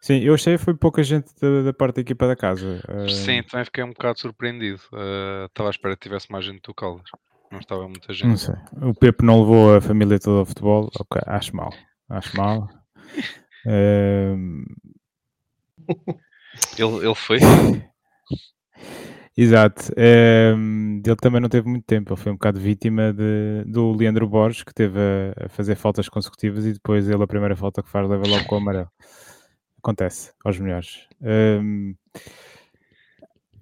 Sim, 0.00 0.20
eu 0.20 0.34
achei 0.34 0.56
que 0.56 0.64
foi 0.64 0.74
pouca 0.74 1.02
gente 1.02 1.28
da, 1.40 1.62
da 1.62 1.72
parte 1.72 1.96
da 1.96 2.00
equipa 2.00 2.26
da 2.26 2.34
casa. 2.34 2.82
Uh, 2.88 3.08
Sim, 3.08 3.42
também 3.42 3.64
fiquei 3.64 3.84
um 3.84 3.90
bocado 3.90 4.18
surpreendido. 4.18 4.80
Uh, 4.92 5.44
estava 5.46 5.68
à 5.68 5.70
espera 5.70 5.94
que 5.94 6.02
tivesse 6.02 6.30
mais 6.32 6.44
gente 6.44 6.62
do 6.62 6.74
Caldas. 6.74 7.10
Não 7.52 7.58
estava 7.58 7.82
muita 7.82 8.08
Não 8.08 8.14
gente. 8.14 8.40
sei. 8.40 8.54
O 8.80 8.94
Pepe 8.94 9.24
não 9.24 9.40
levou 9.40 9.76
a 9.76 9.80
família 9.80 10.18
toda 10.18 10.40
ao 10.40 10.46
futebol. 10.46 10.90
Ok, 10.98 11.20
acho 11.26 11.54
mal. 11.54 11.72
Acho 12.08 12.36
mal. 12.36 12.68
Uh, 13.66 14.64
Ele, 16.78 17.06
ele 17.06 17.14
foi. 17.14 17.38
Exato. 19.36 19.92
Ehm, 19.96 21.00
ele 21.06 21.16
também 21.16 21.40
não 21.40 21.48
teve 21.48 21.68
muito 21.68 21.84
tempo. 21.84 22.12
Ele 22.12 22.20
foi 22.20 22.32
um 22.32 22.34
bocado 22.34 22.60
vítima 22.60 23.12
de, 23.12 23.64
do 23.66 23.92
Leandro 23.92 24.28
Borges, 24.28 24.62
que 24.62 24.74
teve 24.74 24.98
a, 24.98 25.46
a 25.46 25.48
fazer 25.48 25.76
faltas 25.76 26.08
consecutivas 26.08 26.66
e 26.66 26.72
depois 26.72 27.08
ele, 27.08 27.22
a 27.22 27.26
primeira 27.26 27.56
falta 27.56 27.82
que 27.82 27.88
faz, 27.88 28.08
leva 28.08 28.26
logo 28.26 28.44
com 28.46 28.56
o 28.56 28.58
amarelo. 28.58 28.88
Acontece 29.82 30.32
aos 30.44 30.58
melhores. 30.58 31.08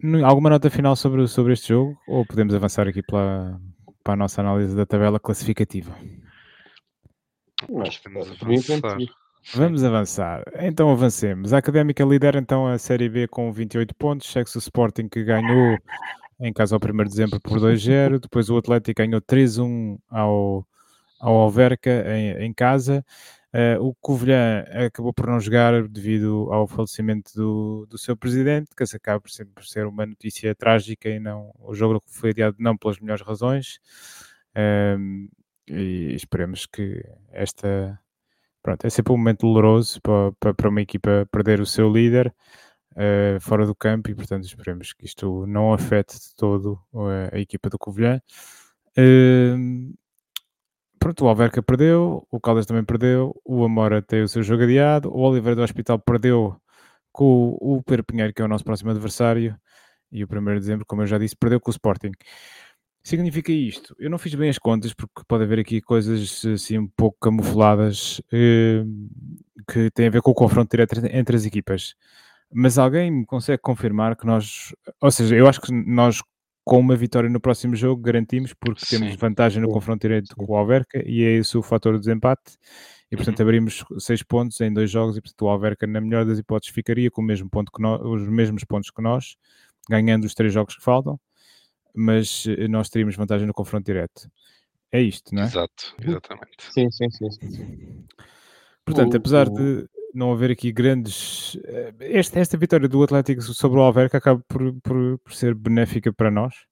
Nu- 0.01 0.25
alguma 0.27 0.51
nota 0.51 0.69
final 0.71 0.95
sobre, 0.97 1.27
sobre 1.29 1.53
este 1.53 1.69
jogo? 1.69 1.97
Ou 2.07 2.27
podemos 2.27 2.55
avançar 2.55 2.87
aqui 2.89 3.03
para, 3.03 3.59
para 4.05 4.15
a 4.15 4.17
nossa 4.17 4.41
análise 4.41 4.75
da 4.77 4.85
tabela 4.87 5.19
classificativa? 5.21 5.95
Mas, 7.71 7.99
Podemos 7.99 8.71
avançar. 8.71 8.99
Vamos 9.55 9.85
avançar. 9.85 10.43
Então 10.61 10.91
avancemos. 10.91 11.53
A 11.53 11.59
Académica 11.59 12.05
lidera 12.05 12.39
então 12.39 12.67
a 12.67 12.79
Série 12.79 13.09
B 13.09 13.27
com 13.29 13.51
28 13.53 13.95
pontos. 13.95 14.31
Segue-se 14.31 14.57
o 14.57 14.61
Sporting 14.61 15.09
que 15.09 15.25
ganhou 15.25 15.79
em 16.41 16.53
casa 16.53 16.77
ao 16.77 16.81
1 16.81 16.97
de 17.05 17.11
dezembro 17.11 17.41
por 17.41 17.59
2-0. 17.59 18.21
Depois 18.21 18.51
o 18.51 18.57
Atlético 18.59 19.01
ganhou 19.01 19.21
3-1 19.21 19.99
ao, 20.11 20.67
ao 21.19 21.35
Alverca 21.37 21.91
em, 22.17 22.47
em 22.47 22.53
casa. 22.55 23.05
Eh, 23.53 23.79
o 23.81 23.95
Covilhã 23.95 24.65
acabou 24.87 25.13
por 25.13 25.27
não 25.27 25.41
jogar 25.41 25.89
devido 25.89 26.53
ao 26.53 26.67
falecimento 26.69 27.33
do, 27.35 27.87
do 27.87 27.97
seu 27.99 28.17
presidente, 28.17 28.71
que 28.77 28.87
se 28.87 28.97
acaba 28.97 29.21
por 29.21 29.31
sempre 29.31 29.67
ser 29.67 29.87
uma 29.87 30.05
notícia 30.05 30.55
trágica 30.55 31.09
e 31.09 31.19
não 31.19 31.51
o 31.59 31.75
jogo 31.75 32.03
foi 32.07 32.31
adiado 32.31 32.57
não 32.59 32.77
pelas 32.77 32.99
melhores 33.01 33.25
razões. 33.25 33.81
Ehm, 34.55 35.29
e 35.69 36.15
esperemos 36.15 36.67
que 36.67 37.03
esta 37.33 37.99
pronto, 38.63 38.87
é 38.87 38.91
sempre 38.91 39.13
um 39.13 39.17
momento 39.19 39.41
doloroso 39.43 40.01
para, 40.03 40.55
para, 40.55 40.69
uma 40.69 40.83
equipa 40.83 41.29
perder 41.33 41.61
o 41.61 41.67
seu 41.67 41.91
líder 41.93 42.35
eh, 42.97 43.39
fora 43.41 43.67
do 43.67 43.75
campo 43.75 44.11
e 44.11 44.15
portanto 44.15 44.45
esperemos 44.45 44.93
que 44.93 45.07
isto 45.07 45.47
não 45.47 45.73
afete 45.73 46.15
de 46.19 46.35
todo 46.37 46.81
eh, 46.95 47.31
a 47.37 47.39
equipa 47.41 47.71
do 47.71 47.79
Covilhã. 47.79 48.21
Ehm, 48.97 49.95
pronto, 50.99 51.25
o 51.25 51.29
Alverca 51.29 51.63
perdeu, 51.63 52.27
o 52.31 52.41
Caldas 52.41 52.67
também 52.67 52.85
perdeu, 52.85 53.35
o 53.45 53.65
Amora 53.65 54.03
tem 54.03 54.23
o 54.23 54.29
seu 54.29 54.43
jogo 54.43 54.63
adiado, 54.65 55.11
o 55.11 55.21
Oliveira 55.21 55.57
do 55.57 55.63
Hospital 55.63 55.99
perdeu 55.99 56.57
com 57.13 57.57
o, 57.61 57.83
Pedro 57.83 58.05
Pinheiro, 58.05 58.33
que 58.33 58.43
é 58.43 58.45
o 58.45 58.49
nosso 58.49 58.65
próximo 58.65 58.91
adversário, 58.91 59.57
e 60.11 60.25
o 60.25 60.29
1 60.31 60.45
de 60.55 60.61
dezembro, 60.61 60.87
como 60.87 61.03
eu 61.03 61.07
já 61.07 61.19
disse, 61.19 61.37
perdeu 61.37 61.61
com 61.61 61.71
o 61.71 61.73
Sporting. 61.73 62.13
Significa 63.03 63.53
isto? 63.53 63.95
Eu 63.99 64.11
não 64.11 64.19
fiz 64.19 64.35
bem 64.35 64.51
as 64.51 64.59
contas 64.59 64.93
porque 64.93 65.23
pode 65.27 65.45
haver 65.45 65.61
aqui 65.61 65.81
coisas 65.81 66.45
assim 66.45 66.79
um 66.79 66.89
pouco 66.89 67.17
camufladas 67.21 68.21
eh, 68.33 68.85
que 69.67 69.91
têm 69.93 70.09
a 70.09 70.11
ver 70.11 70.23
com 70.23 70.31
o 70.31 70.35
confronto 70.35 70.71
direto 70.71 71.01
entre 71.13 71.37
as 71.37 71.45
equipas. 71.45 71.95
Mas 72.53 72.79
alguém 72.79 73.11
me 73.11 73.27
consegue 73.27 73.63
confirmar 73.63 74.17
que 74.17 74.27
nós, 74.27 74.75
ou 75.01 75.11
seja, 75.11 75.37
eu 75.37 75.49
acho 75.49 75.61
que 75.61 75.73
nós 75.73 76.23
com 76.69 76.79
uma 76.79 76.95
vitória 76.95 77.31
no 77.31 77.41
próximo 77.41 77.75
jogo 77.75 78.03
garantimos 78.03 78.53
porque 78.53 78.85
temos 78.87 79.13
Sim. 79.13 79.17
vantagem 79.17 79.63
no 79.63 79.71
confronto 79.71 80.03
direto 80.03 80.37
com 80.37 80.53
o 80.53 80.55
Alverca 80.57 81.03
e 81.09 81.23
é 81.25 81.31
esse 81.39 81.57
o 81.57 81.63
fator 81.63 81.95
do 81.95 81.99
desempate. 81.99 82.59
E 83.11 83.17
portanto 83.17 83.41
Uhum. 83.41 83.47
abrimos 83.47 83.85
seis 83.99 84.23
pontos 84.23 84.61
em 84.61 84.71
dois 84.71 84.91
jogos 84.91 85.17
e 85.17 85.23
portanto 85.23 85.43
o 85.43 85.49
Alverca 85.49 85.87
na 85.87 85.99
melhor 85.99 86.27
das 86.27 86.39
hipóteses 86.39 86.75
ficaria 86.75 87.11
com 87.11 87.23
o 87.23 87.25
mesmo 87.25 87.49
ponto 87.49 87.73
que 87.73 87.81
nós, 87.81 88.01
os 88.03 88.29
mesmos 88.29 88.65
pontos 88.65 88.91
que 88.91 89.01
nós, 89.01 89.37
ganhando 89.89 90.25
os 90.25 90.35
três 90.35 90.53
jogos 90.53 90.77
que 90.77 90.83
faltam 90.83 91.19
mas 91.95 92.45
eh, 92.47 92.69
nós 92.69 92.91
teríamos 92.91 93.17
vantagem 93.17 93.47
no 93.47 93.55
confronto 93.55 93.87
direto. 93.87 94.31
É 94.93 95.01
isto, 95.01 95.35
não 95.35 95.43
é? 95.43 95.47
Exato, 95.47 95.95
exatamente. 96.03 96.71
Sim, 96.71 96.91
sim, 96.91 97.11
sim, 97.11 97.31
sim, 97.31 97.51
sim. 97.51 98.05
Portanto, 98.85 99.15
O- 99.15 99.17
apesar 99.17 99.49
o- 99.49 99.51
de 99.55 99.89
não 100.19 100.33
haver 100.33 100.51
aqui 100.51 100.73
grandes. 100.73 101.57
eh, 101.65 101.95
Esta, 102.01 102.41
esta 102.41 102.57
vitória 102.59 102.89
do 102.89 103.03
Atlético 103.03 103.43
sobre 103.43 103.79
o 103.81 103.83
Alverca 103.83 104.19
acaba 104.19 104.43
por, 104.49 104.75
por, 104.83 105.19
por 105.21 105.33
ser 105.35 105.55
benéfica 105.55 106.13
para 106.13 106.31
nós. 106.31 106.68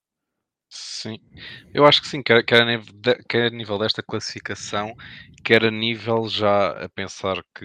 Sim, 0.79 1.19
eu 1.73 1.87
acho 1.87 2.01
que 2.03 2.09
sim, 2.09 2.23
quer, 2.23 2.45
quer, 2.45 2.63
a 2.63 2.65
nível 2.67 2.93
de- 2.95 3.23
quer 3.29 3.47
a 3.47 3.51
nível 3.51 3.79
desta 3.79 4.03
classificação, 4.03 4.95
quer 5.45 5.65
a 5.65 5.71
nível 5.71 6.29
já 6.29 6.71
a 6.85 6.89
pensar 6.89 7.43
que 7.55 7.65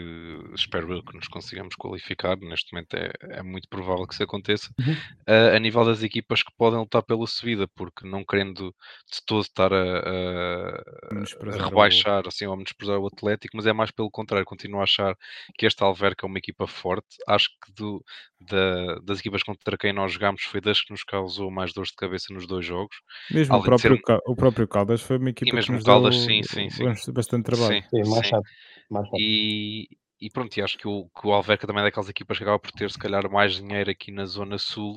espero 0.56 0.94
eu 0.94 1.04
que 1.04 1.16
nos 1.18 1.28
consigamos 1.28 1.76
qualificar, 1.76 2.38
neste 2.38 2.72
momento 2.74 2.94
é, 2.96 3.12
é 3.40 3.44
muito 3.44 3.68
provável 3.70 4.06
que 4.08 4.14
isso 4.14 4.24
aconteça, 4.24 4.70
Uhum. 4.80 5.04
a, 5.28 5.56
a 5.58 5.60
nível 5.60 5.84
das 5.86 6.04
equipas 6.04 6.44
que 6.44 6.52
podem 6.58 6.80
lutar 6.80 7.04
pela 7.04 7.26
subida, 7.28 7.68
porque 7.76 8.08
não 8.08 8.24
querendo 8.26 8.76
de 9.12 9.22
todo 9.26 9.42
estar 9.42 9.74
a, 9.74 9.78
a- 9.78 10.82
a 10.82 10.84
Menosprezar 11.12 11.72
o- 11.76 12.04
rebaixar 12.04 12.28
assim, 12.28 12.46
ou 12.46 12.54
a 12.54 12.58
menosprezar 12.58 12.98
o 13.00 13.08
Atlético, 13.08 13.58
mas 13.58 13.66
é 13.66 13.74
mais 13.74 13.92
pelo 13.92 14.12
contrário, 14.12 14.46
continuo 14.46 14.80
a 14.80 14.84
achar 14.84 15.16
que 15.58 15.66
este 15.66 15.84
Alverca 15.84 16.26
é 16.26 16.28
uma 16.28 16.38
equipa 16.38 16.68
forte, 16.68 17.18
acho 17.28 17.50
que 17.64 17.72
do, 17.74 18.04
da- 18.40 18.96
das 19.04 19.20
equipas 19.20 19.44
contra 19.44 19.78
quem 19.78 19.94
nós 19.94 20.14
jogámos 20.14 20.44
foi 20.44 20.62
das 20.62 20.82
que 20.82 20.92
nos 20.92 21.04
causou 21.04 21.52
mais 21.52 21.74
dores 21.74 21.90
de 21.92 21.96
cabeça 21.98 22.34
nos 22.34 22.48
dois 22.48 22.66
jogos. 22.66 22.98
Mesmo 23.30 23.60
o 23.60 23.62
ser 23.78 23.94
próprio, 23.94 24.00
Ca- 24.00 24.20
o 24.28 24.36
próprio 24.36 24.68
Caldas 24.68 25.02
foi 25.02 25.18
uma 25.18 25.30
equipa 25.30 25.58
que 25.58 25.70
mesmo 25.70 25.72
nos 25.72 25.82
o 25.82 25.84
Caldas, 25.84 26.16
deu 26.16 26.18
sim, 26.18 26.42
sim, 26.44 26.70
sim. 26.70 26.86
bast- 26.86 27.12
bastante 27.12 27.46
trabalho. 27.46 27.80
Sim, 27.80 27.82
Sim, 27.90 28.04
mais 28.06 28.26
sim. 28.26 28.28
chato. 28.28 28.48
Mais 28.90 29.08
chato. 29.10 29.24
E, 29.24 29.88
e 30.22 30.30
pronto, 30.32 30.58
e 30.58 30.62
acho 30.62 30.78
que 30.78 30.88
o, 30.88 31.10
que 31.10 31.28
o 31.28 31.34
Alverca 31.34 31.68
também 31.68 31.82
é 31.84 31.86
daquelas 31.88 32.10
equipas 32.10 32.38
que 32.38 32.44
acaba 32.44 32.60
por 32.60 32.72
ter, 32.72 32.92
se 32.92 32.98
calhar, 33.00 33.30
mais 33.32 33.56
dinheiro 33.56 33.92
aqui 33.92 34.12
na 34.12 34.26
Zona 34.26 34.58
Sul 34.58 34.96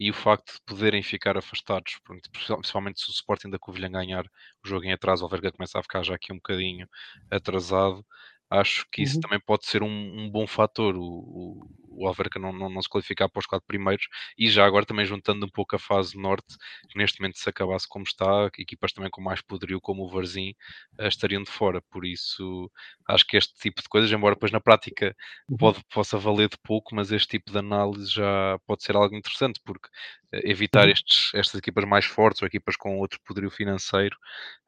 e 0.00 0.10
o 0.10 0.14
facto 0.14 0.54
de 0.54 0.60
poderem 0.66 1.02
ficar 1.02 1.36
afastados, 1.38 1.98
pronto, 2.04 2.28
principalmente 2.32 3.00
se 3.00 3.10
o 3.10 3.12
Sporting 3.12 3.50
da 3.50 3.58
Covilhã 3.58 3.90
ganhar 3.90 4.26
o 4.26 4.68
jogo 4.68 4.84
em 4.86 4.92
atraso, 4.92 5.22
o 5.24 5.26
Alverca 5.26 5.52
começa 5.52 5.78
a 5.78 5.82
ficar 5.82 6.02
já 6.04 6.14
aqui 6.16 6.32
um 6.32 6.36
bocadinho 6.36 6.88
atrasado. 7.30 8.04
Acho 8.50 8.86
que 8.92 9.02
isso 9.02 9.16
Uhum. 9.16 9.20
também 9.20 9.40
pode 9.40 9.66
ser 9.66 9.82
um, 9.82 9.88
um 9.88 10.30
bom 10.30 10.46
fator, 10.46 10.96
o, 10.96 11.02
o, 11.02 11.66
o 11.96 12.06
Alverca 12.06 12.38
não, 12.38 12.52
não, 12.52 12.68
não 12.70 12.82
se 12.82 12.88
qualificar 12.88 13.28
para 13.28 13.40
os 13.40 13.46
quatro 13.46 13.66
primeiros 13.66 14.06
e 14.38 14.48
já 14.50 14.64
agora 14.66 14.86
também 14.86 15.04
juntando 15.06 15.46
um 15.46 15.48
pouco 15.50 15.76
a 15.76 15.78
fase 15.78 16.16
norte, 16.18 16.56
que 16.88 16.98
neste 16.98 17.20
momento 17.20 17.38
se 17.38 17.48
acabasse 17.48 17.88
como 17.88 18.04
está, 18.04 18.50
equipas 18.58 18.92
também 18.92 19.10
com 19.10 19.20
mais 19.22 19.40
poderio 19.42 19.80
como 19.80 20.04
o 20.04 20.08
Varzim 20.08 20.54
eh, 20.98 21.08
estariam 21.08 21.42
de 21.42 21.50
fora, 21.50 21.80
por 21.90 22.04
isso 22.04 22.70
acho 23.08 23.26
que 23.26 23.36
este 23.36 23.54
tipo 23.54 23.82
de 23.82 23.88
coisas, 23.88 24.10
embora 24.12 24.34
depois 24.34 24.52
na 24.52 24.60
prática 24.60 25.14
Uhum. 25.48 25.58
pode, 25.58 25.80
possa 25.92 26.18
valer 26.18 26.48
de 26.48 26.58
pouco, 26.62 26.94
mas 26.94 27.12
este 27.12 27.28
tipo 27.38 27.50
de 27.52 27.58
análise 27.58 28.10
já 28.10 28.58
pode 28.66 28.82
ser 28.84 28.96
algo 28.96 29.14
interessante, 29.16 29.60
porque 29.64 29.88
eh, 30.32 30.42
evitar 30.50 30.88
Uhum. 30.88 30.88
estes, 30.88 31.30
estas 31.34 31.54
equipas 31.58 31.84
mais 31.84 32.04
fortes 32.04 32.42
ou 32.42 32.48
equipas 32.48 32.76
com 32.76 32.98
outro 32.98 33.20
poderio 33.24 33.50
financeiro 33.50 34.16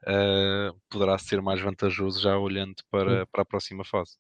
eh, 0.07 0.71
poderá 0.91 1.19
ser 1.19 1.43
mais 1.43 1.61
vantajoso 1.61 2.21
já 2.23 2.39
olhando 2.39 2.77
para, 2.91 3.27
para 3.29 3.43
a 3.43 3.47
próxima 3.47 3.85
fase. 3.85 4.17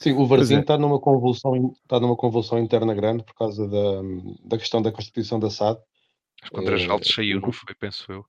Sim, 0.00 0.12
o 0.12 0.26
Varzim 0.26 0.56
é. 0.56 0.60
está 0.60 0.78
numa 0.78 0.98
convulsão, 0.98 1.74
está 1.82 2.00
numa 2.00 2.16
convulsão 2.16 2.58
interna 2.58 2.94
grande 2.94 3.22
por 3.22 3.34
causa 3.34 3.68
da, 3.68 4.00
da 4.44 4.56
questão 4.56 4.80
da 4.80 4.90
constituição 4.90 5.38
da 5.38 5.50
SAD. 5.50 5.78
Acho 6.42 6.50
que 6.50 6.58
o 6.58 6.62
André 6.62 6.76
Eh, 6.76 6.78
Jaltes 6.78 7.14
saiu, 7.14 7.38
não 7.38 7.52
foi? 7.52 7.74
Penso 7.74 8.10
eu. 8.10 8.24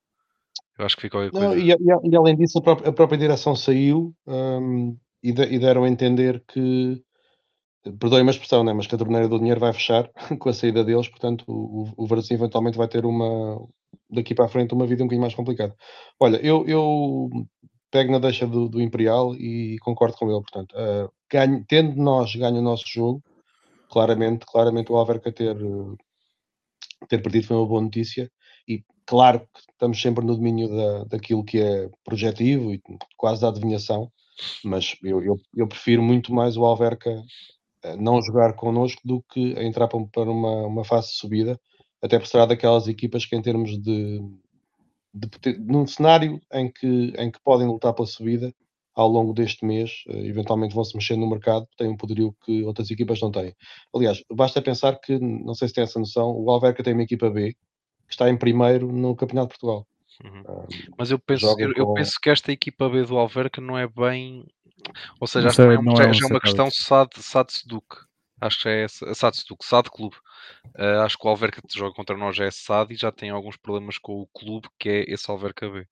Eu 0.77 0.85
acho 0.85 0.97
que 0.97 1.03
ficou 1.03 1.21
Não, 1.31 1.57
e, 1.57 1.71
e- 1.71 2.09
e 2.09 2.15
além 2.15 2.35
disso, 2.35 2.57
a 2.57 2.61
própria, 2.61 2.89
a 2.89 2.93
própria 2.93 3.17
direção 3.17 3.55
saiu 3.55 4.13
hum, 4.27 4.97
e, 5.23 5.31
de- 5.31 5.45
e 5.45 5.59
deram 5.59 5.85
a 5.85 5.89
entender 5.89 6.43
que, 6.45 7.01
perdoem-me 7.83 8.29
a 8.29 8.33
expressão, 8.33 8.65
né, 8.65 8.73
mas 8.73 8.85
que 8.85 8.95
a 8.95 8.97
torneira 8.97 9.29
do 9.29 9.39
dinheiro 9.39 9.59
vai 9.59 9.71
fechar 9.71 10.09
com 10.39 10.49
a 10.49 10.53
saída 10.53 10.83
deles, 10.83 11.07
portanto 11.07 11.45
o, 11.47 11.85
o, 11.95 12.07
eventualmente 12.31 12.77
vai 12.77 12.87
ter 12.89 13.05
uma, 13.05 13.65
daqui 14.09 14.35
para 14.35 14.45
a 14.45 14.49
frente, 14.49 14.73
uma 14.73 14.85
vida 14.85 15.03
um 15.03 15.05
bocadinho 15.05 15.21
mais 15.21 15.35
complicada. 15.35 15.73
Olha, 16.19 16.37
eu, 16.45 16.67
eu 16.67 17.29
pego 17.89 18.11
na 18.11 18.19
deixa 18.19 18.45
do, 18.45 18.67
do 18.67 18.81
Imperial 18.81 19.33
e 19.35 19.77
concordo 19.79 20.17
com 20.17 20.29
ele, 20.29 20.41
portanto, 20.41 20.75
eh, 20.77 21.07
ganho, 21.31 21.63
tendo 21.67 21.95
nós 22.01 22.35
ganho 22.35 22.57
o 22.59 22.61
nosso 22.61 22.83
jogo, 22.87 23.23
claramente, 23.89 24.45
claramente 24.45 24.91
o 24.91 24.95
Alverca 24.95 25.31
ter, 25.31 25.55
eh, 25.55 25.95
ter 27.07 27.21
perdido 27.21 27.47
foi 27.47 27.57
uma 27.57 27.67
boa 27.67 27.81
notícia. 27.81 28.31
E 28.67 28.83
claro 29.05 29.41
que 29.41 29.59
estamos 29.71 30.01
sempre 30.01 30.25
no 30.25 30.35
domínio 30.35 30.69
da, 30.69 31.03
daquilo 31.05 31.43
que 31.43 31.59
é 31.61 31.89
projetivo 32.03 32.73
e 32.73 32.81
quase 33.17 33.41
da 33.41 33.49
adivinhação, 33.49 34.11
mas 34.63 34.95
eu, 35.03 35.23
eu, 35.23 35.39
eu 35.55 35.67
prefiro 35.67 36.01
muito 36.01 36.33
mais 36.33 36.57
o 36.57 36.65
Alverca 36.65 37.23
eh, 37.83 37.95
não 37.97 38.21
jogar 38.21 38.53
connosco 38.53 39.01
do 39.05 39.23
que 39.31 39.53
entrar 39.59 39.87
para, 39.87 40.29
uma, 40.29 40.67
uma 40.67 40.85
fase 40.85 41.09
de 41.09 41.15
subida, 41.15 41.59
até 42.01 42.17
por 42.19 42.27
será 42.27 42.45
daquelas 42.45 42.87
equipas 42.87 43.25
que 43.25 43.35
em 43.35 43.41
termos 43.41 43.71
de, 43.81 44.21
de 45.13 45.59
num 45.59 45.85
cenário 45.87 46.41
em 46.53 46.71
que, 46.71 47.13
em 47.17 47.31
que 47.31 47.39
podem 47.43 47.67
lutar 47.67 47.93
pela 47.93 48.07
subida 48.07 48.53
ao 48.95 49.07
longo 49.07 49.33
deste 49.33 49.65
mês, 49.65 50.03
eh, 50.07 50.27
eventualmente 50.27 50.75
vão 50.75 50.83
se 50.83 50.95
mexer 50.95 51.15
no 51.15 51.29
mercado, 51.29 51.67
têm 51.77 51.87
um 51.89 51.97
poderio 51.97 52.35
que 52.45 52.63
outras 52.63 52.89
equipas 52.91 53.21
não 53.21 53.31
têm. 53.31 53.55
Aliás, 53.95 54.23
basta 54.31 54.61
pensar 54.61 54.99
que, 54.99 55.17
não 55.19 55.53
sei 55.53 55.67
se 55.67 55.73
tem 55.73 55.83
essa 55.83 55.99
noção, 55.99 56.31
o 56.31 56.49
Alverca 56.49 56.83
tem 56.83 56.93
uma 56.93 57.03
equipa 57.03 57.29
B 57.29 57.53
que 57.53 58.13
está 58.13 58.29
em 58.29 58.37
primeiro 58.37 58.91
no 58.91 59.15
Campeonato 59.15 59.53
de 59.53 59.59
Portugal. 59.59 59.87
Uhum. 60.23 60.43
Ah, 60.47 60.65
Mas 60.97 61.11
eu 61.11 61.19
penso, 61.19 61.45
eu, 61.59 61.71
eu 61.75 61.85
com- 61.87 61.93
penso 61.93 62.19
que 62.21 62.29
esta 62.29 62.51
equipa 62.51 62.89
B 62.89 63.03
do 63.03 63.17
Alverca 63.17 63.61
não 63.61 63.77
é 63.77 63.87
bem. 63.87 64.45
Ou 65.19 65.27
seja, 65.27 65.47
acho 65.47 65.57
que 65.57 65.61
é 65.63 65.65
não 65.67 65.81
uma, 65.81 65.91
é 65.93 65.95
já, 65.95 66.09
um 66.09 66.13
já 66.13 66.25
é 66.25 66.27
uma 66.27 66.39
questão 66.39 66.69
satélite. 66.69 66.87
SAD, 66.87 67.21
SAD 67.23 67.51
Seduc. 67.53 67.85
Acho 68.41 68.61
que 68.61 68.69
é 68.69 68.83
essa- 68.83 69.13
SAD 69.13 69.37
Seduc, 69.37 69.65
SAD 69.65 69.89
Clube. 69.89 70.15
Ah, 70.75 71.03
acho 71.05 71.17
que 71.17 71.25
o 71.25 71.29
Alverca 71.29 71.61
que 71.61 71.77
joga 71.77 71.93
contra 71.95 72.17
nós 72.17 72.37
é 72.39 72.47
SAD 72.51 72.93
e 72.93 72.97
já 72.97 73.11
tem 73.11 73.29
alguns 73.29 73.55
problemas 73.57 73.97
com 73.97 74.21
o 74.21 74.27
clube 74.27 74.67
que 74.79 74.89
é 74.89 75.13
esse 75.13 75.29
Alverca 75.31 75.69
B. 75.69 75.87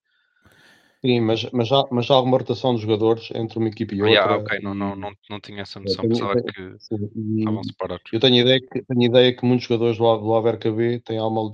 Sim, 1.04 1.22
mas, 1.22 1.50
mas, 1.52 1.72
há, 1.72 1.86
mas 1.92 2.12
há 2.12 2.16
alguma 2.16 2.38
rotação 2.38 2.76
de 2.76 2.82
jogadores 2.82 3.30
entre 3.34 3.58
uma 3.58 3.70
equipe 3.70 3.96
e 3.96 4.02
Ah, 4.02 4.06
outra. 4.06 4.22
yeah, 4.22 4.44
ok, 4.44 4.60
não, 4.62 4.74
não, 4.76 4.96
não, 4.96 5.14
não 5.30 5.40
tinha 5.40 5.62
essa 5.62 5.80
noção, 5.80 6.06
tenho- 6.10 6.44
que 6.54 6.76
sim, 6.78 7.10
estavam 7.38 7.64
separados. 7.64 8.04
Eu 8.12 8.20
tenho 8.20 8.36
ideia 8.36 8.60
que, 8.60 8.84
tenho 8.84 9.04
ideia 9.04 9.34
que 9.36 9.46
muitos 9.46 9.66
jogadores 9.66 9.98
do, 9.98 10.18
do 10.18 10.76
B 10.76 11.00
têm 11.00 11.18
alguma, 11.18 11.52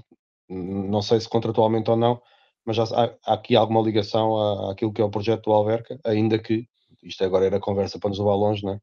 não 0.49 1.01
sei 1.01 1.19
se 1.19 1.29
contratualmente 1.29 1.91
ou 1.91 1.95
não, 1.95 2.19
mas 2.65 2.79
há, 2.79 3.15
há 3.23 3.33
aqui 3.33 3.55
alguma 3.55 3.81
ligação 3.81 4.35
à, 4.35 4.71
àquilo 4.71 4.91
que 4.91 5.01
é 5.01 5.05
o 5.05 5.11
projeto 5.11 5.43
do 5.43 5.53
Alverca, 5.53 5.99
ainda 6.03 6.39
que, 6.39 6.67
isto 7.03 7.23
agora 7.23 7.45
era 7.45 7.59
conversa 7.59 7.99
para 7.99 8.09
nos 8.09 8.17
levar 8.17 8.33
longe, 8.35 8.65
né? 8.65 8.79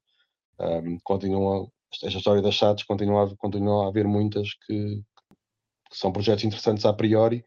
Um, 0.61 0.97
continua, 1.03 1.67
esta 1.93 2.07
história 2.07 2.41
das 2.41 2.55
chaves 2.55 2.85
continua, 2.85 3.25
a- 3.25 3.37
continua 3.37 3.87
a 3.87 3.89
haver 3.89 4.07
muitas 4.07 4.55
que, 4.65 5.03
que 5.91 5.97
são 5.99 6.13
projetos 6.13 6.45
interessantes 6.45 6.85
a 6.85 6.93
priori 6.93 7.45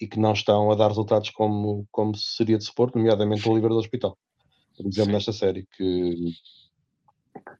e 0.00 0.06
que 0.06 0.18
não 0.18 0.32
estão 0.32 0.70
a 0.70 0.74
dar 0.74 0.88
resultados 0.88 1.30
como, 1.30 1.86
como 1.90 2.16
seria 2.16 2.56
de 2.56 2.64
supor, 2.64 2.90
nomeadamente 2.94 3.46
o 3.46 3.52
Oliveira 3.52 3.74
do 3.74 3.80
Hospital. 3.80 4.16
Por 4.76 4.86
exemplo, 4.86 5.10
Sim. 5.10 5.12
nesta 5.12 5.32
série 5.32 5.66
que, 5.76 6.32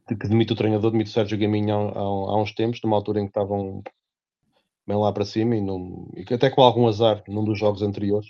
que, 0.08 0.28
demite 0.28 0.52
o 0.52 0.56
treinador, 0.56 0.90
demite 0.90 1.10
o 1.10 1.12
Sérgio 1.12 1.38
Gaminho 1.38 1.74
há, 1.74 2.00
há, 2.00 2.36
uns 2.40 2.54
tempos, 2.54 2.80
numa 2.82 2.96
altura 2.96 3.20
em 3.20 3.24
que 3.24 3.30
estavam 3.30 3.82
bem 4.86 4.96
lá 4.96 5.12
para 5.12 5.24
cima 5.24 5.54
e, 5.54 5.60
num, 5.60 6.10
e 6.16 6.34
até 6.34 6.48
com 6.48 6.62
algum 6.62 6.88
azar 6.88 7.22
num 7.28 7.44
dos 7.44 7.58
jogos 7.58 7.82
anteriores 7.82 8.28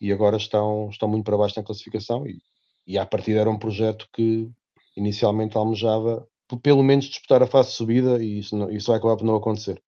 e 0.00 0.12
agora 0.12 0.36
estão, 0.36 0.88
estão 0.90 1.08
muito 1.08 1.24
para 1.24 1.38
baixo 1.38 1.58
na 1.58 1.64
classificação 1.64 2.26
e, 2.26 2.38
e 2.86 2.98
à 2.98 3.06
partida 3.06 3.40
era 3.40 3.50
um 3.50 3.58
projeto 3.58 4.08
que 4.12 4.50
inicialmente 4.96 5.56
almejava 5.56 6.26
pelo 6.62 6.82
menos 6.82 7.06
disputar 7.06 7.42
a 7.42 7.46
fase 7.46 7.70
de 7.70 7.76
subida 7.76 8.22
e 8.22 8.40
isso, 8.40 8.56
não, 8.56 8.70
isso 8.70 8.88
vai 8.88 8.98
acabar 8.98 9.16
por 9.16 9.24
não 9.24 9.36
acontecer. 9.36 9.82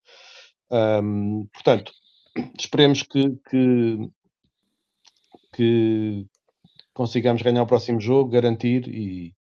Ahm, 0.71 1.45
portanto, 1.53 1.91
esperemos 2.57 3.03
que, 3.03 3.29
que, 3.49 4.09
que 5.53 6.25
consigamos 6.93 7.41
ganhar 7.41 7.63
o 7.63 7.67
próximo 7.67 7.99
jogo, 7.99 8.29
garantir 8.31 8.87
e 8.87 9.33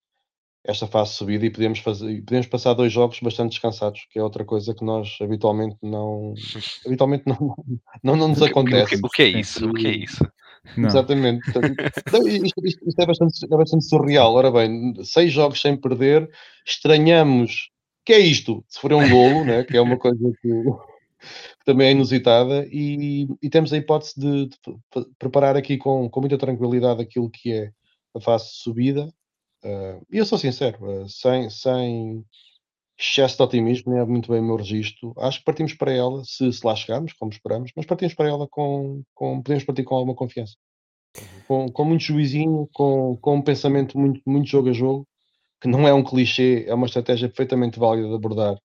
esta 0.68 0.88
fase 0.88 1.14
subida 1.14 1.46
e 1.46 1.52
podemos, 1.52 1.78
fazer, 1.80 2.10
e 2.10 2.22
podemos 2.24 2.48
passar 2.48 2.74
dois 2.74 2.92
jogos 2.92 3.20
bastante 3.20 3.52
descansados, 3.52 4.08
que 4.10 4.18
é 4.18 4.24
outra 4.24 4.44
coisa 4.44 4.74
que 4.74 4.84
nós 4.84 5.16
habitualmente 5.22 5.78
não 5.84 6.34
habitualmente 6.86 7.24
não, 7.28 7.56
não, 8.04 8.16
não 8.16 8.28
nos 8.30 8.42
o 8.42 8.46
que- 8.46 8.50
acontece. 8.50 8.96
O 9.04 9.10
que 9.10 9.22
é 9.22 9.28
isso? 9.28 9.70
O 9.70 9.74
que 9.74 9.88
é 9.88 9.92
isso? 9.98 10.28
Não. 10.76 10.88
Exatamente. 10.90 11.44
Portanto, 11.52 11.76
não, 12.12 12.28
isto, 12.28 12.66
isto- 12.66 12.90
isto 12.90 13.00
é, 13.00 13.06
bastante, 13.06 13.46
é 13.46 13.56
bastante 13.58 13.86
surreal. 13.86 14.34
Ora 14.34 14.50
bem, 14.52 14.96
seis 15.04 15.32
jogos 15.32 15.62
sem 15.62 15.78
perder, 15.80 16.28
estranhamos. 16.66 17.70
que 18.04 18.14
é 18.14 18.20
isto? 18.20 18.66
Se 18.68 18.80
for 18.80 18.92
um 18.94 19.08
golo, 19.08 19.46
né? 19.46 19.64
que 19.64 19.78
é 19.78 19.82
uma 19.82 19.98
coisa 20.00 20.18
que, 20.42 20.48
que 20.50 21.55
também 21.66 21.88
é 21.88 21.92
inusitada, 21.92 22.68
e, 22.72 23.28
e 23.42 23.50
temos 23.50 23.74
a 23.74 23.78
hipótese 23.78 24.20
de, 24.20 24.48
de 24.48 24.58
pre- 24.90 25.06
preparar 25.20 25.58
aqui 25.58 25.78
com, 25.78 26.10
com 26.10 26.20
muita 26.22 26.38
tranquilidade 26.38 27.02
aquilo 27.02 27.30
que 27.30 27.52
é 27.52 27.72
a 28.16 28.22
fase 28.22 28.46
de 28.46 28.58
subida. 28.58 29.14
Ah, 29.64 30.00
E 30.12 30.18
eu 30.18 30.26
sou 30.26 30.38
sincero, 30.38 30.78
ah, 30.90 31.06
sem, 31.10 31.50
sem 31.50 32.24
excesso 32.98 33.38
de 33.38 33.44
otimismo, 33.44 33.92
nem 33.92 34.02
é 34.02 34.06
muito 34.06 34.32
bem 34.32 34.40
o 34.42 34.44
meu 34.46 34.56
registro. 34.56 35.14
Acho 35.18 35.40
que 35.40 35.46
partimos 35.46 35.74
para 35.74 35.92
ela, 35.92 36.24
se, 36.24 36.52
se 36.54 36.66
lá 36.66 36.76
chegarmos, 36.76 37.14
como 37.14 37.32
esperamos, 37.32 37.72
mas 37.76 37.86
partimos 37.86 38.14
para 38.14 38.30
ela 38.30 38.48
com, 38.48 39.04
com 39.14 39.42
podemos 39.42 39.64
partir 39.66 39.84
com 39.84 39.96
alguma 39.96 40.16
confiança. 40.16 40.56
Com, 41.48 41.72
com 41.72 41.86
muito 41.86 42.04
juizinho, 42.04 42.70
com, 42.74 43.18
com 43.18 43.36
um 43.38 43.42
pensamento 43.42 43.98
muito, 43.98 44.22
muito 44.26 44.48
jogo 44.48 44.70
a 44.70 44.74
jogo, 44.74 45.08
que 45.62 45.68
não 45.68 45.88
é 45.88 45.94
um 45.94 46.04
clichê, 46.04 46.66
é 46.68 46.74
uma 46.74 46.86
estratégia 46.86 47.28
perfeitamente 47.30 47.80
válida 47.80 48.08
de 48.08 48.16
abordar 48.16 48.58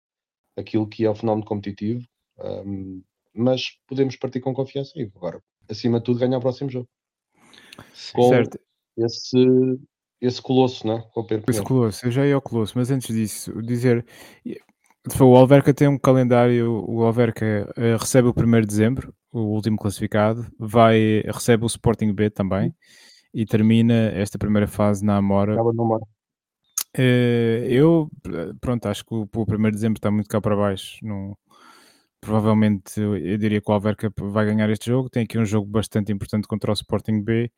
aquilo 0.56 0.86
que 0.86 1.04
é 1.04 1.10
o 1.10 1.14
fenómeno 1.14 1.46
competitivo, 1.46 2.04
ahm, 2.40 3.00
mas 3.34 3.78
podemos 3.86 4.16
partir 4.16 4.40
com 4.40 4.54
confiança 4.54 4.92
e 4.96 5.02
agora, 5.02 5.42
acima 5.68 5.98
de 5.98 6.04
tudo, 6.04 6.20
ganhar 6.20 6.38
o 6.38 6.40
próximo 6.40 6.70
jogo. 6.70 6.88
com 8.12 8.28
Certo. 8.28 8.58
esse, 8.96 9.46
esse 10.20 10.42
colosso, 10.42 10.86
né? 10.86 11.02
Com 11.14 11.20
o 11.20 11.26
Pedro 11.26 11.50
Esse. 11.50 11.62
Colosso, 11.62 12.06
eu 12.06 12.10
já 12.10 12.26
ia 12.26 12.34
ao 12.34 12.42
Colosso, 12.42 12.76
mas 12.76 12.90
antes 12.90 13.14
disso, 13.14 13.62
dizer. 13.62 14.04
O 15.18 15.34
Alverca 15.34 15.72
tem 15.72 15.88
um 15.88 15.98
calendário. 15.98 16.84
O 16.86 17.02
Alverca 17.02 17.72
eh, 17.76 17.96
recebe 17.96 18.28
o 18.28 18.34
1 18.36 18.60
de 18.60 18.66
dezembro, 18.66 19.14
o 19.32 19.40
último 19.40 19.78
classificado, 19.78 20.46
vai, 20.58 21.22
recebe 21.22 21.64
o 21.64 21.66
Sporting 21.66 22.12
B 22.12 22.28
também 22.28 22.74
e 23.32 23.46
termina 23.46 23.94
esta 24.10 24.38
primeira 24.38 24.66
fase 24.66 25.02
na 25.02 25.16
Amora. 25.16 25.54
Acaba. 25.54 26.00
Eh, 26.96 27.66
eu, 27.70 28.10
pronto, 28.60 28.86
acho 28.86 29.04
que 29.04 29.14
o, 29.14 29.22
o 29.22 29.42
1 29.48 29.62
de 29.62 29.70
dezembro 29.70 29.98
está 29.98 30.10
muito 30.10 30.28
cá 30.28 30.40
para 30.40 30.56
baixo. 30.56 30.98
Não, 31.02 31.34
provavelmente 32.20 33.00
eu, 33.00 33.38
diria 33.38 33.60
que 33.60 33.70
o 33.70 33.74
Alverca 33.74 34.12
vai 34.18 34.44
ganhar 34.46 34.68
este 34.70 34.86
jogo. 34.86 35.08
Tem 35.08 35.24
aqui 35.24 35.38
um 35.38 35.44
jogo 35.44 35.66
bastante 35.66 36.12
importante 36.12 36.46
contra 36.46 36.70
o 36.70 36.74
Sporting 36.74 37.22
B. 37.22 37.50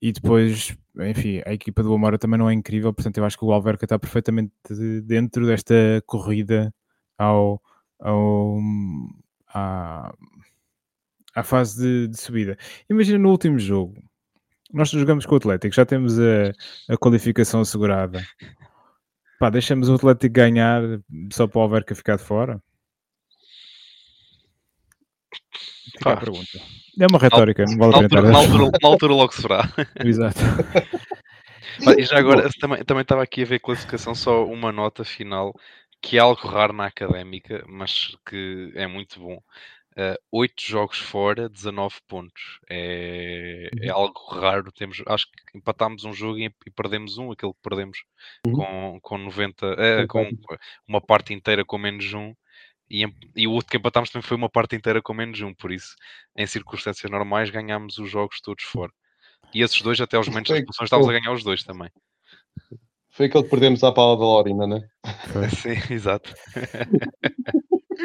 E 0.00 0.12
depois, 0.12 0.76
enfim, 0.96 1.42
a 1.44 1.52
equipa 1.52 1.82
do 1.82 1.92
Amora 1.92 2.18
também 2.18 2.38
não 2.38 2.48
é 2.48 2.54
incrível, 2.54 2.94
portanto 2.94 3.18
eu 3.18 3.24
acho 3.24 3.36
que 3.36 3.44
o 3.44 3.52
Alverca 3.52 3.84
está 3.84 3.98
perfeitamente 3.98 4.52
dentro 5.04 5.44
desta 5.44 5.74
corrida 6.06 6.72
ao, 7.18 7.60
ao 7.98 8.58
à, 9.52 10.14
à 11.34 11.42
fase 11.42 11.82
de, 11.82 12.08
de 12.08 12.20
subida. 12.20 12.56
Imagina 12.88 13.18
no 13.18 13.30
último 13.30 13.58
jogo, 13.58 14.00
nós 14.72 14.88
jogamos 14.90 15.26
com 15.26 15.34
o 15.34 15.38
Atlético, 15.38 15.74
já 15.74 15.84
temos 15.84 16.16
a, 16.18 16.52
a 16.88 16.96
qualificação 16.96 17.60
assegurada. 17.60 18.22
Pá, 19.40 19.50
deixamos 19.50 19.88
o 19.88 19.94
Atlético 19.94 20.32
ganhar 20.32 20.82
só 21.32 21.48
para 21.48 21.58
o 21.58 21.62
Alverca 21.62 21.94
ficar 21.94 22.16
de 22.16 22.24
fora? 22.24 22.62
Fica 25.92 26.12
a 26.12 26.16
pergunta. 26.16 26.58
É 27.00 27.06
uma 27.06 27.18
retórica, 27.18 27.64
não 27.64 27.76
vale 27.78 27.92
Na 27.92 28.06
a 28.06 28.08
pena 28.08 28.30
na, 28.30 28.38
altura, 28.38 28.70
na 28.82 28.88
altura 28.88 29.14
logo 29.14 29.32
se 29.32 29.42
verá. 29.42 29.72
Exato. 30.04 30.38
E 31.96 32.02
já 32.02 32.18
agora, 32.18 32.48
também, 32.58 32.84
também 32.84 33.02
estava 33.02 33.22
aqui 33.22 33.42
a 33.42 33.44
ver 33.44 33.60
classificação, 33.60 34.12
só 34.12 34.44
uma 34.44 34.72
nota 34.72 35.04
final, 35.04 35.54
que 36.02 36.16
é 36.16 36.20
algo 36.20 36.48
raro 36.48 36.72
na 36.72 36.86
académica, 36.86 37.64
mas 37.68 38.16
que 38.26 38.72
é 38.74 38.84
muito 38.86 39.20
bom. 39.20 39.40
Uh, 39.96 40.18
8 40.30 40.60
jogos 40.60 40.98
fora, 40.98 41.48
19 41.48 41.96
pontos. 42.06 42.60
É, 42.70 43.68
é 43.80 43.88
algo 43.90 44.20
raro. 44.30 44.70
Temos, 44.70 45.02
acho 45.06 45.26
que 45.26 45.58
empatámos 45.58 46.04
um 46.04 46.12
jogo 46.12 46.38
e, 46.38 46.52
e 46.66 46.70
perdemos 46.70 47.18
um, 47.18 47.32
aquele 47.32 47.52
que 47.52 47.62
perdemos 47.62 48.04
Uhum. 48.46 48.52
com, 48.52 49.00
com 49.00 49.18
90, 49.18 49.66
eh, 49.78 50.06
com 50.06 50.30
uma 50.86 51.00
parte 51.00 51.34
inteira 51.34 51.64
com 51.64 51.78
menos 51.78 52.12
um. 52.12 52.34
E, 52.90 53.04
e 53.36 53.46
o 53.46 53.52
outro 53.52 53.70
que 53.70 53.76
empatámos 53.76 54.10
também 54.10 54.26
foi 54.26 54.36
uma 54.36 54.48
parte 54.48 54.74
inteira 54.74 55.02
com 55.02 55.12
menos 55.12 55.40
um, 55.40 55.52
por 55.54 55.70
isso, 55.70 55.94
em 56.36 56.46
circunstâncias 56.46 57.10
normais, 57.10 57.50
ganhámos 57.50 57.98
os 57.98 58.10
jogos 58.10 58.40
todos 58.40 58.64
fora. 58.64 58.92
E 59.54 59.62
esses 59.62 59.80
dois, 59.82 60.00
até 60.00 60.16
aos 60.16 60.28
momentos 60.28 60.50
Foi- 60.50 60.58
expulsões, 60.58 60.86
estávamos 60.86 61.08
a 61.14 61.18
ganhar 61.18 61.32
os 61.32 61.42
dois 61.44 61.62
também. 61.62 61.90
Foi 63.10 63.26
aquele 63.26 63.44
que 63.44 63.50
perdemos 63.50 63.82
à 63.82 63.90
pala 63.92 64.16
da 64.16 64.22
Lorina, 64.24 64.66
né? 64.66 64.80
Foi. 65.32 65.48
Sim, 65.50 65.92
exato. 65.92 66.32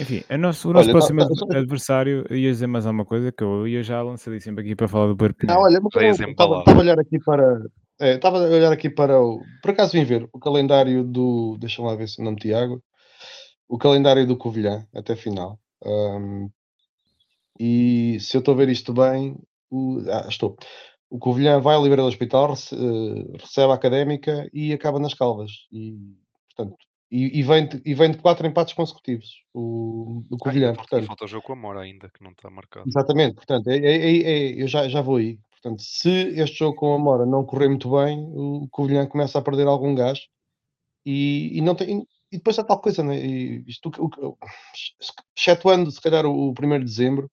Enfim, 0.00 0.22
a 0.28 0.36
nosso, 0.36 0.68
o 0.68 0.72
nosso 0.72 0.88
Olha, 0.88 0.92
próximo 0.98 1.20
tá- 1.20 1.46
tá- 1.46 1.58
adversário, 1.58 2.26
ia 2.30 2.50
dizer 2.50 2.66
mais 2.66 2.84
alguma 2.84 3.04
coisa 3.04 3.32
que 3.32 3.42
eu 3.42 3.66
ia 3.66 3.82
já 3.82 4.02
lançadíssimo 4.02 4.60
aqui 4.60 4.74
para 4.76 4.88
falar 4.88 5.06
do 5.06 5.16
Perpignan. 5.16 5.54
Ah, 5.54 5.60
olha, 5.60 5.78
estava 5.78 6.62
a 6.66 6.78
olhar 6.78 6.98
aqui 6.98 7.18
para. 7.20 7.62
é, 8.00 8.14
Estava 8.14 8.38
a 8.38 8.42
olhar 8.50 8.72
aqui 8.72 8.90
para 8.90 9.18
o. 9.20 9.40
Por 9.62 9.70
acaso 9.70 9.92
vim 9.92 10.04
ver 10.04 10.28
o 10.32 10.38
calendário 10.38 11.02
do. 11.04 11.56
Deixa 11.58 11.80
lá 11.80 11.94
ver 11.94 12.08
se 12.08 12.22
não 12.22 12.32
meti 12.32 12.52
água. 12.52 12.80
O 13.68 13.76
calendário 13.78 14.26
do 14.26 14.36
Covilhã 14.36 14.86
até 14.94 15.14
final. 15.14 15.58
Ahm, 15.84 16.48
e 17.58 18.18
se 18.20 18.36
eu 18.36 18.40
estou 18.40 18.54
a 18.54 18.56
ver 18.56 18.68
isto 18.68 18.92
bem. 18.92 19.36
O, 19.70 19.98
ah, 20.10 20.26
estou. 20.28 20.56
O 21.10 21.18
Covilhã 21.18 21.60
vai 21.60 21.74
ao 21.74 21.82
Liberal 21.82 22.06
Hospital, 22.06 22.50
rece- 22.50 22.74
eh, 22.74 23.36
recebe 23.38 23.70
a 23.72 23.74
académica 23.74 24.48
e 24.52 24.72
acaba 24.72 24.98
nas 24.98 25.14
Calvas. 25.14 25.50
E, 25.72 25.96
portanto, 26.54 26.76
e, 27.10 27.38
e 27.38 27.42
vem, 27.42 27.66
de, 27.66 27.82
e 27.84 27.94
vem 27.94 28.10
de 28.10 28.18
quatro 28.18 28.46
empates 28.46 28.74
consecutivos. 28.74 29.42
O, 29.52 30.22
o 30.30 30.34
Ah, 30.34 30.38
Covilhã, 30.38 30.74
falta- 30.74 30.88
portanto. 30.90 31.06
falta 31.06 31.24
o 31.24 31.28
jogo 31.28 31.46
com 31.46 31.52
a 31.54 31.56
Mora 31.56 31.80
ainda, 31.80 32.10
que 32.10 32.22
não 32.22 32.30
está 32.30 32.48
marcado. 32.50 32.88
Exatamente, 32.88 33.34
portanto, 33.34 33.68
é, 33.68 33.76
é- 33.76 34.10
é- 34.10 34.22
é- 34.22 34.62
eu 34.62 34.68
já, 34.68 34.88
já 34.88 35.00
vou 35.02 35.16
aí. 35.16 35.38
Portanto, 35.50 35.82
se 35.82 36.08
este 36.40 36.58
jogo 36.58 36.76
com 36.76 36.94
a 36.94 36.98
Mora 36.98 37.26
não 37.26 37.44
correr 37.44 37.68
muito 37.68 37.90
bem, 37.90 38.18
o 38.34 38.68
Covilhã 38.70 39.06
começa 39.06 39.38
a 39.38 39.42
perder 39.42 39.66
algum 39.66 39.94
gás 39.94 40.20
e, 41.04 41.50
e 41.58 41.60
não 41.60 41.74
tem. 41.74 42.06
E 42.30 42.36
depois 42.36 42.58
há 42.58 42.64
tal 42.64 42.80
coisa, 42.80 43.02
né? 43.02 43.18
E 43.18 43.64
isto, 43.66 43.90
o, 43.98 44.36
excetuando 45.36 45.90
se 45.90 46.00
calhar 46.00 46.26
o, 46.26 46.50
o 46.50 46.54
1 46.60 46.78
de 46.78 46.84
dezembro, 46.84 47.30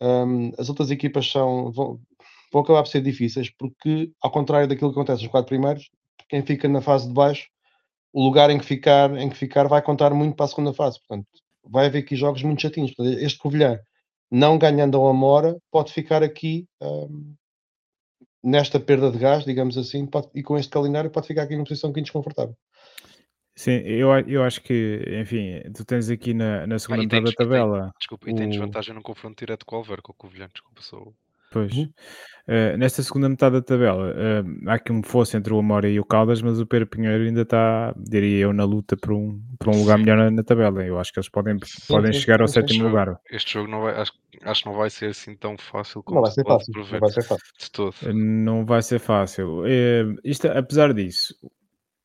hum, 0.00 0.52
as 0.58 0.68
outras 0.68 0.90
equipas 0.90 1.30
são, 1.30 1.72
vão, 1.72 2.00
vão 2.52 2.62
acabar 2.62 2.82
por 2.82 2.88
ser 2.88 3.02
difíceis, 3.02 3.50
porque, 3.50 4.12
ao 4.20 4.30
contrário 4.30 4.68
daquilo 4.68 4.90
que 4.90 4.98
acontece 4.98 5.22
nos 5.22 5.30
quatro 5.30 5.48
primeiros, 5.48 5.90
quem 6.28 6.42
fica 6.42 6.68
na 6.68 6.80
fase 6.80 7.08
de 7.08 7.14
baixo, 7.14 7.48
o 8.12 8.22
lugar 8.22 8.50
em 8.50 8.58
que 8.58 8.64
ficar, 8.64 9.16
em 9.16 9.28
que 9.28 9.36
ficar 9.36 9.66
vai 9.68 9.82
contar 9.82 10.12
muito 10.14 10.36
para 10.36 10.44
a 10.46 10.48
segunda 10.48 10.72
fase. 10.72 10.98
Portanto, 11.00 11.26
vai 11.64 11.86
haver 11.86 12.00
aqui 12.00 12.14
jogos 12.14 12.42
muito 12.42 12.62
chatinhos. 12.62 12.92
Portanto, 12.94 13.18
este 13.18 13.38
Covilhã, 13.38 13.80
não 14.30 14.58
ganhando 14.58 14.96
ao 14.96 15.08
Amora, 15.08 15.56
pode 15.70 15.92
ficar 15.92 16.22
aqui 16.22 16.66
hum, 16.80 17.34
nesta 18.42 18.78
perda 18.80 19.10
de 19.10 19.18
gás, 19.18 19.44
digamos 19.44 19.78
assim, 19.78 20.06
pode- 20.06 20.28
e 20.34 20.42
com 20.42 20.58
este 20.58 20.70
calendário 20.70 21.10
pode 21.10 21.26
ficar 21.26 21.42
aqui 21.42 21.54
numa 21.54 21.64
posição 21.64 21.88
um 21.88 21.92
bocadinho 21.92 22.04
desconfortável. 22.04 22.56
Sim, 23.62 23.76
eu, 23.84 24.08
eu 24.26 24.42
acho 24.42 24.60
que, 24.60 25.04
enfim, 25.20 25.60
tu 25.72 25.84
tens 25.84 26.10
aqui 26.10 26.34
na, 26.34 26.66
na 26.66 26.74
Ah, 26.74 26.78
segunda 26.80 27.06
tem, 27.06 27.20
metade 27.20 27.24
da 27.24 27.30
e 27.30 27.34
tem- 27.36 27.46
tabela. 27.46 27.92
desculpa, 27.96 28.28
e 28.30 28.34
tem 28.34 28.46
o- 28.46 28.50
desvantagem 28.50 28.92
no 28.92 29.02
confronto 29.02 29.38
direto 29.38 29.64
com 29.64 29.76
o 29.76 29.78
Alverca, 29.78 30.02
com 30.02 30.12
o 30.12 30.16
Covilhã, 30.16 30.48
desculpa, 30.52 30.82
sou... 30.82 31.14
Pois. 31.52 31.70
Uhum. 31.72 31.88
Eh, 32.48 32.76
nesta 32.76 33.02
segunda 33.04 33.28
metade 33.28 33.54
da 33.56 33.62
tabela, 33.62 34.12
eh, 34.16 34.42
há 34.66 34.74
aqui 34.74 34.90
um 34.90 35.00
fosso 35.02 35.36
entre 35.36 35.52
o 35.52 35.58
Amora 35.60 35.88
e 35.88 36.00
o 36.00 36.04
Caldas, 36.04 36.42
mas 36.42 36.58
o 36.58 36.66
Pedro 36.66 36.88
Pinheiro 36.88 37.22
ainda 37.22 37.42
está, 37.42 37.94
diria 37.96 38.44
eu, 38.46 38.52
na 38.52 38.64
luta 38.64 38.96
por 38.96 39.12
um, 39.12 39.40
por 39.60 39.68
um 39.68 39.78
lugar 39.78 39.98
Sim. 39.98 40.04
melhor 40.04 40.16
na, 40.18 40.30
na 40.30 40.42
tabela. 40.42 40.82
Eu 40.84 40.98
acho 40.98 41.12
que 41.12 41.20
eles 41.20 41.28
podem, 41.28 41.56
podem 41.86 42.12
sim, 42.12 42.18
chegar 42.20 42.40
ao 42.40 42.48
sim, 42.48 42.54
sim. 42.54 42.60
sétimo 42.60 42.72
Este 42.72 42.78
jogo- 42.78 42.88
lugar. 42.88 43.20
Este 43.30 43.52
jogo 43.52 43.70
não 43.70 43.82
vai, 43.82 43.94
acho, 44.00 44.12
acho 44.42 44.62
que 44.62 44.68
não 44.68 44.76
vai 44.76 44.90
ser 44.90 45.06
assim 45.10 45.36
tão 45.36 45.56
fácil 45.58 46.02
como 46.02 46.16
Não 46.16 46.22
vai 46.22 46.30
se 46.30 46.34
ser 46.36 46.42
pode 46.44 46.58
fácil. 46.64 46.72
prever 46.72 46.92
Não 46.94 47.00
vai 47.00 47.10
ser 47.10 47.22
fácil. 47.22 47.46
de 47.60 47.70
todo. 47.70 47.94
Eh, 48.02 48.12
Não 48.12 48.64
vai 48.64 48.82
ser 48.82 48.98
fácil. 48.98 49.66
Eh, 49.66 50.04
isto, 50.24 50.46
apesar 50.48 50.92
disso, 50.94 51.34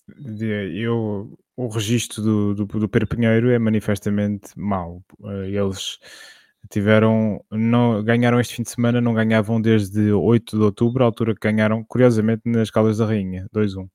de- 0.10 0.78
eu, 0.82 1.38
o 1.58 1.68
registro 1.68 2.22
do, 2.22 2.56
do, 2.56 2.66
do 2.66 2.88
Pedro 2.90 3.08
Pinheiro 3.08 3.50
é 3.50 3.60
manifestamente 3.60 4.52
mau. 4.56 5.04
Eh, 5.26 5.50
Eles 5.50 5.98
tiveram, 6.70 7.44
não, 7.52 8.04
ganharam 8.04 8.40
este 8.40 8.56
fim 8.56 8.64
de 8.64 8.70
semana, 8.70 9.02
não 9.02 9.14
ganhavam 9.14 9.60
desde 9.60 10.12
8 10.12 10.58
de 10.58 10.64
outubro, 10.64 11.04
a 11.04 11.08
altura 11.08 11.34
que 11.34 11.42
ganharam, 11.42 11.84
curiosamente, 11.84 12.44
nas 12.46 12.70
Caldas 12.70 12.98
da 13.00 13.06
Rainha, 13.06 13.48
2-1. 13.54 13.90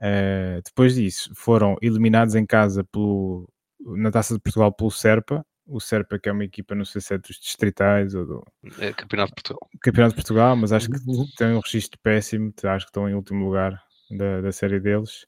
Eh, 0.00 0.60
depois 0.64 0.94
disso, 0.94 1.30
foram 1.34 1.76
eliminados 1.82 2.34
em 2.34 2.46
casa 2.46 2.84
pelo, 2.84 3.48
na 3.80 4.10
Taça 4.10 4.34
de 4.34 4.40
Portugal 4.40 4.72
pelo 4.72 4.90
Serpa, 4.90 5.44
o 5.66 5.80
Serpa 5.80 6.18
que 6.18 6.28
é 6.28 6.32
uma 6.32 6.44
equipa, 6.44 6.74
não 6.74 6.84
sei 6.84 7.00
se 7.00 7.14
é 7.14 7.18
dos 7.18 7.36
distritais 7.40 8.14
ou 8.14 8.26
do 8.26 8.44
É 8.80 8.92
Campeonato 8.92 9.30
de 9.30 9.34
Portugal. 9.36 9.68
Campeonato 9.80 10.10
de 10.14 10.16
Portugal, 10.16 10.56
mas 10.56 10.72
acho 10.72 10.90
que 10.90 10.98
Uhum. 11.06 11.26
tem 11.38 11.48
um 11.54 11.60
registro 11.60 11.98
péssimo, 12.02 12.52
acho 12.64 12.84
que 12.86 12.90
estão 12.90 13.08
em 13.08 13.14
último 13.14 13.46
lugar 13.46 13.82
da, 14.10 14.42
da 14.42 14.52
série 14.52 14.78
deles. 14.78 15.26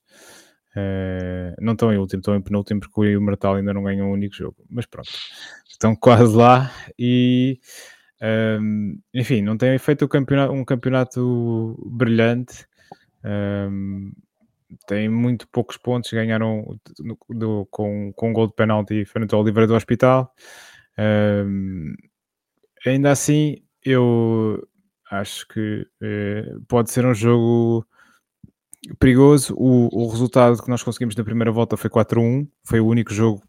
Eh, 0.76 1.54
não 1.60 1.72
estão 1.72 1.92
em 1.92 1.98
último, 1.98 2.20
estão 2.20 2.36
em 2.36 2.42
penúltimo 2.42 2.80
porque 2.80 3.00
o 3.00 3.04
Imortal 3.06 3.54
ainda 3.56 3.72
não 3.74 3.82
ganhou 3.84 4.08
um 4.08 4.12
único 4.12 4.34
jogo, 4.36 4.56
mas 4.70 4.86
pronto, 4.86 5.08
estão 5.68 5.96
quase 5.96 6.36
lá 6.36 6.70
e 6.98 7.58
ehm, 8.20 8.96
enfim, 9.14 9.42
não 9.42 9.56
têm 9.56 9.78
feito 9.78 10.04
o 10.04 10.08
campeonato, 10.08 10.52
um 10.52 10.64
campeonato 10.64 11.76
brilhante. 11.92 12.66
ehm, 13.24 14.12
têm 14.88 15.08
muito 15.08 15.48
poucos 15.48 15.76
pontos, 15.78 16.10
ganharam 16.12 16.78
do- 17.00 17.18
do- 17.30 17.66
com, 17.70 18.12
com 18.14 18.30
um 18.30 18.32
gol 18.32 18.48
de 18.48 18.54
penalti 18.54 19.04
frente 19.06 19.34
ao 19.34 19.42
Oliveira 19.42 19.66
do 19.68 19.74
Hospital. 19.76 20.32
Ehm, 20.98 21.94
ainda 22.86 23.10
assim, 23.12 23.58
eu 23.84 24.66
acho 25.10 25.46
que 25.48 25.86
eh, 26.02 26.54
pode 26.68 26.90
ser 26.90 27.06
um 27.06 27.14
jogo 27.14 27.86
perigoso. 28.98 29.54
O, 29.56 30.04
o 30.04 30.08
resultado 30.08 30.62
que 30.62 30.70
nós 30.70 30.82
conseguimos 30.82 31.16
na 31.16 31.24
primeira 31.24 31.52
volta 31.52 31.76
foi 31.76 31.90
4-1, 31.90 32.46
foi 32.64 32.80
o 32.80 32.86
único 32.86 33.12
jogo 33.12 33.42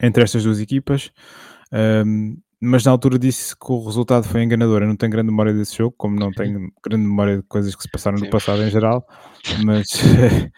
entre 0.00 0.22
estas 0.22 0.44
duas 0.44 0.60
equipas. 0.60 1.10
Ahm, 1.72 2.36
mas 2.60 2.84
na 2.84 2.90
altura 2.92 3.18
disse 3.18 3.54
que 3.56 3.70
o 3.72 3.84
resultado 3.84 4.24
foi 4.26 4.42
enganador. 4.42 4.82
Eu 4.82 4.88
não 4.88 4.96
tenho 4.96 5.12
grande 5.12 5.30
memória 5.30 5.52
desse 5.52 5.76
jogo, 5.76 5.94
como 5.98 6.16
não 6.18 6.32
tenho 6.32 6.70
grande 6.84 7.04
memória 7.06 7.36
de 7.38 7.42
coisas 7.44 7.74
que 7.76 7.82
se 7.82 7.88
passaram 7.88 8.18
no 8.18 8.28
passado 8.28 8.62
em 8.62 8.70
geral, 8.70 9.06
mas, 9.64 9.86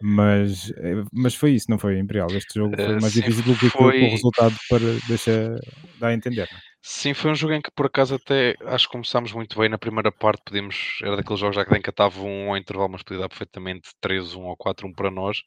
mas, 0.00 0.72
mas 1.12 1.34
foi 1.34 1.52
isso, 1.52 1.70
não 1.70 1.78
foi 1.78 1.98
Imperial. 1.98 2.36
Este 2.36 2.54
jogo 2.58 2.76
foi 2.82 2.94
Eh, 2.94 3.00
mais 3.00 3.12
sim, 3.12 3.22
difícil 3.22 3.42
do 3.44 3.56
que 3.58 3.70
foi- 3.70 4.02
o 4.04 4.10
resultado 4.10 4.56
para 4.68 5.00
deixa 5.08 5.58
dar 5.98 6.08
a 6.08 6.14
entender. 6.14 6.48
é? 6.52 6.58
Sim, 6.82 7.14
foi 7.14 7.32
um 7.32 7.34
jogo 7.34 7.52
em 7.54 7.60
que 7.60 7.70
por 7.72 7.86
acaso 7.86 8.14
até 8.14 8.54
acho 8.66 8.86
que 8.86 8.92
começámos 8.92 9.32
muito 9.32 9.58
bem 9.58 9.68
na 9.68 9.76
primeira 9.78 10.12
parte, 10.12 10.42
podemos, 10.44 10.98
era 11.02 11.16
daqueles 11.16 11.40
jogos 11.40 11.56
já 11.56 11.64
que 11.64 11.90
estava 11.90 12.20
um 12.20 12.50
ao 12.50 12.56
intervalo, 12.56 12.90
mas 12.92 13.02
podia 13.02 13.22
dar 13.22 13.28
perfeitamente 13.28 13.90
3-1 14.00 14.44
ou 14.44 14.56
4-1 14.56 14.92
para 14.92 15.10
nós, 15.10 15.38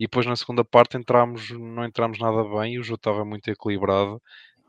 e 0.00 0.04
depois 0.04 0.24
na 0.26 0.36
segunda 0.36 0.64
parte 0.64 0.96
entramos, 0.96 1.50
não 1.50 1.84
entramos 1.84 2.18
nada 2.18 2.42
bem, 2.44 2.74
e 2.74 2.78
o 2.78 2.82
jogo 2.82 2.96
estava 2.96 3.24
muito 3.26 3.46
equilibrado, 3.48 4.20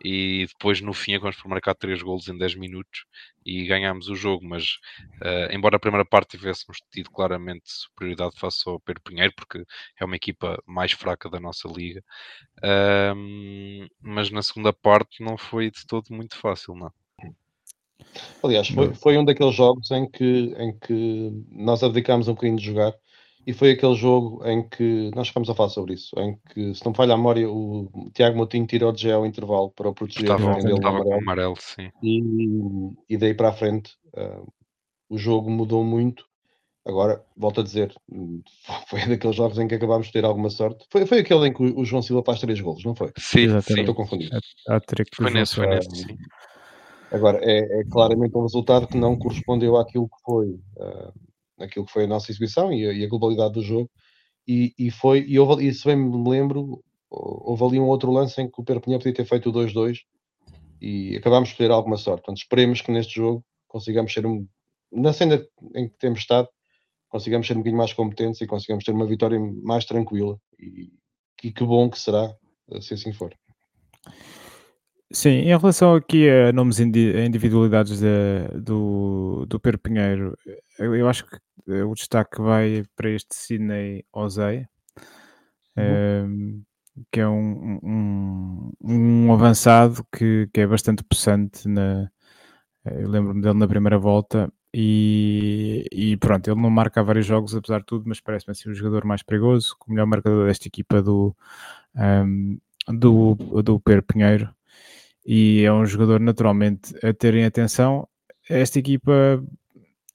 e 0.03 0.45
depois 0.47 0.81
no 0.81 0.93
fim 0.93 1.13
acabamos 1.13 1.37
por 1.37 1.49
marcar 1.49 1.75
3 1.75 2.01
golos 2.01 2.27
em 2.27 2.37
10 2.37 2.55
minutos 2.55 3.05
e 3.45 3.65
ganhámos 3.65 4.09
o 4.09 4.15
jogo, 4.15 4.45
mas 4.45 4.79
uh, 5.21 5.51
embora 5.51 5.77
a 5.77 5.79
primeira 5.79 6.05
parte 6.05 6.37
tivéssemos 6.37 6.77
tido 6.91 7.09
claramente 7.09 7.63
superioridade 7.65 8.37
face 8.37 8.67
ao 8.67 8.79
Pedro 8.79 9.01
Pinheiro, 9.01 9.33
porque 9.35 9.63
é 9.99 10.05
uma 10.05 10.15
equipa 10.15 10.61
mais 10.65 10.91
fraca 10.91 11.29
da 11.29 11.39
nossa 11.39 11.67
liga, 11.67 12.03
uh, 12.59 13.87
mas 14.01 14.29
na 14.29 14.41
segunda 14.41 14.71
parte 14.71 15.23
não 15.23 15.37
foi 15.37 15.71
de 15.71 15.85
todo 15.85 16.13
muito 16.13 16.37
fácil, 16.37 16.75
não. 16.75 16.91
Aliás, 18.43 18.67
foi, 18.67 18.93
foi 18.93 19.17
um 19.17 19.25
daqueles 19.25 19.55
jogos 19.55 19.89
em 19.91 20.09
que, 20.09 20.53
em 20.57 20.77
que 20.77 21.31
nós 21.51 21.83
abdicámos 21.83 22.27
um 22.27 22.33
bocadinho 22.33 22.57
de 22.57 22.65
jogar 22.65 22.93
e 23.47 23.53
foi 23.53 23.71
aquele 23.71 23.95
jogo 23.95 24.45
em 24.45 24.67
que 24.67 25.09
nós 25.15 25.29
ficamos 25.29 25.49
a 25.49 25.55
falar 25.55 25.69
sobre 25.69 25.93
isso, 25.93 26.13
em 26.19 26.37
que, 26.49 26.75
se 26.75 26.83
não 26.83 26.91
me 26.91 26.97
falha 26.97 27.13
a 27.13 27.17
memória, 27.17 27.49
o 27.49 28.11
Tiago 28.13 28.35
Moutinho 28.35 28.67
tirou 28.67 28.91
de 28.91 29.03
gel 29.03 29.21
o 29.21 29.25
intervalo 29.25 29.71
para 29.71 29.87
o 29.87 29.93
proteger 29.93 30.23
estava, 30.23 30.59
estava 30.59 31.01
com 31.01 31.13
amarelo, 31.13 31.55
sim. 31.57 31.89
E, 32.03 32.19
e 33.07 33.15
daí 33.15 33.33
para 33.33 33.47
a 33.47 33.53
frente 33.53 33.93
uh, 34.17 34.45
o 35.09 35.17
jogo 35.17 35.49
mudou 35.49 35.81
muito. 35.81 36.25
Agora, 36.85 37.23
volto 37.37 37.61
a 37.61 37.63
dizer, 37.63 37.95
foi 38.89 39.07
daqueles 39.07 39.37
jogos 39.37 39.57
em 39.57 39.67
que 39.69 39.75
acabámos 39.75 40.07
de 40.07 40.13
ter 40.13 40.25
alguma 40.25 40.49
sorte. 40.49 40.85
Foi, 40.91 41.05
foi 41.05 41.19
aquele 41.19 41.47
em 41.47 41.53
que 41.53 41.63
o 41.63 41.85
João 41.85 42.01
Silva 42.01 42.23
faz 42.25 42.41
três 42.41 42.59
golos, 42.59 42.83
não 42.83 42.95
foi? 42.95 43.13
Sim, 43.17 43.43
Exatamente. 43.43 43.79
Estou 43.79 43.95
confundido. 43.95 44.37
A, 44.67 44.75
a 44.75 44.81
foi 45.15 45.31
nesse, 45.31 45.55
foi 45.55 45.67
nesse, 45.67 45.89
sim. 45.95 46.17
Agora, 47.13 47.39
é, 47.41 47.79
é, 47.79 47.83
claramente 47.85 48.37
um 48.37 48.41
resultado 48.41 48.87
que 48.87 48.97
não 48.97 49.17
correspondeu 49.17 49.77
àquilo 49.77 50.09
que 50.09 50.21
foi 50.25 50.47
uh, 50.47 51.13
naquilo 51.57 51.85
que 51.85 51.91
foi 51.91 52.03
a 52.03 52.07
nossa 52.07 52.31
exibição 52.31 52.71
e 52.71 52.87
a, 52.87 52.93
e 52.93 53.03
a 53.03 53.09
globalidade 53.09 53.53
do 53.53 53.61
jogo. 53.61 53.89
E, 54.47 54.73
e 54.77 54.91
foi, 54.91 55.25
e, 55.27 55.37
houve, 55.37 55.65
e 55.65 55.73
se 55.73 55.85
bem 55.85 55.95
me 55.95 56.29
lembro, 56.29 56.83
houve 57.09 57.63
ali 57.63 57.79
um 57.79 57.87
outro 57.87 58.11
lance 58.11 58.41
em 58.41 58.49
que 58.49 58.61
o 58.61 58.63
Perpignan 58.63 58.97
podia 58.97 59.13
ter 59.13 59.25
feito 59.25 59.49
o 59.49 59.53
2-2 59.53 59.99
e 60.81 61.17
acabámos 61.17 61.49
de 61.49 61.57
ter 61.57 61.71
alguma 61.71 61.97
sorte. 61.97 62.21
Portanto, 62.21 62.37
esperemos 62.37 62.81
que 62.81 62.91
neste 62.91 63.15
jogo 63.15 63.43
consigamos 63.67 64.13
ser 64.13 64.25
um, 64.25 64.47
na 64.91 65.11
cena 65.11 65.43
em 65.75 65.89
que 65.89 65.97
temos 65.97 66.19
estado, 66.19 66.47
consigamos 67.09 67.47
ser 67.47 67.53
um 67.53 67.57
bocadinho 67.57 67.77
mais 67.77 67.93
competentes 67.93 68.41
e 68.41 68.47
consigamos 68.47 68.83
ter 68.83 68.91
uma 68.91 69.05
vitória 69.05 69.39
mais 69.63 69.85
tranquila. 69.85 70.39
E, 70.59 70.91
e 71.43 71.51
que 71.51 71.63
bom 71.63 71.89
que 71.89 71.99
será, 71.99 72.33
se 72.81 72.93
assim 72.93 73.13
for. 73.13 73.33
Sim, 75.11 75.29
em 75.29 75.57
relação 75.57 75.95
aqui 75.95 76.29
a 76.29 76.51
nomes 76.51 76.79
individualidades 76.79 77.99
de, 78.01 78.59
do, 78.61 79.45
do 79.47 79.57
Pedro 79.59 79.79
Pinheiro, 79.79 80.37
eu 80.77 81.07
acho 81.07 81.25
que 81.25 81.37
o 81.81 81.93
destaque 81.93 82.41
vai 82.41 82.83
para 82.93 83.09
este 83.11 83.33
Sidney 83.33 84.03
Ozei, 84.11 84.65
uhum. 85.77 86.25
um, 86.25 86.63
que 87.09 87.21
é 87.21 87.27
um, 87.27 87.79
um, 87.81 88.71
um, 88.83 89.33
avançado 89.33 90.05
que, 90.11 90.49
que 90.53 90.61
é 90.61 90.67
bastante 90.67 91.03
possante. 91.05 91.69
Na, 91.69 92.09
eu 92.85 93.09
lembro-me 93.09 93.41
dele 93.41 93.57
na 93.59 93.67
primeira 93.67 93.97
volta 93.97 94.51
e, 94.73 95.85
e, 95.91 96.17
pronto, 96.17 96.49
ele 96.49 96.61
não 96.61 96.69
marca 96.69 97.01
vários 97.01 97.25
jogos 97.25 97.55
apesar 97.55 97.79
de 97.79 97.85
tudo, 97.85 98.03
mas 98.07 98.19
parece-me 98.19 98.51
assim 98.51 98.69
o 98.69 98.73
jogador 98.73 99.05
mais 99.05 99.23
perigoso, 99.23 99.73
o 99.87 99.91
melhor 99.91 100.05
marcador 100.05 100.47
desta 100.47 100.67
equipa 100.67 101.01
do, 101.01 101.33
um, 101.95 102.57
do, 102.89 103.35
do 103.63 103.79
Pedro 103.79 104.03
Pinheiro 104.03 104.56
e 105.27 105.63
é 105.65 105.73
um 105.73 105.85
jogador 105.85 106.21
naturalmente 106.21 106.95
a 107.05 107.13
terem 107.13 107.43
atenção. 107.43 108.07
Esta 108.49 108.79
equipa, 108.79 109.43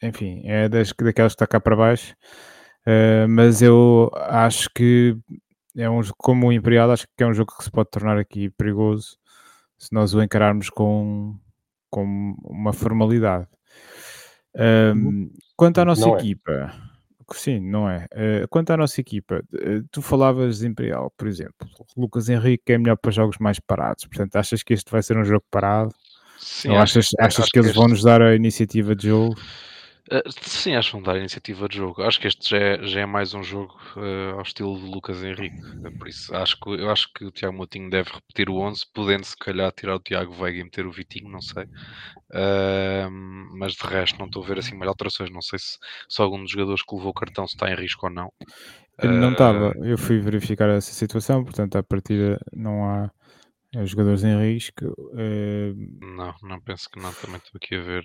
enfim, 0.03 0.41
é 0.45 0.71
das, 0.71 0.91
daquelas 0.93 1.33
que 1.33 1.37
está 1.37 1.47
cá 1.47 1.61
para 1.61 1.77
baixo, 1.77 2.15
uh, 2.87 3.29
mas 3.29 3.61
eu 3.61 4.11
acho 4.15 4.71
que 4.75 5.15
é 5.77 5.89
um 5.89 6.01
como 6.17 6.49
o 6.49 6.53
Imperial, 6.53 6.91
acho 6.91 7.07
que 7.15 7.23
é 7.23 7.27
um 7.27 7.35
jogo 7.35 7.55
que 7.57 7.65
se 7.65 7.71
pode 7.71 7.91
tornar 7.91 8.19
aqui 8.19 8.49
perigoso 8.51 9.19
se 9.79 9.93
nós 9.93 10.15
o 10.15 10.23
encararmos 10.23 10.71
com, 10.71 11.37
com 11.91 12.35
uma 12.45 12.73
formalidade. 12.73 13.49
Um, 14.95 15.31
quanto 15.57 15.79
à 15.81 15.85
nossa 15.85 16.07
não 16.07 16.17
é. 16.17 16.21
equipa, 16.21 16.53
é. 16.53 16.92
Sim, 17.33 17.61
não 17.61 17.89
é. 17.89 18.07
Uh, 18.13 18.49
quanto 18.49 18.71
à 18.71 18.77
nossa 18.77 19.01
equipa, 19.01 19.43
uh, 19.53 19.83
tu 19.91 20.03
falavas 20.03 20.59
de 20.59 20.67
Imperial, 20.67 21.13
por 21.17 21.29
exemplo. 21.29 21.69
Lucas 21.97 22.29
Henrique 22.29 22.73
é 22.73 22.79
melhor 22.79 22.97
para 22.97 23.11
jogos 23.11 23.39
mais 23.39 23.59
parados. 23.61 24.07
Portanto, 24.07 24.37
achas 24.37 24.63
que 24.63 24.75
este 24.75 24.91
vai 24.91 25.03
ser 25.03 25.17
um 25.17 25.25
jogo 25.25 25.45
parado? 25.51 25.95
Sim, 26.39 26.71
Ou 26.71 26.79
achas, 26.79 27.07
acho, 27.19 27.27
achas 27.27 27.45
que, 27.47 27.53
que 27.53 27.59
eles 27.59 27.69
este... 27.69 27.79
vão 27.79 27.89
nos 27.89 28.03
dar 28.03 28.21
a 28.21 28.35
iniciativa 28.35 28.97
de 28.97 29.09
jogo? 29.09 29.37
Uh, 30.11 30.21
sim, 30.43 30.75
acho 30.75 30.89
que 30.89 30.97
vão 30.97 31.03
dar 31.03 31.15
a 31.15 31.19
iniciativa 31.19 31.69
de 31.69 31.77
jogo. 31.77 32.03
Acho 32.03 32.19
que 32.19 32.27
este 32.27 32.51
já 32.51 32.59
é, 32.59 32.87
já 32.87 33.01
é 33.01 33.07
mais 33.07 33.35
um 33.35 33.43
jogo 33.43 33.79
uh, 33.97 34.37
ao 34.37 34.43
estilo 34.43 34.77
de 34.77 34.87
Lucas 34.87 35.23
Henrique. 35.23 35.61
Por 35.97 36.09
isso, 36.09 36.35
acho 36.35 36.59
que, 36.59 36.71
eu 36.71 36.91
acho 36.91 37.09
que 37.13 37.25
o 37.25 37.31
Tiago 37.31 37.57
Moutinho 37.57 37.89
deve 37.89 38.11
repetir 38.11 38.51
o 38.51 38.59
11, 38.59 38.85
podendo 38.93 39.25
se 39.25 39.37
calhar 39.37 39.71
tirar 39.71 39.95
o 39.95 40.01
Tiago 40.01 40.33
Veiga 40.33 40.59
e 40.59 40.65
meter 40.65 40.87
o 40.87 40.93
Vitinho, 40.93 41.31
não 41.31 41.41
sei. 41.41 41.65
Uh, 41.65 43.09
mas 43.57 43.75
de 43.75 43.87
resto, 43.87 44.19
não 44.19 44.27
estou 44.27 44.43
a 44.43 44.47
ver 44.47 44.59
assim 44.59 44.77
mais 44.77 44.89
alterações. 44.89 45.31
Não 45.31 45.43
sei 45.43 45.61
se, 45.61 45.79
se 46.09 46.21
algum 46.21 46.43
dos 46.43 46.51
jogadores 46.51 46.83
que 46.83 46.97
levou 46.97 47.11
o 47.11 47.15
cartão 47.15 47.45
está 47.45 47.71
em 47.71 47.77
risco 47.77 48.07
ou 48.07 48.13
não. 48.13 48.33
Não 49.05 49.33
estava, 49.33 49.73
eu 49.85 49.97
fui 49.97 50.19
verificar 50.19 50.69
essa 50.69 50.93
situação, 50.93 51.45
portanto, 51.45 51.77
à 51.77 51.83
partida 51.83 52.41
não 52.53 52.85
há 52.85 53.11
jogadores 53.85 54.23
em 54.25 54.37
risco. 54.39 54.85
Não, 55.15 56.35
não 56.43 56.61
penso 56.61 56.89
que 56.91 57.01
não. 57.01 57.13
Também 57.15 57.37
estou 57.37 57.53
aqui 57.57 57.77
a 57.77 57.81
ver 57.81 58.05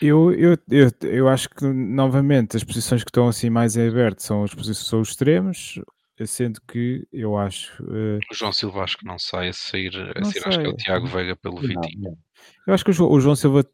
eu, 0.00 0.32
eu, 0.32 0.58
eu, 0.70 0.90
eu 1.02 1.28
acho 1.28 1.48
que, 1.50 1.64
novamente, 1.66 2.56
as 2.56 2.64
posições 2.64 3.04
que 3.04 3.10
estão 3.10 3.28
assim 3.28 3.50
mais 3.50 3.76
em 3.76 3.86
aberto 3.86 4.20
são 4.20 4.44
as 4.44 4.54
posições 4.54 4.88
são 4.88 5.00
os 5.00 5.10
extremos, 5.10 5.80
sendo 6.26 6.60
que 6.66 7.06
eu 7.12 7.36
acho. 7.36 7.82
Uh, 7.82 8.18
o 8.30 8.34
João 8.34 8.52
Silva 8.52 8.82
acho 8.82 8.98
que 8.98 9.04
não 9.04 9.18
sai 9.18 9.48
a 9.48 9.52
sair, 9.52 9.90
a 10.16 10.24
sair 10.24 10.42
acho 10.46 10.58
que 10.58 10.66
é 10.66 10.68
o 10.68 10.76
Tiago 10.76 11.06
Veiga 11.06 11.36
pelo 11.36 11.56
não, 11.56 11.62
Vitinho. 11.62 12.02
Não. 12.02 12.18
Eu 12.66 12.74
acho 12.74 12.84
que 12.84 12.90
o, 12.90 13.10
o, 13.10 13.20
João 13.20 13.36
Silva 13.36 13.64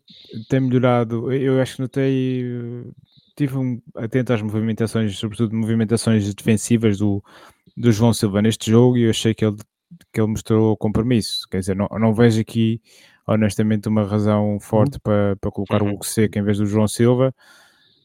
tem 0.49 0.61
melhorado. 0.61 1.33
Eu 1.33 1.61
acho 1.61 1.77
que 1.77 1.83
notei. 1.83 2.45
Tive 3.37 3.59
um, 3.59 3.81
atento 3.97 4.33
às 4.33 4.43
movimentações, 4.43 5.17
sobretudo 5.19 5.55
movimentações 5.55 6.35
defensivas 6.35 6.99
do, 6.99 7.23
do 7.77 7.93
João 7.93 8.13
Silva 8.15 8.41
neste 8.41 8.71
jogo, 8.71 8.97
e 8.97 9.03
eu 9.03 9.11
achei 9.11 9.35
que 9.35 9.45
ele, 9.45 9.57
que 10.13 10.21
ele 10.21 10.29
mostrou 10.29 10.77
compromisso. 10.77 11.47
Quer 11.51 11.61
dizer, 11.61 11.77
não, 11.77 11.87
não 11.99 12.15
vejo 12.15 12.41
aqui 12.41 12.81
honestamente 13.27 13.89
uma 13.89 14.05
razão 14.05 14.59
forte 14.61 14.95
uhum. 14.95 15.01
para, 15.03 15.37
para 15.37 15.51
colocar 15.51 15.83
uhum. 15.83 15.91
o 15.91 15.95
Hugo 15.95 16.07
Seco 16.07 16.39
em 16.39 16.43
vez 16.43 16.59
do 16.59 16.67
João 16.67 16.87
Silva. 16.87 17.35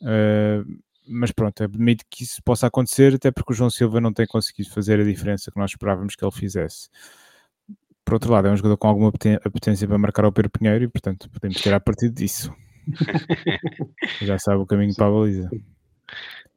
Uh, 0.02 0.80
mas 1.08 1.32
pronto, 1.32 1.64
admito 1.64 2.06
que 2.10 2.24
isso 2.24 2.42
possa 2.44 2.68
acontecer, 2.68 3.16
até 3.16 3.32
porque 3.32 3.54
o 3.54 3.56
João 3.56 3.70
Silva 3.70 4.00
não 4.00 4.14
tem 4.14 4.26
conseguido 4.26 4.70
fazer 4.70 5.00
a 5.00 5.04
diferença 5.04 5.52
que 5.52 5.60
nós 5.60 5.72
esperávamos 5.72 6.16
que 6.16 6.24
ele 6.24 6.32
fizesse. 6.32 6.90
Por 8.06 8.16
outro 8.16 8.32
lado, 8.32 8.48
é 8.48 8.52
um 8.52 8.58
jogador 8.58 8.78
com 8.78 8.88
alguma 8.88 9.12
potência 9.12 9.88
para 9.88 9.98
marcar 9.98 10.26
ao 10.26 10.32
Pedro 10.32 10.52
Pinheiro 10.52 10.86
e, 10.86 10.88
portanto, 10.88 11.30
podemos 11.30 11.58
tirar 11.58 11.80
partido 11.80 12.14
disso. 12.14 12.54
Já 14.22 14.40
sabe 14.40 14.58
o 14.58 14.66
caminho 14.66 14.96
para 14.96 15.08
a 15.08 15.12
baliza. 15.12 15.50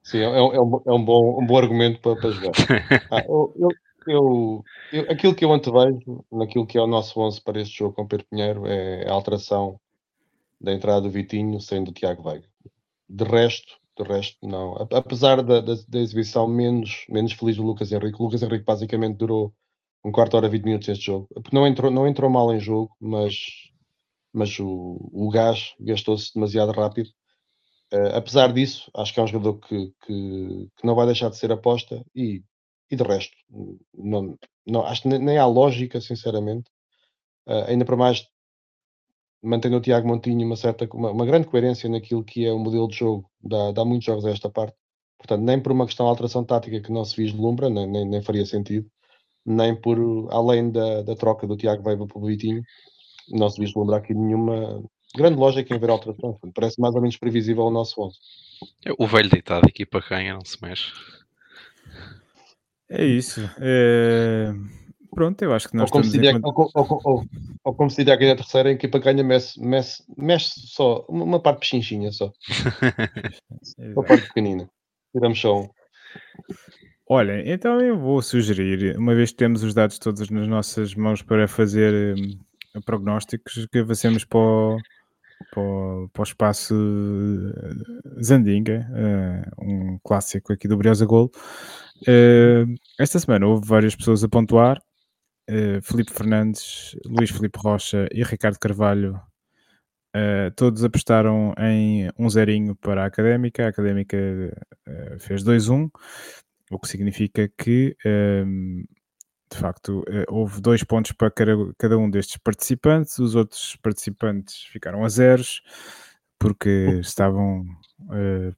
Sim, 0.03 0.19
é, 0.19 0.25
é, 0.25 0.43
um, 0.43 0.83
é 0.87 0.93
um, 0.93 1.05
bom, 1.05 1.43
um 1.43 1.47
bom 1.47 1.59
argumento 1.59 2.01
para, 2.01 2.17
para 2.17 2.31
jogar. 2.31 2.53
Ah, 3.11 3.25
eu, 3.27 3.55
eu, 4.07 4.65
eu, 4.93 5.03
aquilo 5.11 5.35
que 5.35 5.45
eu 5.45 5.53
antevejo 5.53 6.25
naquilo 6.31 6.67
que 6.67 6.79
é 6.79 6.81
o 6.81 6.87
nosso 6.87 7.19
11 7.21 7.41
para 7.43 7.61
este 7.61 7.79
jogo 7.79 7.95
com 7.95 8.03
o 8.03 8.09
Pedro 8.09 8.27
Pinheiro 8.31 8.67
é 8.67 9.09
a 9.09 9.13
alteração 9.13 9.81
da 10.61 10.73
entrada 10.73 11.03
do 11.03 11.11
Vitinho 11.11 11.61
sendo 11.61 11.89
o 11.89 11.93
Tiago 11.93 12.23
Veiga. 12.23 12.49
De 13.09 13.25
resto, 13.25 13.79
de 13.97 14.05
resto, 14.05 14.37
não. 14.43 14.75
Apesar 14.93 15.43
da, 15.43 15.61
da, 15.61 15.75
da, 15.89 15.99
exibição 16.01 16.49
menos, 16.49 17.05
menos 17.09 17.33
feliz 17.33 17.57
do 17.57 17.63
Lucas 17.63 17.93
Henrique, 17.93 18.21
o 18.21 18.25
Lucas 18.25 18.43
Henrique 18.43 18.65
basicamente 18.65 19.17
durou 19.17 19.53
um 20.05 20.13
quarto 20.13 20.37
hora, 20.37 20.49
20 20.49 20.65
minutos 20.65 20.89
neste 20.89 21.07
jogo. 21.07 21.29
Não 21.53 21.67
entrou, 21.67 21.91
não 21.91 22.07
entrou 22.07 22.31
mal 22.31 22.53
em 22.53 22.61
jogo, 22.61 22.95
mas, 23.01 23.37
mas 24.33 24.59
o, 24.59 24.99
o 25.13 25.31
gás 25.31 25.75
gastou-se 25.81 26.35
demasiado 26.35 26.73
rápido. 26.73 27.09
Uh, 27.93 28.17
apesar 28.17 28.53
disso, 28.53 28.91
acho 28.97 29.15
que 29.15 29.21
é 29.21 29.23
um 29.23 29.27
jogador 29.27 29.59
que, 29.61 29.93
que, 30.05 30.69
que, 30.77 30.87
não 30.87 30.95
vai 30.95 31.07
deixar 31.07 31.31
de 31.31 31.37
ser 31.37 31.53
aposta 31.53 32.05
e 32.15 32.43
e 32.91 32.97
de 32.97 33.03
resto, 33.03 33.37
não, 33.95 34.37
não, 34.67 34.85
acho 34.85 35.03
que 35.03 35.09
nem 35.09 35.39
há 35.39 35.47
lógica, 35.47 36.01
sinceramente. 36.01 36.71
Uh, 37.47 37.65
ainda 37.69 37.85
para 37.85 37.97
mais, 37.97 38.27
mantendo 39.43 39.77
o 39.77 39.81
Tiago 39.81 40.09
Montinho 40.09 40.47
uma 40.47 40.57
certa, 40.57 40.89
uma, 40.95 41.11
uma, 41.11 41.27
grande 41.27 41.47
coerência 41.47 41.89
naquilo 41.89 42.25
que 42.25 42.47
é 42.47 42.53
o 42.53 42.59
modelo 42.59 42.89
de 42.89 42.97
jogo, 42.97 43.31
dá, 43.43 43.73
dá 43.73 43.85
muitos 43.85 44.07
jogos 44.07 44.25
a 44.25 44.31
esta 44.31 44.49
parte. 44.51 44.77
Portanto, 45.19 45.43
nem 45.43 45.61
por 45.61 45.73
uma 45.73 45.87
questão 45.87 46.07
de 46.07 46.11
alteração 46.11 46.45
tática 46.45 46.81
que 46.81 46.93
não 46.93 47.05
se 47.05 47.17
vislumbra, 47.17 47.69
nem, 47.71 47.87
nem, 47.87 48.05
nem 48.07 48.23
faria 48.23 48.47
sentido, 48.47 48.91
nem 49.45 49.79
por, 49.79 49.99
além 50.31 50.71
da, 50.71 51.03
da 51.03 51.15
troca 51.15 51.47
do 51.47 51.57
Tiago 51.57 51.83
Veiga 51.83 52.07
para 52.07 52.19
o 52.19 52.27
Vitinho, 52.27 52.63
não 53.31 53.49
se 53.49 53.61
vislumbra 53.61 53.97
aqui 53.97 54.15
nenhuma 54.15 54.83
grande 55.15 55.39
lógica 55.39 55.73
em 55.73 55.77
haver 55.77 55.91
alterações. 55.91 56.37
Parece 56.55 56.81
mais 56.81 56.95
ou 56.95 57.01
menos 57.01 57.17
previsível 57.17 57.65
o 57.65 57.71
nosso 57.71 58.01
11. 58.01 58.19
O 58.99 59.07
velho 59.07 59.31
deitado 59.31 59.67
aqui 59.67 59.87
para 59.87 60.03
quem 60.03 60.33
não 60.33 60.45
se 60.45 60.61
mexe. 60.63 60.93
É 62.91 63.05
isso. 63.05 63.41
É... 63.61 64.53
Pronto, 65.15 65.41
eu 65.43 65.55
acho 65.55 65.69
que 65.69 65.77
nós 65.77 65.89
ou 65.89 65.93
como 65.93 66.05
estamos... 66.05 66.25
Diria, 66.25 66.41
ou, 66.43 66.71
ou, 66.75 67.01
ou, 67.05 67.25
ou, 67.63 67.75
como 67.75 67.89
se 67.89 67.99
diria 67.99 68.15
aqui 68.15 68.27
na 68.27 68.35
terceira, 68.35 68.77
que 68.77 68.89
para 68.89 69.01
ganha 69.01 69.23
mexe, 69.23 69.61
mexe, 69.61 70.03
mexe 70.19 70.61
só 70.67 71.07
uma 71.09 71.41
parte 71.41 71.61
pechinchinha 71.61 72.11
só. 72.11 72.33
uma 73.79 74.03
parte 74.03 74.27
pequenina. 74.27 74.69
Tiramos 75.13 75.41
só 75.41 75.63
um. 75.63 75.69
Olha, 77.09 77.43
então 77.49 77.81
eu 77.81 77.99
vou 77.99 78.21
sugerir, 78.23 78.97
uma 78.97 79.15
vez 79.15 79.31
que 79.31 79.37
temos 79.37 79.63
os 79.63 79.75
dados 79.75 79.99
todos 79.99 80.31
nas 80.31 80.49
nossas 80.49 80.95
mãos 80.95 81.23
para 81.23 81.47
fazer 81.47 82.17
hum, 82.17 82.39
prognósticos 82.85 83.67
que 83.71 83.79
avancemos 83.79 84.25
para 84.25 84.39
o, 84.39 84.79
para 85.51 85.63
o, 85.63 86.09
para 86.13 86.21
o 86.21 86.25
espaço 86.25 86.75
eh, 86.75 88.23
Zandinga, 88.23 88.87
uh, 88.91 89.65
um 89.65 89.99
clássico 90.05 90.53
aqui 90.53 90.69
do 90.69 90.77
Briosa 90.77 91.07
Gol. 91.07 91.31
Uh, 92.03 92.75
esta 92.99 93.19
semana 93.19 93.47
houve 93.47 93.67
várias 93.67 93.95
pessoas 93.95 94.25
a 94.25 94.29
pontuar. 94.29 94.81
Uh, 95.49 95.83
Felipe 95.83 96.13
Fernandes, 96.13 96.97
Luís 97.07 97.31
Felipe 97.31 97.59
Rocha 97.59 98.09
e 98.13 98.23
Ricardo 98.23 98.59
Carvalho 98.59 99.21
Uh, 100.15 100.49
todos 100.55 100.85
apostaram 100.85 101.53
em 101.59 102.09
um 102.17 102.31
zerinho 102.31 102.77
para 102.77 103.03
a 103.03 103.07
Académica. 103.07 103.67
A 103.67 103.69
Académica 103.69 104.17
uh, 104.17 105.19
fez 105.19 105.43
2-1, 105.43 105.91
o 106.71 106.79
que 106.79 106.87
significa 106.87 107.51
que, 107.59 107.97
de 109.55 109.61
facto, 109.61 110.01
uh, 110.01 110.25
houve 110.29 110.61
dois 110.61 110.83
pontos 110.85 111.13
para 111.13 111.31
cada 111.31 111.99
um 111.99 112.11
destes 112.11 112.37
participantes. 112.37 113.19
Os 113.19 113.35
outros 113.35 113.77
participantes 113.77 114.65
ficaram 114.73 115.05
a 115.05 115.09
zeros 115.09 115.63
porque 116.39 116.99
estavam 117.01 117.65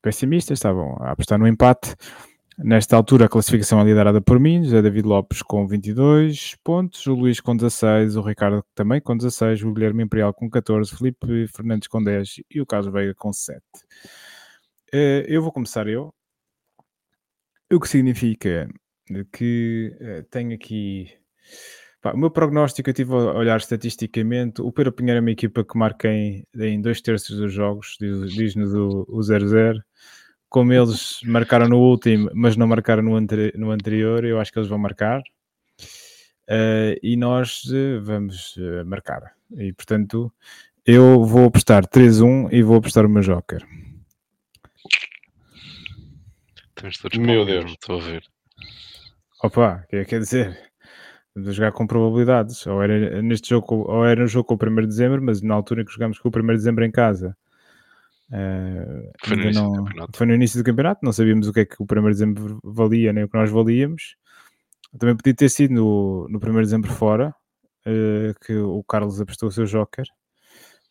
pessimistas, 0.03 0.59
estavam 0.59 0.97
a 1.01 1.12
apostar 1.12 1.38
no 1.38 1.47
empate. 1.47 1.94
Nesta 2.59 2.97
altura, 2.97 3.26
a 3.26 3.28
classificação 3.28 3.80
é 3.80 3.84
liderada 3.84 4.18
por 4.20 4.40
mim, 4.40 4.64
José 4.64 4.80
David 4.80 5.07
Lopes 5.07 5.42
com 5.42 5.66
22 5.66 6.57
pontos, 6.64 7.07
o 7.07 7.14
Luís 7.14 7.38
com 7.38 7.55
16, 7.55 8.16
o 8.16 8.22
Ricardo 8.22 8.64
também 8.74 8.99
com 8.99 9.14
16, 9.14 9.62
o 9.62 9.74
Guilherme 9.74 10.05
Imperial 10.05 10.32
com 10.32 10.49
14, 10.49 10.97
Felipe 10.97 11.47
Fernandes 11.49 11.86
com 11.86 12.03
10 12.03 12.40
e 12.51 12.61
o 12.61 12.66
Carlos 12.66 12.90
Veiga 12.90 13.14
com 13.14 13.30
7. 13.30 13.61
Eh, 14.92 15.26
eu 15.28 15.42
vou 15.42 15.53
começar 15.53 15.86
eu, 15.86 16.14
o 17.70 17.78
que 17.78 17.88
significa 17.88 18.68
que 19.33 19.97
eh, 20.01 20.25
tenho 20.31 20.55
aqui. 20.55 21.11
Pá, 22.01 22.13
o 22.13 22.19
meu 22.19 22.31
prognóstico, 22.31 22.89
eu 22.89 22.93
estive 22.93 23.13
a 23.13 23.35
olhar 23.35 23.57
estatisticamente. 23.59 24.63
O 24.63 24.73
Pedro 24.73 24.93
Pinheiro 24.93 25.19
é 25.19 25.21
uma 25.21 25.31
equipa 25.31 25.65
que 25.65 25.79
marca 25.79 26.09
em, 26.09 26.45
em 26.55 26.81
dois 26.81 27.01
terços 27.01 27.37
dos 27.37 27.53
jogos, 27.53 27.97
diz-nos 28.01 28.75
o 28.75 29.07
0-0 29.21 29.81
como 30.49 30.73
eles 30.73 31.21
marcaram 31.25 31.69
no 31.69 31.79
último, 31.79 32.31
mas 32.35 32.57
não 32.57 32.67
marcaram 32.67 33.03
no, 33.03 33.17
anteri 33.17 33.53
no 33.57 33.71
anterior, 33.71 34.25
eu 34.25 34.41
acho 34.41 34.53
que 34.53 34.59
eles 34.59 34.69
vão 34.69 34.79
marcar. 34.79 35.21
Uh, 36.49 36.95
e 37.03 37.17
nós 37.17 37.65
uh, 37.65 38.01
vamos 38.03 38.57
uh, 38.57 38.85
marcar. 38.87 39.35
E 39.59 39.73
portanto, 39.73 40.33
eu 40.85 41.25
vou 41.25 41.47
apostar 41.47 41.87
3-1 41.87 42.49
e 42.53 42.63
vou 42.63 42.77
apostar 42.77 43.05
o 43.05 43.09
meu 43.09 43.23
Joker. 43.23 43.67
Estamos 46.69 46.99
todos 46.99 47.19
meu 47.19 47.45
Deus, 47.45 47.73
estou 47.73 48.01
a 48.01 48.05
ver. 48.05 48.25
Opa, 49.43 49.84
que 49.89 50.05
quer 50.05 50.20
dizer? 50.20 50.59
Vamos 51.34 51.55
jogar 51.55 51.72
com 51.72 51.87
probabilidades. 51.87 52.66
Ou 52.66 52.82
era 52.82 53.22
neste 53.22 53.51
jogo, 53.51 53.84
ou 53.89 54.05
era 54.05 54.22
um 54.22 54.26
jogo 54.26 54.57
com 54.57 54.64
o 54.64 54.70
1 54.70 54.80
de 54.82 54.87
dezembro, 54.87 55.22
mas 55.22 55.43
na 55.43 55.55
altura 55.55 55.84
que 55.84 55.93
jogamos 55.93 56.18
com 56.18 56.28
o 56.28 56.32
1 56.34 56.47
de 56.47 56.53
dezembro 56.55 56.84
em 56.84 56.91
casa 56.91 57.37
Uh, 58.28 59.12
foi, 59.24 59.37
no 59.37 59.53
não, 59.53 60.09
foi, 60.12 60.26
no 60.26 60.34
início 60.34 60.61
do 60.61 60.64
campeonato, 60.64 61.01
não 61.05 61.12
sabíamos 61.12 61.47
o 61.47 61.53
que 61.53 61.61
é 61.61 61.64
que 61.64 61.76
o 61.78 61.84
1 61.84 62.03
de 62.03 62.09
dezembro 62.09 62.61
valia, 62.62 63.12
nem 63.12 63.24
o 63.24 63.28
que 63.28 63.39
nós 63.39 63.51
valíamos. 63.51 64.16
Também 64.99 65.16
podia 65.16 65.34
ter 65.34 65.49
sido 65.49 65.74
no, 65.74 66.28
no 66.28 66.39
1 66.39 66.41
de 66.41 66.61
dezembro 66.62 66.93
fora, 66.93 67.34
uh, 67.87 68.34
que 68.45 68.57
o 68.57 68.82
Carlos 68.82 69.20
apostou 69.20 69.49
o 69.49 69.53
seu 69.53 69.64
joker, 69.64 70.05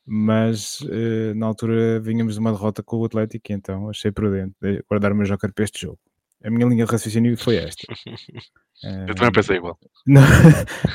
mas 0.06 0.80
uh, 0.82 1.36
na 1.36 1.46
altura 1.46 2.00
vínhamos 2.00 2.36
de 2.36 2.40
uma 2.40 2.52
derrota 2.52 2.82
com 2.82 2.98
o 2.98 3.06
Atlético, 3.06 3.52
então 3.52 3.90
achei 3.90 4.12
prudente 4.12 4.56
guardar 4.88 5.12
o 5.12 5.16
meu 5.16 5.26
joker 5.26 5.54
para 5.54 5.66
este 5.66 5.82
jogo. 5.82 6.00
A 6.46 6.50
minha 6.52 6.68
linha 6.68 6.86
de 6.86 6.92
raciocínio 6.92 7.36
foi 7.36 7.58
esta. 7.58 7.88
Eu 9.08 9.16
também 9.16 9.32
pensei 9.32 9.58
igual. 9.58 9.80
Não, 10.06 10.22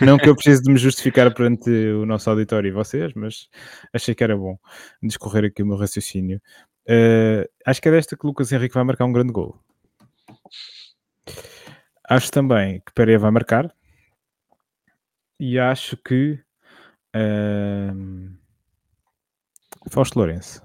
não, 0.02 0.18
que 0.18 0.28
eu 0.28 0.36
precise 0.36 0.62
de 0.62 0.70
me 0.70 0.78
justificar 0.78 1.32
perante 1.34 1.70
o 1.70 2.06
nosso 2.06 2.28
auditório 2.30 2.68
e 2.68 2.72
vocês, 2.72 3.12
mas 3.14 3.48
achei 3.92 4.14
que 4.14 4.22
era 4.22 4.36
bom 4.36 4.56
discorrer 5.02 5.46
aqui 5.46 5.62
o 5.62 5.66
meu 5.66 5.76
raciocínio. 5.76 6.40
Uh, 6.86 7.48
acho 7.66 7.80
que 7.80 7.88
é 7.88 7.92
desta 7.92 8.16
que 8.16 8.24
o 8.24 8.28
Lucas 8.28 8.52
Henrique 8.52 8.74
vai 8.74 8.84
marcar 8.84 9.06
um 9.06 9.12
grande 9.12 9.32
gol. 9.32 9.58
Acho 12.08 12.30
também 12.30 12.80
que 12.80 12.92
Pereira 12.92 13.18
vai 13.18 13.30
marcar. 13.30 13.74
E 15.40 15.58
acho 15.58 15.96
que 15.96 16.38
uh, 17.16 18.30
Fausto 19.90 20.18
Lourenço. 20.18 20.62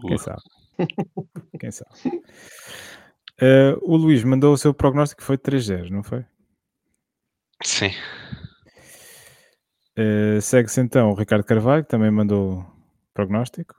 Quem 0.00 0.18
sabe? 0.18 0.42
Quem 1.60 1.70
sabe? 1.70 1.90
Uh, 3.40 3.78
o 3.82 3.96
Luís 3.96 4.24
mandou 4.24 4.52
o 4.52 4.58
seu 4.58 4.74
prognóstico 4.74 5.20
que 5.20 5.26
foi 5.26 5.38
3-0, 5.38 5.90
não 5.90 6.02
foi? 6.02 6.24
Sim. 7.62 7.90
Uh, 9.96 10.40
Segue-se 10.40 10.80
então 10.80 11.10
o 11.10 11.14
Ricardo 11.14 11.44
Carvalho, 11.44 11.84
que 11.84 11.90
também 11.90 12.10
mandou 12.10 12.64
prognóstico. 13.14 13.74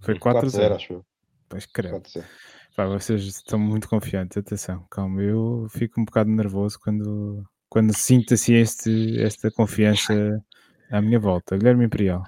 Foi 0.00 0.18
4-0, 0.18 0.74
acho 0.74 0.92
eu. 0.94 1.06
Pois 1.48 1.66
creio. 1.66 2.02
Pá, 2.76 2.86
vocês 2.86 3.22
estão 3.22 3.58
muito 3.58 3.88
confiantes, 3.88 4.36
atenção, 4.36 4.84
calma. 4.90 5.22
Eu 5.22 5.66
fico 5.70 6.00
um 6.00 6.04
bocado 6.04 6.30
nervoso 6.30 6.78
quando, 6.80 7.44
quando 7.68 7.96
sinto 7.96 8.34
assim 8.34 8.54
este, 8.54 9.22
esta 9.22 9.50
confiança 9.50 10.12
à 10.90 11.00
minha 11.00 11.20
volta. 11.20 11.56
Guilherme 11.56 11.84
Imperial. 11.84 12.24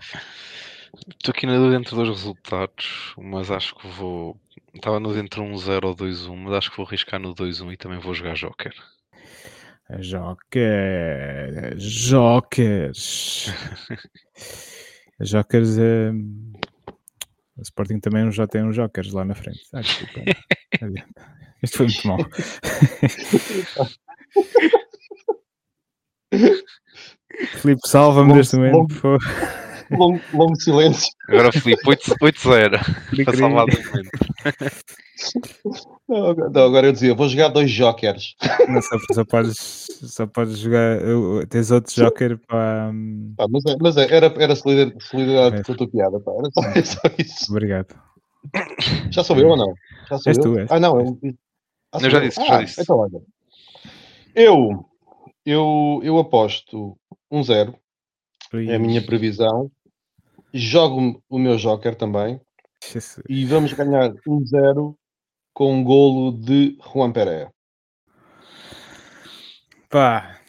Estou 1.05 1.33
aqui 1.33 1.47
na 1.47 1.57
dúvida 1.57 1.77
entre 1.77 1.95
dois 1.95 2.09
resultados, 2.09 3.15
mas 3.19 3.51
acho 3.51 3.75
que 3.77 3.87
vou. 3.89 4.41
Estava 4.75 4.99
no 4.99 5.17
entre 5.19 5.41
1-0 5.41 5.85
ou 5.85 5.95
2-1, 5.95 6.37
mas 6.37 6.55
acho 6.55 6.71
que 6.71 6.77
vou 6.77 6.87
arriscar 6.87 7.21
no 7.21 7.35
2-1 7.35 7.73
e 7.73 7.77
também 7.77 7.99
vou 7.99 8.15
jogar 8.15 8.35
Joker. 8.35 8.75
Joker. 10.01 11.77
Jokers. 11.79 13.53
Jokers 15.21 15.79
é. 15.79 16.11
O 17.57 17.63
Sporting 17.63 18.01
também 18.01 18.31
já 18.33 18.47
tem 18.47 18.63
uns 18.65 18.77
Jokers 18.77 19.13
lá 19.13 19.25
na 19.25 19.35
frente. 19.35 19.61
Ah, 19.73 19.81
desculpa. 19.81 20.21
Isto 21.63 21.77
foi 21.79 21.87
muito 21.87 22.07
mal. 22.07 22.19
Filipe, 27.61 27.81
salva-me 27.87 28.35
deste 28.35 28.57
momento, 28.57 28.89
por 28.89 29.19
favor 29.19 29.66
longo, 29.91 30.21
longo 30.33 30.57
silêncio. 30.57 31.09
Agora, 31.29 31.53
Filipe, 31.53 31.83
8-0 31.85 33.25
para 33.25 33.37
salvar 33.37 33.67
do 33.67 33.79
momento. 33.85 34.11
Não, 36.09 36.35
não, 36.35 36.65
agora 36.65 36.87
eu 36.87 36.93
dizia, 36.93 37.15
vou 37.15 37.29
jogar 37.29 37.49
dois 37.49 37.71
jokers. 37.71 38.37
Não, 38.69 38.81
só, 38.83 38.99
só, 39.13 39.25
podes, 39.25 39.57
só 40.03 40.27
podes 40.27 40.59
jogar. 40.59 40.99
Tens 41.49 41.71
outro 41.71 41.93
joker 41.95 42.39
para. 42.47 42.93
Pá, 43.37 43.47
mas, 43.51 43.65
é, 43.67 43.77
mas 43.81 43.97
é, 43.97 44.15
era, 44.15 44.27
era 44.39 44.55
solidariedade 44.55 45.57
é. 45.57 45.63
com 45.63 45.73
a 45.73 45.77
tua 45.77 45.89
piada, 45.89 46.21
pá. 46.21 46.33
Era 46.33 46.51
só, 46.51 46.63
só, 46.85 47.01
isso. 47.19 47.51
Obrigado. 47.51 47.95
Já 49.11 49.25
sou 49.25 49.37
eu 49.39 49.49
ou 49.49 49.57
não? 49.57 49.75
Já 50.09 50.19
sou 50.19 50.31
és 50.31 50.39
eu? 50.39 50.43
Tu, 50.43 50.59
és. 50.61 50.71
Ah, 50.71 50.79
não. 50.79 51.01
Eu, 51.01 51.19
ah, 51.93 51.99
eu 52.01 52.11
já 52.11 52.21
disse, 52.21 52.41
ah, 52.41 52.47
já 52.47 52.63
disse. 52.63 52.83
Então, 52.83 52.99
olha. 52.99 53.23
Eu, 54.35 54.87
eu, 55.45 56.01
eu 56.05 56.19
aposto 56.19 56.97
um 57.31 57.43
zero. 57.43 57.75
É 58.53 58.77
a 58.77 58.79
minha 58.79 59.05
previsão 59.05 59.71
jogo 60.53 61.23
o 61.29 61.39
meu 61.39 61.57
Joker 61.57 61.95
também 61.95 62.41
Jesus. 62.83 63.23
e 63.29 63.45
vamos 63.45 63.73
ganhar 63.73 64.13
1-0 64.27 64.97
com 65.53 65.75
um 65.75 65.85
golo 65.85 66.33
de 66.33 66.77
Juan 66.93 67.13
Pereira. 67.13 67.53
Pá, 69.89 70.41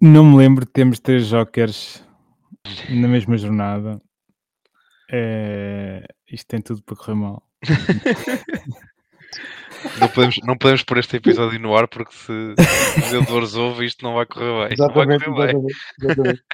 não 0.00 0.24
me 0.24 0.36
lembro 0.36 0.64
de 0.64 0.70
termos 0.70 1.00
três 1.00 1.26
Jokers 1.26 2.04
na 2.90 3.08
mesma 3.08 3.36
jornada. 3.36 4.00
É... 5.10 6.06
Isto 6.30 6.46
tem 6.46 6.60
tudo 6.60 6.82
para 6.82 6.96
correr 6.96 7.14
mal. 7.14 7.42
não, 10.00 10.08
podemos, 10.08 10.38
não 10.44 10.58
podemos 10.58 10.82
pôr 10.82 10.98
este 10.98 11.16
episódio 11.16 11.58
no 11.58 11.76
ar 11.76 11.88
porque 11.88 12.14
se 12.14 12.54
os 12.98 13.10
jogadores 13.10 13.54
ouvem 13.56 13.86
isto 13.86 14.04
não 14.04 14.14
vai 14.14 14.26
correr 14.26 14.68
bem. 14.68 14.74
Exatamente, 14.74 15.24
correr 15.24 15.38
exatamente, 15.38 15.62
bem. 15.62 15.74
exatamente. 16.02 16.44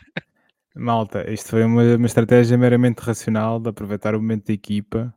Malta, 0.75 1.29
isto 1.31 1.51
foi 1.51 1.65
uma, 1.65 1.83
uma 1.97 2.07
estratégia 2.07 2.57
meramente 2.57 3.01
racional 3.01 3.59
de 3.59 3.69
aproveitar 3.69 4.15
o 4.15 4.21
momento 4.21 4.47
da 4.47 4.53
equipa, 4.53 5.13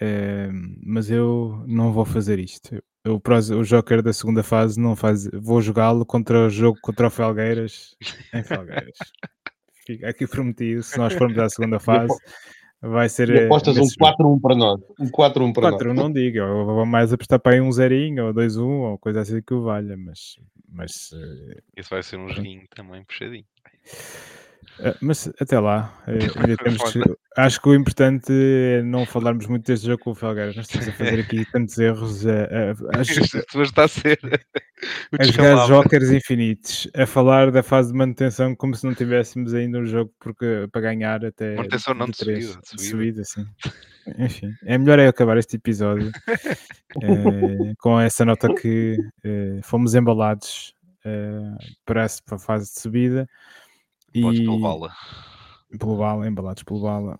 eh, 0.00 0.48
mas 0.82 1.10
eu 1.10 1.64
não 1.66 1.92
vou 1.92 2.04
fazer 2.04 2.38
isto. 2.38 2.82
Eu, 3.04 3.22
o 3.56 3.62
Joker 3.62 4.02
da 4.02 4.12
segunda 4.12 4.42
fase 4.42 4.80
não 4.80 4.96
faz, 4.96 5.28
vou 5.32 5.62
jogá-lo 5.62 6.04
contra 6.04 6.46
o 6.46 6.50
jogo 6.50 6.76
contra 6.82 7.06
o 7.06 7.10
Felgueiras 7.10 7.96
em 8.34 8.42
Felgueiras. 8.42 8.98
Fica 9.86 10.08
aqui 10.08 10.26
prometido, 10.26 10.82
se 10.82 10.98
nós 10.98 11.14
formos 11.14 11.38
à 11.38 11.48
segunda 11.48 11.78
fase, 11.78 12.12
vai 12.82 13.08
ser. 13.08 13.30
E 13.30 13.44
apostas 13.44 13.76
um 13.76 13.84
4-1 13.84 14.40
para 14.40 14.56
nós. 14.56 14.80
Um 14.98 15.06
4-1 15.06 15.52
para 15.52 15.70
4 15.70 15.94
nós. 15.94 15.96
não 15.96 16.12
digo, 16.12 16.38
eu 16.38 16.66
vou 16.66 16.84
mais 16.84 17.12
apostar 17.12 17.38
para 17.38 17.52
aí 17.52 17.60
um 17.60 17.70
zerinho 17.70 18.26
ou 18.26 18.34
2-1 18.34 18.64
ou 18.64 18.98
coisa 18.98 19.20
assim 19.20 19.40
que 19.40 19.54
o 19.54 19.62
valha, 19.62 19.96
mas. 19.96 20.34
mas 20.68 20.90
Isso 21.76 21.90
vai 21.90 22.02
ser 22.02 22.16
um 22.16 22.28
joguinho 22.28 22.64
também 22.74 23.04
puxadinho. 23.04 23.46
Uh, 24.78 24.94
mas 25.00 25.30
até 25.40 25.58
lá, 25.58 25.92
temos 26.62 26.92
que, 26.92 27.00
acho 27.36 27.60
que 27.60 27.68
o 27.68 27.74
importante 27.74 28.32
é 28.32 28.82
não 28.82 29.06
falarmos 29.06 29.46
muito 29.46 29.66
deste 29.66 29.86
jogo 29.86 30.02
com 30.02 30.10
o 30.10 30.14
Felgueiras. 30.14 30.54
Nós 30.56 30.66
estamos 30.66 30.88
a 30.88 30.92
fazer 30.92 31.20
aqui 31.20 31.44
tantos 31.52 31.78
erros. 31.78 32.24
Uh, 32.24 32.74
uh, 32.84 33.62
está 33.62 33.84
a 33.84 33.88
ser 33.88 34.18
a 35.18 35.24
jogar 35.24 35.66
jokers 35.66 36.10
infinitos, 36.10 36.88
a 36.94 37.06
falar 37.06 37.50
da 37.50 37.62
fase 37.62 37.92
de 37.92 37.98
manutenção 37.98 38.54
como 38.54 38.74
se 38.74 38.84
não 38.86 38.94
tivéssemos 38.94 39.54
ainda 39.54 39.78
um 39.78 39.86
jogo 39.86 40.12
porque, 40.20 40.68
para 40.70 40.80
ganhar 40.82 41.24
até 41.24 41.56
manutenção 41.56 41.94
não 41.94 42.06
de, 42.06 42.18
três, 42.18 42.46
subida, 42.46 42.62
de 42.74 42.82
subida. 42.82 43.24
Sim. 43.24 43.46
Enfim, 44.18 44.52
é 44.64 44.78
melhor 44.78 44.98
é 44.98 45.08
acabar 45.08 45.36
este 45.36 45.56
episódio 45.56 46.12
uh, 46.96 47.74
com 47.78 47.98
essa 47.98 48.24
nota 48.24 48.52
que 48.54 48.96
uh, 49.24 49.60
fomos 49.62 49.94
embalados 49.94 50.74
uh, 51.04 51.56
para, 51.84 52.04
a 52.04 52.38
fase 52.38 52.72
de 52.72 52.80
subida 52.80 53.28
Podes 54.22 54.40
pelo 54.40 54.58
bala. 54.58 54.92
Pelo 55.78 55.96
bala, 55.96 56.26
embalados 56.26 56.62
pelo 56.62 56.80
bala. 56.80 57.18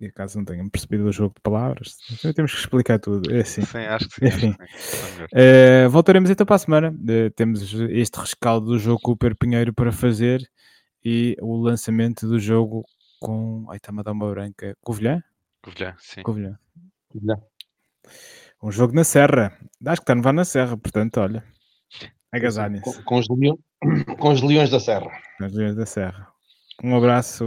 E 0.00 0.06
acaso 0.06 0.36
não 0.36 0.44
tenham 0.44 0.68
percebido 0.68 1.04
o 1.04 1.12
jogo 1.12 1.34
de 1.34 1.40
palavras, 1.40 1.96
então 2.12 2.30
temos 2.30 2.52
que 2.52 2.58
explicar 2.58 2.98
tudo. 2.98 3.34
É 3.34 3.40
assim. 3.40 3.62
Sim, 3.62 3.78
acho 3.78 4.08
que 4.10 4.14
sim. 4.14 4.26
Enfim. 4.26 4.56
Uh, 5.32 5.88
voltaremos 5.88 6.28
então 6.28 6.44
para 6.44 6.56
a 6.56 6.58
semana. 6.58 6.90
Uh, 6.90 7.30
temos 7.30 7.72
este 7.72 8.20
rescaldo 8.20 8.66
do 8.66 8.78
jogo 8.78 9.00
Cooper 9.00 9.34
Pinheiro 9.34 9.72
para 9.72 9.90
fazer 9.90 10.46
e 11.02 11.34
o 11.40 11.56
lançamento 11.56 12.28
do 12.28 12.38
jogo 12.38 12.84
com. 13.20 13.64
Ai, 13.70 13.76
está-me 13.76 14.00
a 14.00 14.02
dar 14.02 14.12
uma 14.12 14.28
branca. 14.28 14.76
Covilhã? 14.82 15.22
Covilhã, 15.62 15.94
sim. 15.98 16.22
Covilhã. 16.22 16.58
Covilhã. 17.08 17.40
Um 18.62 18.70
jogo 18.70 18.94
na 18.94 19.04
Serra. 19.04 19.56
Acho 19.86 20.00
que 20.00 20.02
está 20.02 20.12
a 20.12 20.16
nevar 20.16 20.34
na 20.34 20.44
Serra, 20.44 20.76
portanto, 20.76 21.20
olha. 21.20 21.42
Agasalhem-se. 22.32 22.82
Com, 22.82 23.02
com, 23.02 23.18
os 23.18 23.28
leões, 23.30 23.58
com 24.20 24.28
os 24.28 24.42
leões 24.42 24.70
da 24.70 24.80
Serra. 24.80 25.10
Com 25.38 25.46
os 25.46 25.54
leões 25.54 25.74
da 25.74 25.86
Serra. 25.86 26.35
Um 26.84 26.96
abraço, 26.96 27.44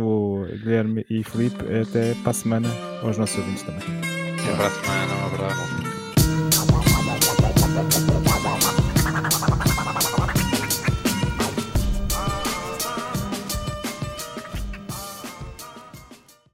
Guilherme 0.63 1.05
e 1.09 1.23
Felipe. 1.23 1.63
Até 1.81 2.15
para 2.15 2.31
a 2.31 2.33
semana 2.33 2.69
aos 3.03 3.17
nossos 3.17 3.37
ouvintes 3.37 3.63
também. 3.63 3.83
Até 4.33 4.55
para 4.55 4.67
a 4.67 4.71
semana, 4.71 5.13
um 5.15 5.25
abraço. 5.27 5.78